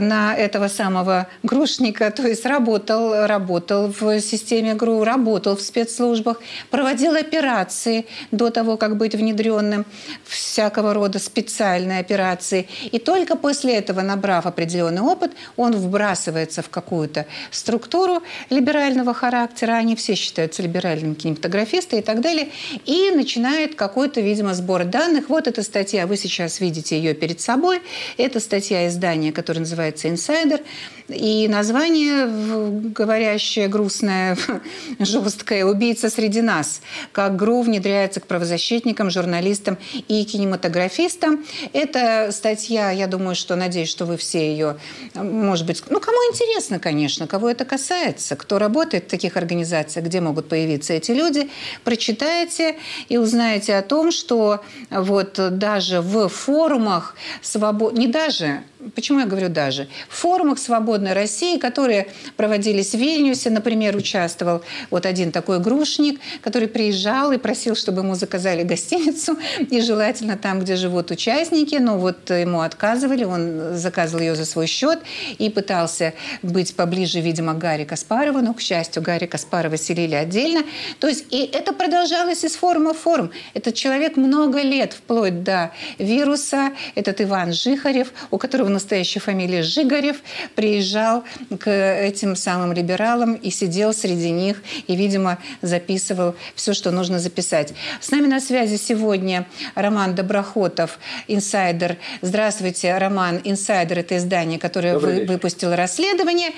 на 0.00 0.34
этого 0.34 0.68
самого 0.68 1.28
грушника, 1.42 2.10
то 2.10 2.26
есть 2.26 2.44
работал, 2.46 3.26
работал 3.26 3.92
в 3.98 4.20
системе 4.20 4.74
ГРУ, 4.74 5.04
работал 5.04 5.56
в 5.56 5.62
спецслужбах, 5.62 6.40
проводил 6.70 7.14
операции 7.16 8.06
до 8.30 8.50
того, 8.50 8.76
как 8.76 8.96
быть 8.96 9.14
внедренным, 9.14 9.86
всякого 10.24 10.94
рода 10.94 11.18
специальные 11.18 12.00
операции. 12.00 12.68
И 12.90 12.98
только 12.98 13.36
после 13.36 13.76
этого, 13.76 14.00
набрав 14.02 14.46
определенный 14.46 15.02
опыт, 15.02 15.32
он 15.56 15.72
вбрасывается 15.72 16.62
в 16.62 16.68
какую-то 16.68 17.26
структуру 17.50 18.22
либерального 18.50 19.14
характера, 19.14 19.72
они 19.72 19.96
все 19.96 20.14
считаются 20.14 20.62
либеральными 20.62 21.14
кинематографисты 21.14 21.98
и 21.98 22.02
так 22.02 22.20
далее, 22.20 22.48
и 22.84 23.10
начинает 23.10 23.74
какой-то, 23.74 24.20
видимо, 24.20 24.54
сбор 24.54 24.84
данных. 24.84 25.28
Вот 25.28 25.46
эта 25.46 25.62
статья, 25.62 26.06
вы 26.06 26.16
сейчас 26.16 26.60
видите 26.60 26.96
ее 26.96 27.14
перед 27.14 27.40
собой, 27.40 27.80
это 28.16 28.40
статья 28.40 28.86
издания, 28.88 29.32
которая 29.32 29.60
называется 29.60 29.75
«Инсайдер». 30.08 30.60
И 31.08 31.46
название 31.46 32.26
говорящее, 32.26 33.68
грустное, 33.68 34.36
жесткое 34.98 35.64
«Убийца 35.64 36.10
среди 36.10 36.42
нас». 36.42 36.80
Как 37.12 37.36
ГРУ 37.36 37.62
внедряется 37.62 38.20
к 38.20 38.26
правозащитникам, 38.26 39.10
журналистам 39.10 39.78
и 40.08 40.24
кинематографистам. 40.24 41.44
Это 41.72 42.30
статья, 42.32 42.90
я 42.90 43.06
думаю, 43.06 43.36
что, 43.36 43.54
надеюсь, 43.54 43.88
что 43.88 44.04
вы 44.04 44.16
все 44.16 44.50
ее, 44.50 44.78
может 45.14 45.66
быть, 45.66 45.82
ну, 45.90 46.00
кому 46.00 46.18
интересно, 46.32 46.80
конечно, 46.80 47.28
кого 47.28 47.50
это 47.50 47.64
касается, 47.64 48.34
кто 48.34 48.58
работает 48.58 49.04
в 49.04 49.08
таких 49.08 49.36
организациях, 49.36 50.06
где 50.06 50.20
могут 50.20 50.48
появиться 50.48 50.92
эти 50.92 51.12
люди, 51.12 51.48
прочитайте 51.84 52.76
и 53.08 53.16
узнаете 53.16 53.76
о 53.76 53.82
том, 53.82 54.10
что 54.10 54.64
вот 54.90 55.38
даже 55.58 56.00
в 56.00 56.28
форумах 56.28 57.14
свобод... 57.42 57.92
не 57.96 58.08
даже 58.08 58.62
Почему 58.94 59.20
я 59.20 59.26
говорю 59.26 59.48
даже? 59.56 59.88
В 60.08 60.16
форумах 60.16 60.58
«Свободной 60.58 61.14
России», 61.14 61.56
которые 61.58 62.08
проводились 62.36 62.90
в 62.94 62.98
Вильнюсе, 62.98 63.48
например, 63.48 63.96
участвовал 63.96 64.60
вот 64.90 65.06
один 65.06 65.32
такой 65.32 65.60
грушник, 65.60 66.20
который 66.42 66.68
приезжал 66.68 67.32
и 67.32 67.38
просил, 67.38 67.74
чтобы 67.74 68.02
ему 68.02 68.14
заказали 68.14 68.62
гостиницу, 68.64 69.38
и 69.58 69.80
желательно 69.80 70.36
там, 70.36 70.60
где 70.60 70.76
живут 70.76 71.10
участники, 71.10 71.76
но 71.76 71.96
вот 71.96 72.28
ему 72.28 72.60
отказывали, 72.60 73.24
он 73.24 73.76
заказывал 73.76 74.20
ее 74.20 74.34
за 74.34 74.44
свой 74.44 74.66
счет 74.66 74.98
и 75.38 75.48
пытался 75.48 76.12
быть 76.42 76.76
поближе, 76.76 77.20
видимо, 77.20 77.54
к 77.54 77.58
Гарри 77.58 77.84
Каспарову, 77.84 78.40
но, 78.40 78.52
к 78.52 78.60
счастью, 78.60 79.02
Гарри 79.02 79.26
Каспарова 79.26 79.78
селили 79.78 80.14
отдельно. 80.14 80.64
То 81.00 81.08
есть 81.08 81.24
и 81.30 81.48
это 81.50 81.72
продолжалось 81.72 82.44
из 82.44 82.56
форума 82.56 82.92
в 82.92 82.98
форум. 82.98 83.30
Этот 83.54 83.74
человек 83.74 84.16
много 84.16 84.60
лет, 84.60 84.92
вплоть 84.92 85.42
до 85.42 85.70
вируса, 85.98 86.72
этот 86.94 87.22
Иван 87.22 87.52
Жихарев, 87.52 88.12
у 88.30 88.36
которого 88.38 88.68
настоящая 88.68 89.20
фамилия 89.20 89.45
Жигарев, 89.62 90.16
приезжал 90.54 91.24
к 91.58 91.70
этим 91.70 92.36
самым 92.36 92.72
либералам 92.72 93.34
и 93.34 93.50
сидел 93.50 93.92
среди 93.92 94.30
них 94.30 94.62
и, 94.86 94.96
видимо, 94.96 95.38
записывал 95.62 96.34
все, 96.54 96.74
что 96.74 96.90
нужно 96.90 97.18
записать. 97.18 97.72
С 98.00 98.10
нами 98.10 98.26
на 98.26 98.40
связи 98.40 98.76
сегодня 98.76 99.46
Роман 99.74 100.14
Доброхотов, 100.14 100.98
инсайдер. 101.28 101.96
Здравствуйте, 102.22 102.96
Роман. 102.98 103.40
Инсайдер– 103.44 103.98
это 104.00 104.16
издание, 104.16 104.58
которое 104.58 104.98
вы, 104.98 105.24
выпустило 105.24 105.76
расследование. 105.76 106.50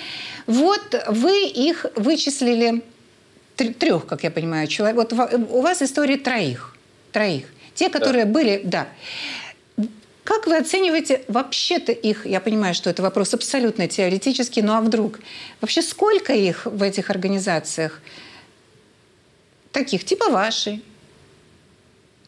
Вот 0.47 1.05
вы 1.09 1.47
их 1.47 1.86
вычислили 1.97 2.82
трех, 3.57 4.07
как 4.07 4.24
я 4.24 4.30
понимаю, 4.30 4.66
человек. 4.68 4.97
Вот 4.97 5.12
у 5.12 5.61
вас 5.61 5.82
история 5.82 6.16
троих. 6.16 6.74
Троих. 7.12 7.47
Те, 7.74 7.89
которые 7.89 8.24
да. 8.24 8.32
были, 8.32 8.61
да. 8.64 8.89
Как 10.29 10.47
вы 10.47 10.59
оцениваете 10.59 11.22
вообще-то 11.26 11.91
их, 11.91 12.26
я 12.26 12.41
понимаю, 12.43 12.74
что 12.74 12.91
это 12.91 13.01
вопрос 13.01 13.33
абсолютно 13.33 13.89
теоретический, 13.89 14.61
но 14.61 14.76
а 14.76 14.83
вдруг? 14.83 15.20
Вообще 15.62 15.81
сколько 15.81 16.35
их 16.35 16.66
в 16.66 16.83
этих 16.83 17.09
организациях? 17.09 18.03
Таких, 19.72 20.05
типа 20.05 20.29
вашей, 20.29 20.85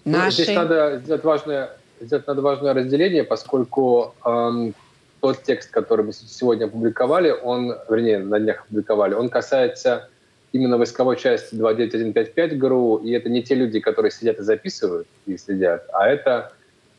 нашей? 0.06 0.24
Ну, 0.24 0.30
здесь 0.30 0.56
надо 0.56 1.02
сделать 1.04 1.24
важное, 1.24 1.76
сделать 2.00 2.26
надо 2.26 2.40
важное 2.40 2.72
разделение, 2.72 3.22
поскольку 3.22 4.14
эм, 4.24 4.74
тот 5.20 5.42
текст, 5.42 5.70
который 5.70 6.06
мы 6.06 6.14
сегодня 6.14 6.64
опубликовали, 6.64 7.30
он, 7.30 7.76
вернее, 7.90 8.20
на 8.20 8.40
днях 8.40 8.62
опубликовали, 8.62 9.12
он 9.12 9.28
касается 9.28 10.08
именно 10.52 10.78
войсковой 10.78 11.18
части 11.18 11.54
29155 11.54 12.58
ГРУ, 12.58 12.96
и 13.04 13.10
это 13.10 13.28
не 13.28 13.42
те 13.42 13.54
люди, 13.54 13.78
которые 13.78 14.10
сидят 14.10 14.38
и 14.38 14.42
записывают 14.42 15.06
и 15.26 15.36
следят, 15.36 15.86
а 15.92 16.08
это 16.08 16.54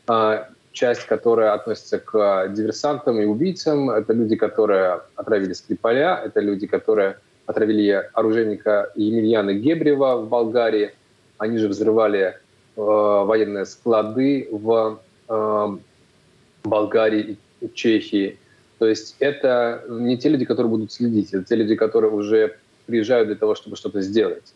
а, 0.06 0.47
часть, 0.72 1.05
которая 1.05 1.53
относится 1.53 1.99
к 1.99 2.47
диверсантам 2.49 3.19
и 3.19 3.26
убийцам, 3.26 3.89
это 3.89 4.13
люди, 4.13 4.36
которые 4.36 5.01
отравили 5.15 5.53
Скрипаля, 5.53 6.22
это 6.24 6.39
люди, 6.39 6.67
которые 6.67 7.17
отравили 7.45 8.09
оружейника 8.13 8.91
Емельяна 8.95 9.53
Гебрева 9.53 10.17
в 10.17 10.30
Болгарии, 10.30 10.91
они 11.38 11.57
же 11.57 11.67
взрывали 11.67 12.22
э, 12.22 12.36
военные 12.76 13.65
склады 13.65 14.47
в 14.51 14.99
э, 15.28 15.67
Болгарии 16.63 17.38
и 17.59 17.69
Чехии. 17.74 18.38
То 18.80 18.88
есть 18.88 19.15
это 19.19 19.84
не 19.89 20.17
те 20.17 20.30
люди, 20.30 20.45
которые 20.45 20.69
будут 20.69 20.91
следить, 20.91 21.34
это 21.34 21.43
те 21.43 21.55
люди, 21.55 21.76
которые 21.76 22.11
уже 22.11 22.57
приезжают 22.86 23.28
для 23.28 23.36
того, 23.36 23.55
чтобы 23.55 23.76
что-то 23.76 24.01
сделать. 24.01 24.53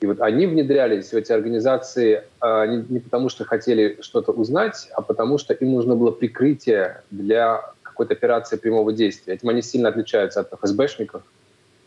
И 0.00 0.06
вот 0.06 0.20
они 0.20 0.46
внедрялись 0.46 1.10
в 1.10 1.14
эти 1.14 1.32
организации 1.32 2.24
а, 2.40 2.66
не, 2.66 3.00
потому, 3.00 3.28
что 3.28 3.44
хотели 3.44 3.98
что-то 4.00 4.32
узнать, 4.32 4.88
а 4.92 5.00
потому 5.00 5.38
что 5.38 5.54
им 5.54 5.72
нужно 5.72 5.96
было 5.96 6.10
прикрытие 6.10 7.02
для 7.10 7.62
какой-то 7.82 8.12
операции 8.12 8.56
прямого 8.56 8.92
действия. 8.92 9.34
Этим 9.34 9.48
они 9.48 9.62
сильно 9.62 9.88
отличаются 9.88 10.40
от 10.40 10.52
ФСБшников, 10.52 11.22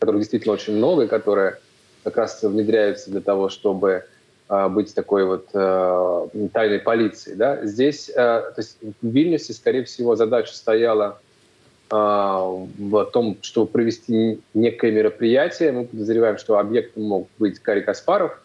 которых 0.00 0.22
действительно 0.22 0.54
очень 0.54 0.76
много, 0.76 1.06
которые 1.06 1.58
как 2.02 2.16
раз 2.16 2.42
внедряются 2.42 3.10
для 3.10 3.20
того, 3.20 3.48
чтобы 3.48 4.04
а, 4.48 4.68
быть 4.68 4.92
такой 4.92 5.24
вот 5.24 5.46
э, 5.54 6.28
тайной 6.52 6.80
полицией. 6.80 7.36
Да? 7.36 7.64
Здесь, 7.64 8.08
э, 8.08 8.14
то 8.14 8.54
есть 8.56 8.78
в 8.80 9.06
Вильнюсе, 9.06 9.52
скорее 9.52 9.84
всего, 9.84 10.16
задача 10.16 10.52
стояла 10.52 11.20
в 11.90 13.04
том, 13.12 13.36
чтобы 13.42 13.66
провести 13.66 14.40
некое 14.54 14.92
мероприятие. 14.92 15.72
Мы 15.72 15.84
подозреваем, 15.86 16.38
что 16.38 16.58
объектом 16.58 17.02
мог 17.02 17.28
быть 17.38 17.58
Кари 17.58 17.80
Каспаров, 17.80 18.40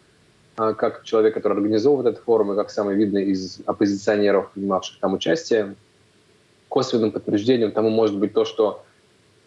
а, 0.57 0.73
как 0.73 1.03
человек, 1.03 1.33
который 1.33 1.53
организовывает 1.53 2.13
этот 2.13 2.23
форум, 2.23 2.53
и 2.53 2.55
как 2.55 2.71
самый 2.71 2.95
видный 2.95 3.25
из 3.25 3.59
оппозиционеров, 3.65 4.51
принимавших 4.51 4.99
там 4.99 5.13
участие. 5.13 5.75
Косвенным 6.69 7.11
подтверждением 7.11 7.71
тому 7.71 7.89
может 7.89 8.17
быть 8.17 8.33
то, 8.33 8.45
что 8.45 8.83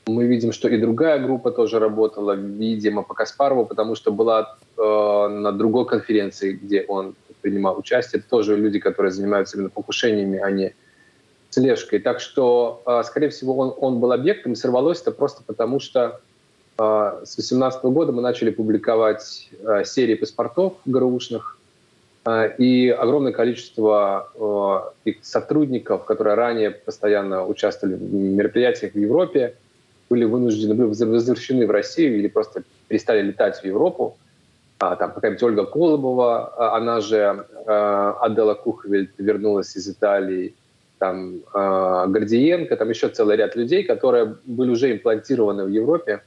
мы 0.07 0.27
видим, 0.27 0.53
что 0.53 0.69
и 0.69 0.79
другая 0.79 1.19
группа 1.19 1.51
тоже 1.51 1.79
работала, 1.79 2.33
видимо, 2.33 3.03
по 3.03 3.15
Каспарову, 3.15 3.67
потому 3.67 3.95
что 3.95 4.13
была 4.13 4.57
э, 4.77 4.83
на 5.29 5.53
другой 5.53 5.87
конференции, 5.87 6.53
где 6.53 6.83
он 6.83 7.15
принимал 7.41 7.79
участие. 7.79 8.21
Это 8.21 8.29
тоже 8.29 8.57
люди, 8.57 8.79
которые 8.79 9.13
занимаются 9.13 9.57
именно 9.57 9.71
покушениями, 9.71 10.39
а 10.39 10.51
не 10.51 10.75
слежкой. 11.59 11.99
Так 11.99 12.21
что, 12.21 12.83
а, 12.85 13.03
скорее 13.03 13.29
всего, 13.29 13.57
он, 13.57 13.75
он 13.77 14.01
был 14.01 14.13
объектом, 14.13 14.55
сорвалось 14.55 15.01
это 15.01 15.11
просто 15.11 15.43
потому, 15.45 15.81
что 15.81 16.21
а, 16.77 17.21
с 17.25 17.35
2018 17.35 17.85
года 17.85 18.13
мы 18.13 18.23
начали 18.23 18.51
публиковать 18.51 19.51
а, 19.65 19.85
серии 19.85 20.15
паспортов 20.15 20.75
ГРУшных, 20.87 21.57
и 22.59 22.91
огромное 22.91 23.33
количество 23.33 24.93
сотрудников, 25.23 26.05
которые 26.05 26.35
ранее 26.35 26.73
постоянно 26.73 27.47
участвовали 27.47 27.95
в 27.95 28.13
мероприятиях 28.13 28.93
в 28.93 28.99
Европе, 28.99 29.55
были 30.11 30.25
вынуждены, 30.25 30.75
были 30.75 30.89
возвращены 30.89 31.67
в 31.67 31.71
Россию 31.71 32.19
или 32.19 32.29
просто 32.29 32.65
перестали 32.89 33.23
летать 33.23 33.59
в 33.63 33.65
Европу. 33.65 34.19
Там 34.77 35.13
какая-нибудь 35.13 35.43
Ольга 35.43 35.65
Колобова, 35.65 36.77
она 36.77 37.01
же 37.01 37.47
Адела 37.67 38.53
Кухвельд 38.53 39.13
вернулась 39.17 39.75
из 39.75 39.89
Италии, 39.89 40.55
там 40.99 41.37
э, 41.55 42.05
Гордиенко, 42.09 42.77
там 42.77 42.89
еще 42.91 43.09
целый 43.09 43.37
ряд 43.37 43.57
людей, 43.57 43.85
которые 43.85 44.37
были 44.45 44.71
уже 44.71 44.93
имплантированы 44.93 45.65
в 45.65 45.69
Европе, 45.69 46.23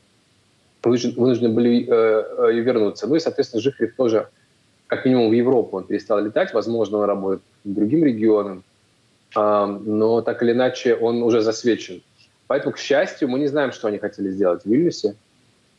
вынуждены 0.83 1.49
были 1.49 1.85
э, 1.87 1.89
э, 1.89 2.53
вернуться. 2.61 3.07
Ну 3.07 3.15
и, 3.15 3.19
соответственно, 3.19 3.61
Жихрев 3.61 3.95
тоже, 3.95 4.27
как 4.87 5.05
минимум 5.05 5.29
в 5.29 5.33
Европу 5.33 5.77
он 5.77 5.83
перестал 5.83 6.19
летать, 6.23 6.53
возможно, 6.53 6.97
он 6.97 7.05
работает 7.05 7.41
к 7.63 7.67
другим 7.67 8.03
регионам, 8.03 8.63
э, 9.35 9.65
но 9.85 10.21
так 10.21 10.41
или 10.43 10.51
иначе 10.51 10.95
он 10.95 11.21
уже 11.23 11.41
засвечен. 11.41 12.01
Поэтому, 12.47 12.73
к 12.73 12.79
счастью, 12.79 13.29
мы 13.29 13.39
не 13.39 13.47
знаем, 13.47 13.71
что 13.71 13.87
они 13.87 13.97
хотели 13.97 14.29
сделать 14.29 14.63
в 14.63 14.65
Вильнюсе, 14.65 15.15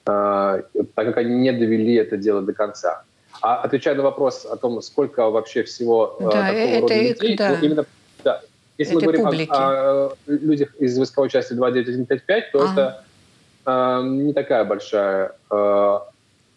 э, 0.06 0.62
так 0.94 1.06
как 1.06 1.16
они 1.18 1.34
не 1.34 1.52
довели 1.52 1.94
это 1.94 2.16
дело 2.16 2.42
до 2.42 2.52
конца. 2.52 3.04
А 3.40 3.56
отвечая 3.56 3.94
на 3.94 4.02
вопрос 4.02 4.44
о 4.44 4.56
том, 4.56 4.80
сколько 4.82 5.28
вообще 5.30 5.64
всего 5.64 6.16
э, 6.20 6.24
да, 6.24 6.30
такого 6.30 6.56
это, 6.56 6.80
рода 6.80 6.94
людей, 6.94 7.36
да. 7.36 7.48
ну, 7.50 7.66
именно 7.66 7.86
да, 8.22 8.40
если 8.82 8.94
мы 8.94 9.12
говорим 9.12 9.26
о, 9.26 9.34
о 9.50 10.16
людях 10.26 10.74
из 10.76 10.96
войсковой 10.98 11.30
части 11.30 11.54
29155, 11.54 12.52
то 12.52 12.60
ага. 12.60 12.72
это 12.72 13.04
э, 13.66 14.02
не 14.06 14.32
такая 14.32 14.64
большая 14.64 15.32
э, 15.50 15.98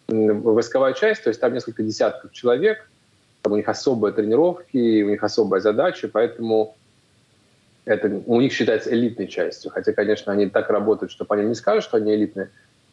войсковая 0.08 0.92
часть, 0.92 1.24
то 1.24 1.28
есть 1.28 1.40
там 1.40 1.52
несколько 1.52 1.82
десятков 1.82 2.32
человек, 2.32 2.88
там 3.42 3.52
у 3.52 3.56
них 3.56 3.68
особые 3.68 4.12
тренировки, 4.12 5.02
у 5.02 5.10
них 5.10 5.22
особая 5.22 5.60
задача, 5.60 6.08
поэтому 6.08 6.76
это 7.84 8.20
у 8.26 8.40
них 8.40 8.52
считается 8.52 8.92
элитной 8.92 9.28
частью. 9.28 9.70
Хотя, 9.70 9.92
конечно, 9.92 10.32
они 10.32 10.46
так 10.46 10.70
работают, 10.70 11.12
что 11.12 11.24
по 11.24 11.34
ним 11.34 11.48
не 11.48 11.54
скажут, 11.54 11.84
что 11.84 11.96
они 11.96 12.14
элитные, 12.14 12.50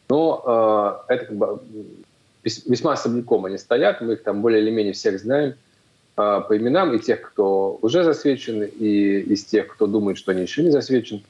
но 0.09 1.03
э, 1.07 1.13
это 1.13 1.25
как 1.25 1.35
бы 1.35 1.59
весьма 2.43 2.93
особняком 2.93 3.45
они 3.45 3.57
стоят, 3.57 4.01
мы 4.01 4.13
их 4.13 4.23
там 4.23 4.41
более 4.41 4.61
или 4.61 4.69
менее 4.69 4.93
всех 4.93 5.19
знаем. 5.19 5.55
А, 6.15 6.41
по 6.41 6.55
именам 6.55 6.93
и 6.93 6.99
тех, 6.99 7.21
кто 7.21 7.79
уже 7.81 8.03
засвечен, 8.03 8.63
и 8.63 9.19
из 9.19 9.45
тех, 9.45 9.67
кто 9.67 9.87
думает, 9.87 10.17
что 10.17 10.31
они 10.31 10.43
еще 10.43 10.61
не 10.63 10.69
засвечен. 10.69 11.23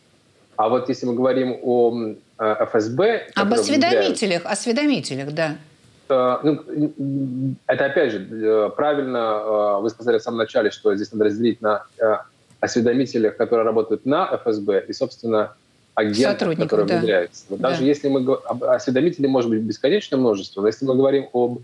А 0.56 0.70
вот 0.70 0.90
если 0.90 1.06
мы 1.06 1.16
говорим 1.16 1.58
о 1.62 2.16
ФСБ... 2.38 3.30
Об 3.36 3.54
осведомителях, 3.54 4.46
осведомителях, 4.46 5.34
да. 5.34 5.56
А, 6.10 6.42
ну, 6.44 7.56
это, 7.66 7.86
опять 7.86 8.12
же, 8.12 8.28
э, 8.30 8.70
правильно 8.76 9.18
э, 9.18 9.82
вы 9.82 9.90
сказали 9.90 10.18
в 10.18 10.22
самом 10.22 10.40
начале, 10.40 10.70
что 10.70 10.94
здесь 10.96 11.12
надо 11.14 11.26
разделить 11.26 11.62
на 11.62 11.86
э, 11.98 12.18
осведомителях, 12.60 13.38
которые 13.38 13.66
работают 13.66 14.06
на 14.06 14.26
ФСБ, 14.38 14.86
и, 14.88 14.94
собственно, 14.94 15.54
агентов, 15.96 16.58
которые 16.58 16.88
да. 16.88 16.98
внедряются. 16.98 17.46
Вот 17.50 17.62
да. 17.62 17.70
Даже 17.70 17.86
если 17.86 18.10
мы... 18.10 18.36
Осведомителей 18.68 19.30
может 19.30 19.50
быть 19.50 19.62
бесконечное 19.62 20.20
множество, 20.20 20.62
но 20.62 20.68
если 20.68 20.86
мы 20.86 20.96
говорим 20.96 21.30
об 21.32 21.62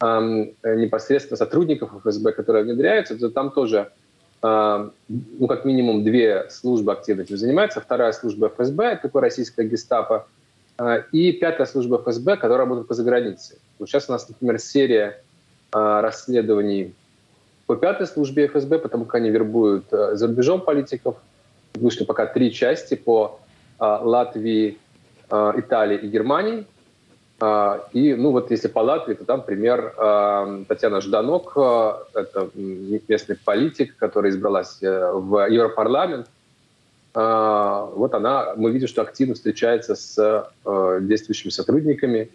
непосредственно 0.00 1.36
сотрудников 1.36 1.90
ФСБ, 2.00 2.32
которые 2.32 2.64
внедряются, 2.64 3.18
то 3.18 3.30
там 3.30 3.50
тоже 3.50 3.90
ну, 4.42 5.46
как 5.46 5.66
минимум 5.66 6.02
две 6.02 6.48
службы 6.48 6.92
активно 6.92 7.22
этим 7.22 7.36
занимаются. 7.36 7.82
Вторая 7.82 8.12
служба 8.12 8.48
ФСБ, 8.48 8.92
это 8.92 9.02
такое 9.02 9.20
российское 9.20 9.66
гестапо, 9.66 10.26
а, 10.80 11.04
и 11.12 11.32
пятая 11.32 11.66
служба 11.66 11.98
ФСБ, 11.98 12.36
которая 12.36 12.60
работает 12.60 12.88
по 12.88 12.94
загранице. 12.94 13.58
Вот 13.78 13.90
сейчас 13.90 14.08
у 14.08 14.12
нас, 14.12 14.26
например, 14.26 14.58
серия 14.58 15.22
а, 15.72 16.00
расследований 16.00 16.94
по 17.66 17.76
пятой 17.76 18.06
службе 18.06 18.46
ФСБ, 18.48 18.78
потому 18.78 19.04
как 19.04 19.16
они 19.16 19.28
вербуют 19.28 19.92
а, 19.92 20.16
за 20.16 20.26
рубежом 20.26 20.62
политиков. 20.62 21.16
Вышли 21.74 22.04
пока 22.04 22.24
три 22.24 22.50
части 22.50 22.94
по 22.94 23.40
Латвии, 23.78 24.78
Италии 25.30 25.98
и 25.98 26.08
Германии. 26.08 26.66
А, 27.40 27.88
и, 27.92 28.14
ну 28.14 28.32
вот 28.32 28.50
если 28.50 28.68
по 28.68 28.80
Латвии, 28.80 29.14
то 29.14 29.24
там 29.24 29.42
пример 29.42 29.94
а, 29.96 30.62
Татьяна 30.68 31.00
Жданок, 31.00 31.52
а, 31.56 32.04
это 32.14 32.50
местный 32.54 33.36
политик, 33.36 33.96
которая 33.96 34.30
избралась 34.30 34.82
э, 34.82 35.12
в 35.12 35.48
Европарламент. 35.48 36.28
Вот 37.12 38.14
она, 38.14 38.54
мы 38.54 38.70
видим, 38.70 38.86
что 38.86 39.02
активно 39.02 39.34
встречается 39.34 39.96
с 39.96 40.16
э, 40.64 40.98
действующими 41.02 41.50
сотрудниками 41.50 42.30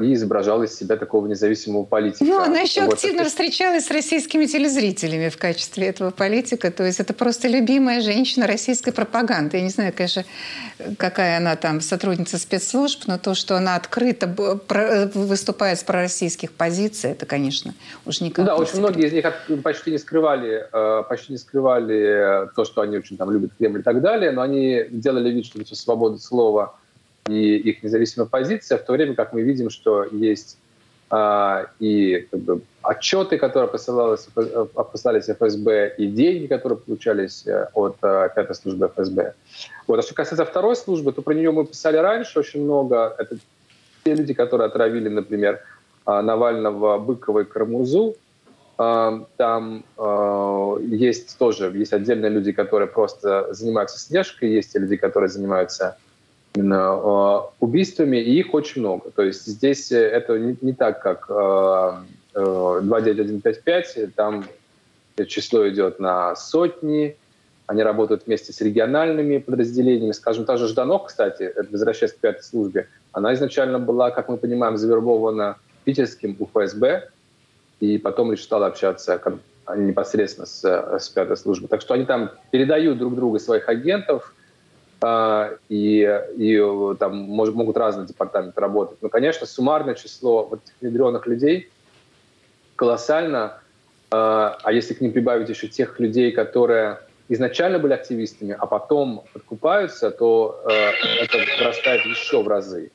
и 0.00 0.14
изображала 0.14 0.64
из 0.64 0.74
себя 0.74 0.96
такого 0.96 1.26
независимого 1.26 1.84
политика. 1.84 2.24
Ну, 2.24 2.38
она 2.38 2.60
еще 2.60 2.82
вот 2.82 2.94
активно 2.94 3.22
это... 3.22 3.30
встречалась 3.30 3.86
с 3.86 3.90
российскими 3.90 4.46
телезрителями 4.46 5.28
в 5.28 5.38
качестве 5.38 5.86
этого 5.86 6.10
политика. 6.10 6.70
То 6.70 6.84
есть 6.84 7.00
это 7.00 7.14
просто 7.14 7.48
любимая 7.48 8.00
женщина 8.00 8.46
российской 8.46 8.92
пропаганды. 8.92 9.56
Я 9.56 9.62
не 9.62 9.70
знаю, 9.70 9.92
конечно, 9.96 10.24
какая 10.98 11.38
она 11.38 11.56
там 11.56 11.80
сотрудница 11.80 12.38
спецслужб, 12.38 13.04
но 13.06 13.18
то, 13.18 13.34
что 13.34 13.56
она 13.56 13.76
открыто 13.76 14.26
выступает 15.14 15.78
с 15.78 15.84
пророссийских 15.84 16.52
позиций, 16.52 17.10
это, 17.10 17.26
конечно, 17.26 17.74
уже 18.04 18.24
никак 18.24 18.44
Да, 18.44 18.56
очень 18.56 18.78
многие 18.78 19.06
из 19.06 19.12
них 19.12 19.24
почти 19.62 19.90
не 19.90 19.98
скрывали, 19.98 20.66
э, 20.72 21.02
почти 21.08 21.32
не 21.32 21.38
скрывали 21.38 22.48
то, 22.54 22.64
что 22.64 22.82
они 22.82 22.96
очень 22.96 23.16
там 23.16 23.30
любят 23.30 23.52
Кремль 23.58 23.80
и 23.80 23.82
так 23.82 24.00
далее, 24.00 24.32
но 24.32 24.42
они 24.42 24.86
делали 24.90 25.30
вид, 25.30 25.46
что 25.46 25.60
это 25.60 25.74
свобода 25.74 26.18
слова– 26.18 26.76
и 27.28 27.56
их 27.56 27.82
независимая 27.82 28.28
позиция, 28.28 28.78
в 28.78 28.84
то 28.84 28.92
время 28.92 29.14
как 29.14 29.32
мы 29.32 29.42
видим, 29.42 29.70
что 29.70 30.04
есть 30.04 30.58
а, 31.14 31.66
и 31.78 32.26
как 32.30 32.40
бы, 32.40 32.62
отчеты, 32.80 33.36
которые 33.36 33.68
посылались, 33.68 34.28
посылались 34.74 35.28
ФСБ, 35.28 35.94
и 35.98 36.06
деньги, 36.06 36.46
которые 36.46 36.78
получались 36.78 37.46
э, 37.46 37.68
от 37.74 37.96
а, 38.00 38.30
пятой 38.30 38.54
службы 38.54 38.88
ФСБ. 38.88 39.34
Вот. 39.86 39.98
А 39.98 40.02
что 40.02 40.14
касается 40.14 40.46
второй 40.46 40.74
службы, 40.74 41.12
то 41.12 41.20
про 41.20 41.34
нее 41.34 41.50
мы 41.50 41.66
писали 41.66 41.98
раньше 41.98 42.38
очень 42.38 42.64
много. 42.64 43.14
Это 43.18 43.36
те 44.04 44.14
люди, 44.14 44.32
которые 44.32 44.68
отравили, 44.68 45.10
например, 45.10 45.60
а, 46.06 46.22
Навального, 46.22 46.96
Быкова 46.98 47.40
и 47.40 47.44
Карамурзу. 47.44 48.16
Там 48.78 49.84
есть 50.80 51.38
тоже 51.38 51.70
есть 51.76 51.92
отдельные 51.92 52.30
люди, 52.30 52.52
которые 52.52 52.88
просто 52.88 53.52
занимаются 53.52 53.98
слежкой, 53.98 54.50
есть 54.50 54.74
люди, 54.74 54.96
которые 54.96 55.28
занимаются 55.28 55.98
убийствами, 56.54 58.18
и 58.18 58.38
их 58.38 58.52
очень 58.52 58.82
много. 58.82 59.10
То 59.10 59.22
есть 59.22 59.46
здесь 59.46 59.90
это 59.90 60.38
не, 60.38 60.74
так, 60.74 61.00
как 61.02 61.30
29155, 62.34 64.14
там 64.14 64.44
число 65.26 65.68
идет 65.68 65.98
на 65.98 66.36
сотни, 66.36 67.16
они 67.66 67.82
работают 67.82 68.26
вместе 68.26 68.52
с 68.52 68.60
региональными 68.60 69.38
подразделениями. 69.38 70.12
Скажем, 70.12 70.44
та 70.44 70.56
же 70.56 70.68
Жданов, 70.68 71.06
кстати, 71.06 71.54
возвращаясь 71.70 72.12
к 72.12 72.18
пятой 72.18 72.42
службе, 72.42 72.88
она 73.12 73.32
изначально 73.34 73.78
была, 73.78 74.10
как 74.10 74.28
мы 74.28 74.36
понимаем, 74.36 74.76
завербована 74.76 75.56
питерским 75.84 76.36
УФСБ, 76.38 77.08
и 77.80 77.98
потом 77.98 78.30
лишь 78.30 78.42
стала 78.42 78.66
общаться 78.66 79.20
непосредственно 79.76 80.46
с, 80.46 80.64
с 80.64 81.08
пятой 81.08 81.36
службой. 81.36 81.68
Так 81.68 81.80
что 81.80 81.94
они 81.94 82.04
там 82.04 82.30
передают 82.50 82.98
друг 82.98 83.14
другу 83.14 83.38
своих 83.38 83.68
агентов, 83.68 84.34
э, 84.34 84.41
и, 85.68 86.20
и 86.36 86.94
там 86.98 87.16
может, 87.16 87.54
могут 87.54 87.76
разные 87.76 88.06
департаменты 88.06 88.60
работать. 88.60 88.98
Но, 89.02 89.08
конечно, 89.08 89.46
суммарное 89.46 89.94
число 89.94 90.44
вот 90.44 90.60
внедренных 90.80 91.26
людей 91.26 91.70
колоссально, 92.76 93.58
э, 94.10 94.14
а 94.14 94.72
если 94.72 94.94
к 94.94 95.00
ним 95.00 95.12
прибавить 95.12 95.48
еще 95.48 95.68
тех 95.68 95.98
людей, 96.00 96.32
которые 96.32 96.98
изначально 97.28 97.78
были 97.78 97.92
активистами, 97.92 98.56
а 98.58 98.66
потом 98.66 99.24
подкупаются, 99.32 100.10
то 100.10 100.62
э, 100.68 100.72
это 101.22 101.38
вырастает 101.58 102.04
еще 102.04 102.42
в 102.42 102.48
разы. 102.48 102.90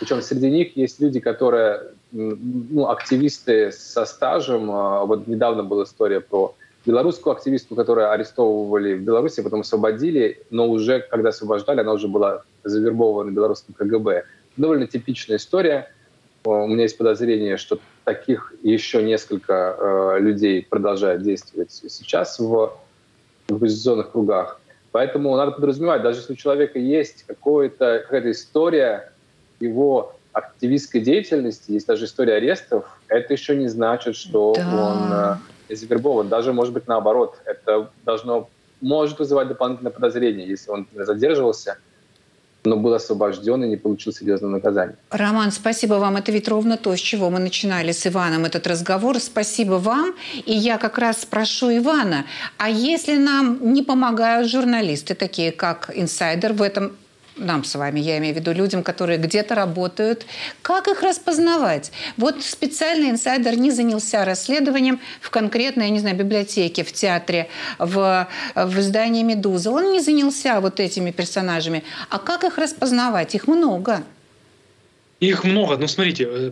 Причем 0.00 0.22
среди 0.22 0.50
них 0.50 0.76
есть 0.76 1.00
люди, 1.00 1.20
которые 1.20 1.92
ну, 2.12 2.88
активисты 2.88 3.72
со 3.72 4.04
стажем. 4.04 4.70
А, 4.70 5.04
вот 5.04 5.26
недавно 5.26 5.64
была 5.64 5.84
история 5.84 6.20
про 6.20 6.54
белорусскую 6.86 7.34
активистку, 7.34 7.74
которую 7.74 8.10
арестовывали 8.10 8.94
в 8.94 9.02
Беларуси, 9.02 9.42
потом 9.42 9.60
освободили, 9.60 10.42
но 10.50 10.68
уже, 10.68 11.00
когда 11.00 11.30
освобождали, 11.30 11.80
она 11.80 11.92
уже 11.92 12.08
была 12.08 12.42
завербована 12.64 13.30
белорусским 13.30 13.74
КГБ. 13.74 14.24
Довольно 14.56 14.86
типичная 14.86 15.36
история. 15.36 15.92
У 16.44 16.66
меня 16.66 16.82
есть 16.84 16.96
подозрение, 16.96 17.56
что 17.56 17.78
таких 18.04 18.54
еще 18.62 19.02
несколько 19.02 19.76
э, 19.78 20.20
людей 20.20 20.66
продолжают 20.68 21.22
действовать 21.22 21.72
сейчас 21.72 22.38
в, 22.38 22.72
в 23.48 23.54
оппозиционных 23.54 24.12
кругах. 24.12 24.60
Поэтому 24.92 25.36
надо 25.36 25.52
подразумевать, 25.52 26.02
даже 26.02 26.20
если 26.20 26.32
у 26.32 26.36
человека 26.36 26.78
есть 26.78 27.24
какая-то 27.26 28.30
история, 28.30 29.12
его 29.60 30.14
активистской 30.32 31.00
деятельности, 31.00 31.72
есть 31.72 31.86
даже 31.86 32.06
история 32.06 32.34
арестов, 32.34 32.86
это 33.08 33.32
еще 33.32 33.56
не 33.56 33.68
значит, 33.68 34.16
что 34.16 34.54
да. 34.54 34.86
он 34.86 35.12
э, 35.12 35.57
завербован. 35.74 36.28
Даже, 36.28 36.52
может 36.52 36.72
быть, 36.72 36.88
наоборот. 36.88 37.38
Это 37.44 37.90
должно, 38.04 38.48
может 38.80 39.18
вызывать 39.18 39.48
дополнительное 39.48 39.92
подозрение, 39.92 40.46
если 40.46 40.70
он 40.70 40.86
задерживался, 40.94 41.78
но 42.64 42.76
был 42.76 42.94
освобожден 42.94 43.64
и 43.64 43.68
не 43.68 43.76
получил 43.76 44.12
серьезного 44.12 44.52
наказания. 44.52 44.96
Роман, 45.10 45.52
спасибо 45.52 45.94
вам. 45.94 46.16
Это 46.16 46.32
ведь 46.32 46.48
ровно 46.48 46.76
то, 46.76 46.94
с 46.94 47.00
чего 47.00 47.30
мы 47.30 47.38
начинали 47.38 47.92
с 47.92 48.06
Иваном 48.06 48.44
этот 48.44 48.66
разговор. 48.66 49.18
Спасибо 49.20 49.74
вам. 49.74 50.14
И 50.44 50.52
я 50.52 50.78
как 50.78 50.98
раз 50.98 51.22
спрошу 51.22 51.76
Ивана, 51.76 52.24
а 52.58 52.68
если 52.68 53.16
нам 53.16 53.72
не 53.72 53.82
помогают 53.82 54.48
журналисты, 54.48 55.14
такие 55.14 55.52
как 55.52 55.90
«Инсайдер», 55.94 56.52
в 56.52 56.62
этом 56.62 56.92
нам 57.38 57.64
с 57.64 57.74
вами, 57.74 58.00
я 58.00 58.18
имею 58.18 58.34
в 58.34 58.38
виду 58.38 58.52
людям, 58.52 58.82
которые 58.82 59.18
где-то 59.18 59.54
работают, 59.54 60.26
как 60.62 60.88
их 60.88 61.02
распознавать? 61.02 61.92
Вот 62.16 62.42
специальный 62.42 63.10
инсайдер 63.10 63.56
не 63.56 63.70
занялся 63.70 64.24
расследованием 64.24 65.00
в 65.20 65.30
конкретной, 65.30 65.84
я 65.84 65.90
не 65.90 66.00
знаю, 66.00 66.16
библиотеке, 66.16 66.84
в 66.84 66.92
театре, 66.92 67.48
в, 67.78 68.28
в 68.54 68.78
издании 68.80 69.22
«Медуза». 69.22 69.70
Он 69.70 69.92
не 69.92 70.00
занялся 70.00 70.60
вот 70.60 70.80
этими 70.80 71.10
персонажами. 71.10 71.84
А 72.10 72.18
как 72.18 72.44
их 72.44 72.58
распознавать? 72.58 73.34
Их 73.34 73.46
много. 73.46 74.02
Их 75.20 75.42
много, 75.42 75.76
но 75.76 75.88
смотрите, 75.88 76.28
э, 76.30 76.50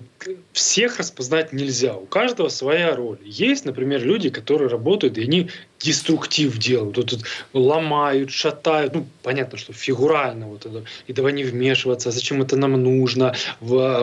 всех 0.53 0.99
распознать 0.99 1.53
нельзя. 1.53 1.95
У 1.95 2.07
каждого 2.07 2.49
своя 2.49 2.97
роль. 2.97 3.19
Есть, 3.25 3.65
например, 3.65 4.05
люди, 4.05 4.29
которые 4.29 4.69
работают, 4.69 5.19
и 5.19 5.23
они 5.23 5.51
деструктив 5.79 6.59
делают, 6.59 6.97
вот, 6.97 7.13
вот, 7.13 7.23
ломают, 7.53 8.33
шатают. 8.33 8.95
Ну, 8.95 9.07
понятно, 9.23 9.57
что 9.57 9.73
фигурально 9.73 10.49
вот 10.49 10.67
это. 10.67 10.85
И 11.07 11.13
давай 11.13 11.33
не 11.33 11.45
вмешиваться, 11.45 12.11
зачем 12.11 12.43
это 12.43 12.57
нам 12.57 12.73
нужно, 12.83 13.37
в 13.61 14.03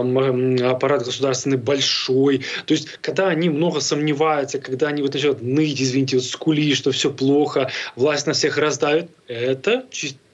аппарат 0.70 1.03
государственный 1.03 1.57
большой. 1.57 2.45
То 2.66 2.74
есть, 2.74 2.88
когда 3.01 3.28
они 3.28 3.49
много 3.49 3.82
сомневаются, 3.82 4.59
когда 4.59 4.88
они 4.88 5.01
вот 5.01 5.14
начинают 5.14 5.41
ныть, 5.41 5.82
извините, 5.82 6.18
вот 6.18 6.26
скули, 6.26 6.74
что 6.74 6.91
все 6.91 7.11
плохо, 7.11 7.70
власть 7.97 8.28
на 8.28 8.34
всех 8.34 8.57
раздавит, 8.57 9.09
это 9.28 9.86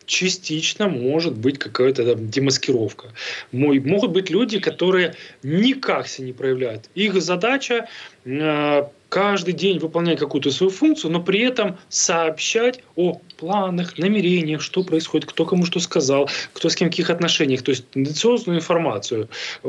частично 0.09 0.89
может 0.89 1.37
быть 1.37 1.59
какая-то 1.59 2.03
там, 2.03 2.29
демаскировка. 2.29 3.13
Мой, 3.51 3.79
могут 3.79 4.11
быть 4.11 4.31
люди, 4.31 4.59
которые 4.59 5.13
никак 5.43 6.07
себя 6.07 6.27
не 6.27 6.33
проявляют. 6.33 6.89
Их 6.95 7.21
задача 7.21 7.87
э, 8.25 8.83
каждый 9.09 9.53
день 9.53 9.77
выполнять 9.77 10.17
какую-то 10.17 10.49
свою 10.49 10.71
функцию, 10.71 11.11
но 11.11 11.21
при 11.21 11.41
этом 11.41 11.77
сообщать 11.89 12.81
о 12.95 13.21
планах, 13.37 13.99
намерениях, 13.99 14.61
что 14.61 14.83
происходит, 14.83 15.29
кто 15.29 15.45
кому 15.45 15.65
что 15.65 15.79
сказал, 15.79 16.27
кто 16.53 16.69
с 16.69 16.75
кем 16.75 16.87
в 16.87 16.91
каких 16.91 17.11
отношениях, 17.11 17.61
то 17.61 17.69
есть 17.69 17.87
тенденциозную 17.91 18.57
информацию. 18.57 19.29
Э, 19.63 19.67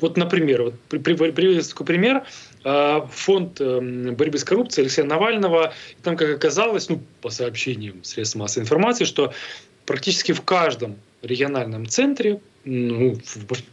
вот, 0.00 0.16
например, 0.16 0.62
вот, 0.62 0.74
приведу 0.88 1.60
такой 1.60 1.86
пример. 1.86 2.22
Э, 2.64 3.00
фонд 3.10 3.60
э, 3.60 4.12
борьбы 4.12 4.38
с 4.38 4.44
коррупцией 4.44 4.84
Алексея 4.84 5.06
Навального, 5.06 5.74
там, 6.04 6.16
как 6.16 6.30
оказалось, 6.30 6.88
ну, 6.88 7.02
по 7.20 7.30
сообщениям 7.30 8.04
средств 8.04 8.36
массовой 8.36 8.62
информации, 8.62 9.04
что 9.04 9.32
практически 9.86 10.32
в 10.32 10.42
каждом 10.42 10.96
региональном 11.22 11.86
центре 11.86 12.40
ну, 12.64 13.18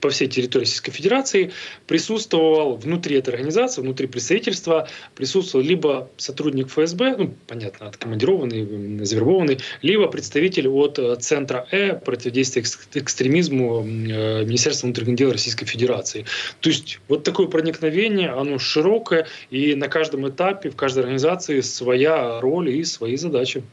по 0.01 0.09
всей 0.09 0.27
территории 0.27 0.63
Российской 0.63 0.91
Федерации 0.91 1.51
присутствовал 1.85 2.75
внутри 2.75 3.17
этой 3.17 3.31
организации, 3.31 3.81
внутри 3.81 4.07
представительства, 4.07 4.87
присутствовал 5.15 5.63
либо 5.63 6.09
сотрудник 6.17 6.69
ФСБ, 6.69 7.15
ну, 7.17 7.33
понятно, 7.47 7.87
откомандированный, 7.87 9.05
завербованный, 9.05 9.59
либо 9.81 10.07
представитель 10.07 10.67
от 10.67 10.97
э, 10.97 11.15
Центра 11.17 11.67
Э 11.71 11.93
противодействия 11.93 12.63
экстремизму 12.95 13.81
э, 13.81 14.45
Министерства 14.45 14.87
внутренних 14.87 15.17
дел 15.17 15.31
Российской 15.31 15.65
Федерации. 15.65 16.25
То 16.59 16.69
есть 16.69 16.99
вот 17.07 17.23
такое 17.23 17.47
проникновение, 17.47 18.29
оно 18.29 18.57
широкое, 18.57 19.27
и 19.51 19.75
на 19.75 19.87
каждом 19.87 20.27
этапе, 20.27 20.71
в 20.71 20.75
каждой 20.75 21.01
организации 21.01 21.61
своя 21.61 22.41
роль 22.41 22.69
и 22.69 22.83
свои 22.83 23.17
задачи. 23.17 23.63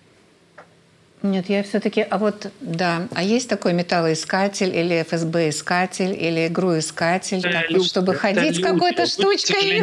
Нет, 1.22 1.48
я 1.48 1.62
все-таки, 1.62 2.02
а 2.02 2.18
вот, 2.18 2.50
да, 2.60 3.08
а 3.14 3.22
есть 3.22 3.48
такой 3.48 3.72
металлоискатель 3.72 4.74
или 4.74 5.02
ФСБ-искатель 5.02 6.12
или 6.12 6.48
ГРУ-искатель, 6.48 7.42
так 7.42 7.70
вот, 7.70 7.86
чтобы 7.86 8.14
ходить 8.14 8.56
с 8.56 8.60
какой-то 8.60 9.06
штучкой? 9.06 9.82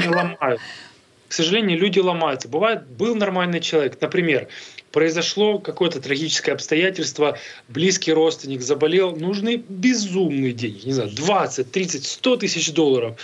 К 1.27 1.33
сожалению, 1.33 1.79
люди 1.79 1.97
ломаются. 1.97 2.47
Бывает, 2.47 2.85
был 2.85 3.15
нормальный 3.15 3.59
человек, 3.59 3.97
например, 3.99 4.47
произошло 4.91 5.57
какое-то 5.57 5.99
трагическое 5.99 6.53
обстоятельство, 6.53 7.39
близкий 7.67 8.13
родственник 8.13 8.61
заболел, 8.61 9.15
нужны 9.15 9.55
безумные 9.67 10.53
деньги, 10.53 10.85
не 10.85 10.93
знаю, 10.93 11.09
20, 11.09 11.71
30, 11.71 12.05
100 12.05 12.37
тысяч 12.37 12.71
долларов. 12.71 13.17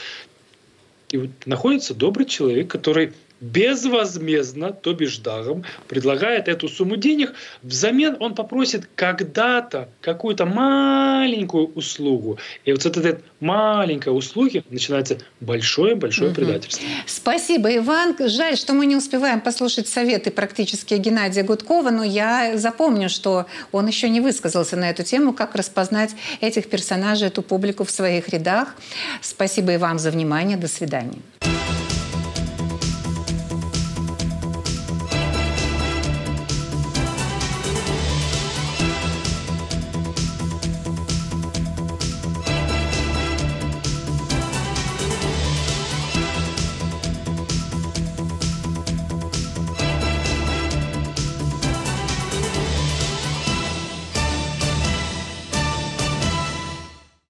И 1.11 1.17
вот 1.17 1.29
находится 1.45 1.93
добрый 1.93 2.25
человек, 2.25 2.67
который 2.67 3.13
безвозмездно, 3.41 4.73
то 4.73 4.93
бишь 4.93 5.17
даром, 5.19 5.63
предлагает 5.87 6.47
эту 6.47 6.67
сумму 6.67 6.97
денег, 6.97 7.33
взамен 7.63 8.17
он 8.19 8.35
попросит 8.35 8.89
когда-то 8.95 9.89
какую-то 10.01 10.45
маленькую 10.45 11.67
услугу. 11.73 12.37
И 12.65 12.71
вот 12.71 12.83
с 12.83 12.85
этой 12.85 13.19
маленькой 13.39 14.09
услуги 14.09 14.63
начинается 14.69 15.17
большое-большое 15.39 16.31
угу. 16.31 16.35
предательство. 16.35 16.85
Спасибо, 17.05 17.75
Иван. 17.75 18.15
Жаль, 18.19 18.57
что 18.57 18.73
мы 18.73 18.85
не 18.85 18.95
успеваем 18.95 19.41
послушать 19.41 19.87
советы 19.87 20.31
практически 20.31 20.95
Геннадия 20.95 21.43
Гудкова, 21.43 21.89
но 21.89 22.03
я 22.03 22.57
запомню, 22.57 23.09
что 23.09 23.45
он 23.71 23.87
еще 23.87 24.09
не 24.09 24.21
высказался 24.21 24.75
на 24.75 24.89
эту 24.89 25.03
тему, 25.03 25.33
как 25.33 25.55
распознать 25.55 26.11
этих 26.41 26.69
персонажей, 26.69 27.27
эту 27.27 27.41
публику 27.41 27.83
в 27.83 27.91
своих 27.91 28.29
рядах. 28.29 28.75
Спасибо 29.21 29.73
и 29.73 29.77
вам 29.77 29.99
за 29.99 30.11
внимание. 30.11 30.57
До 30.57 30.67
свидания. 30.67 31.19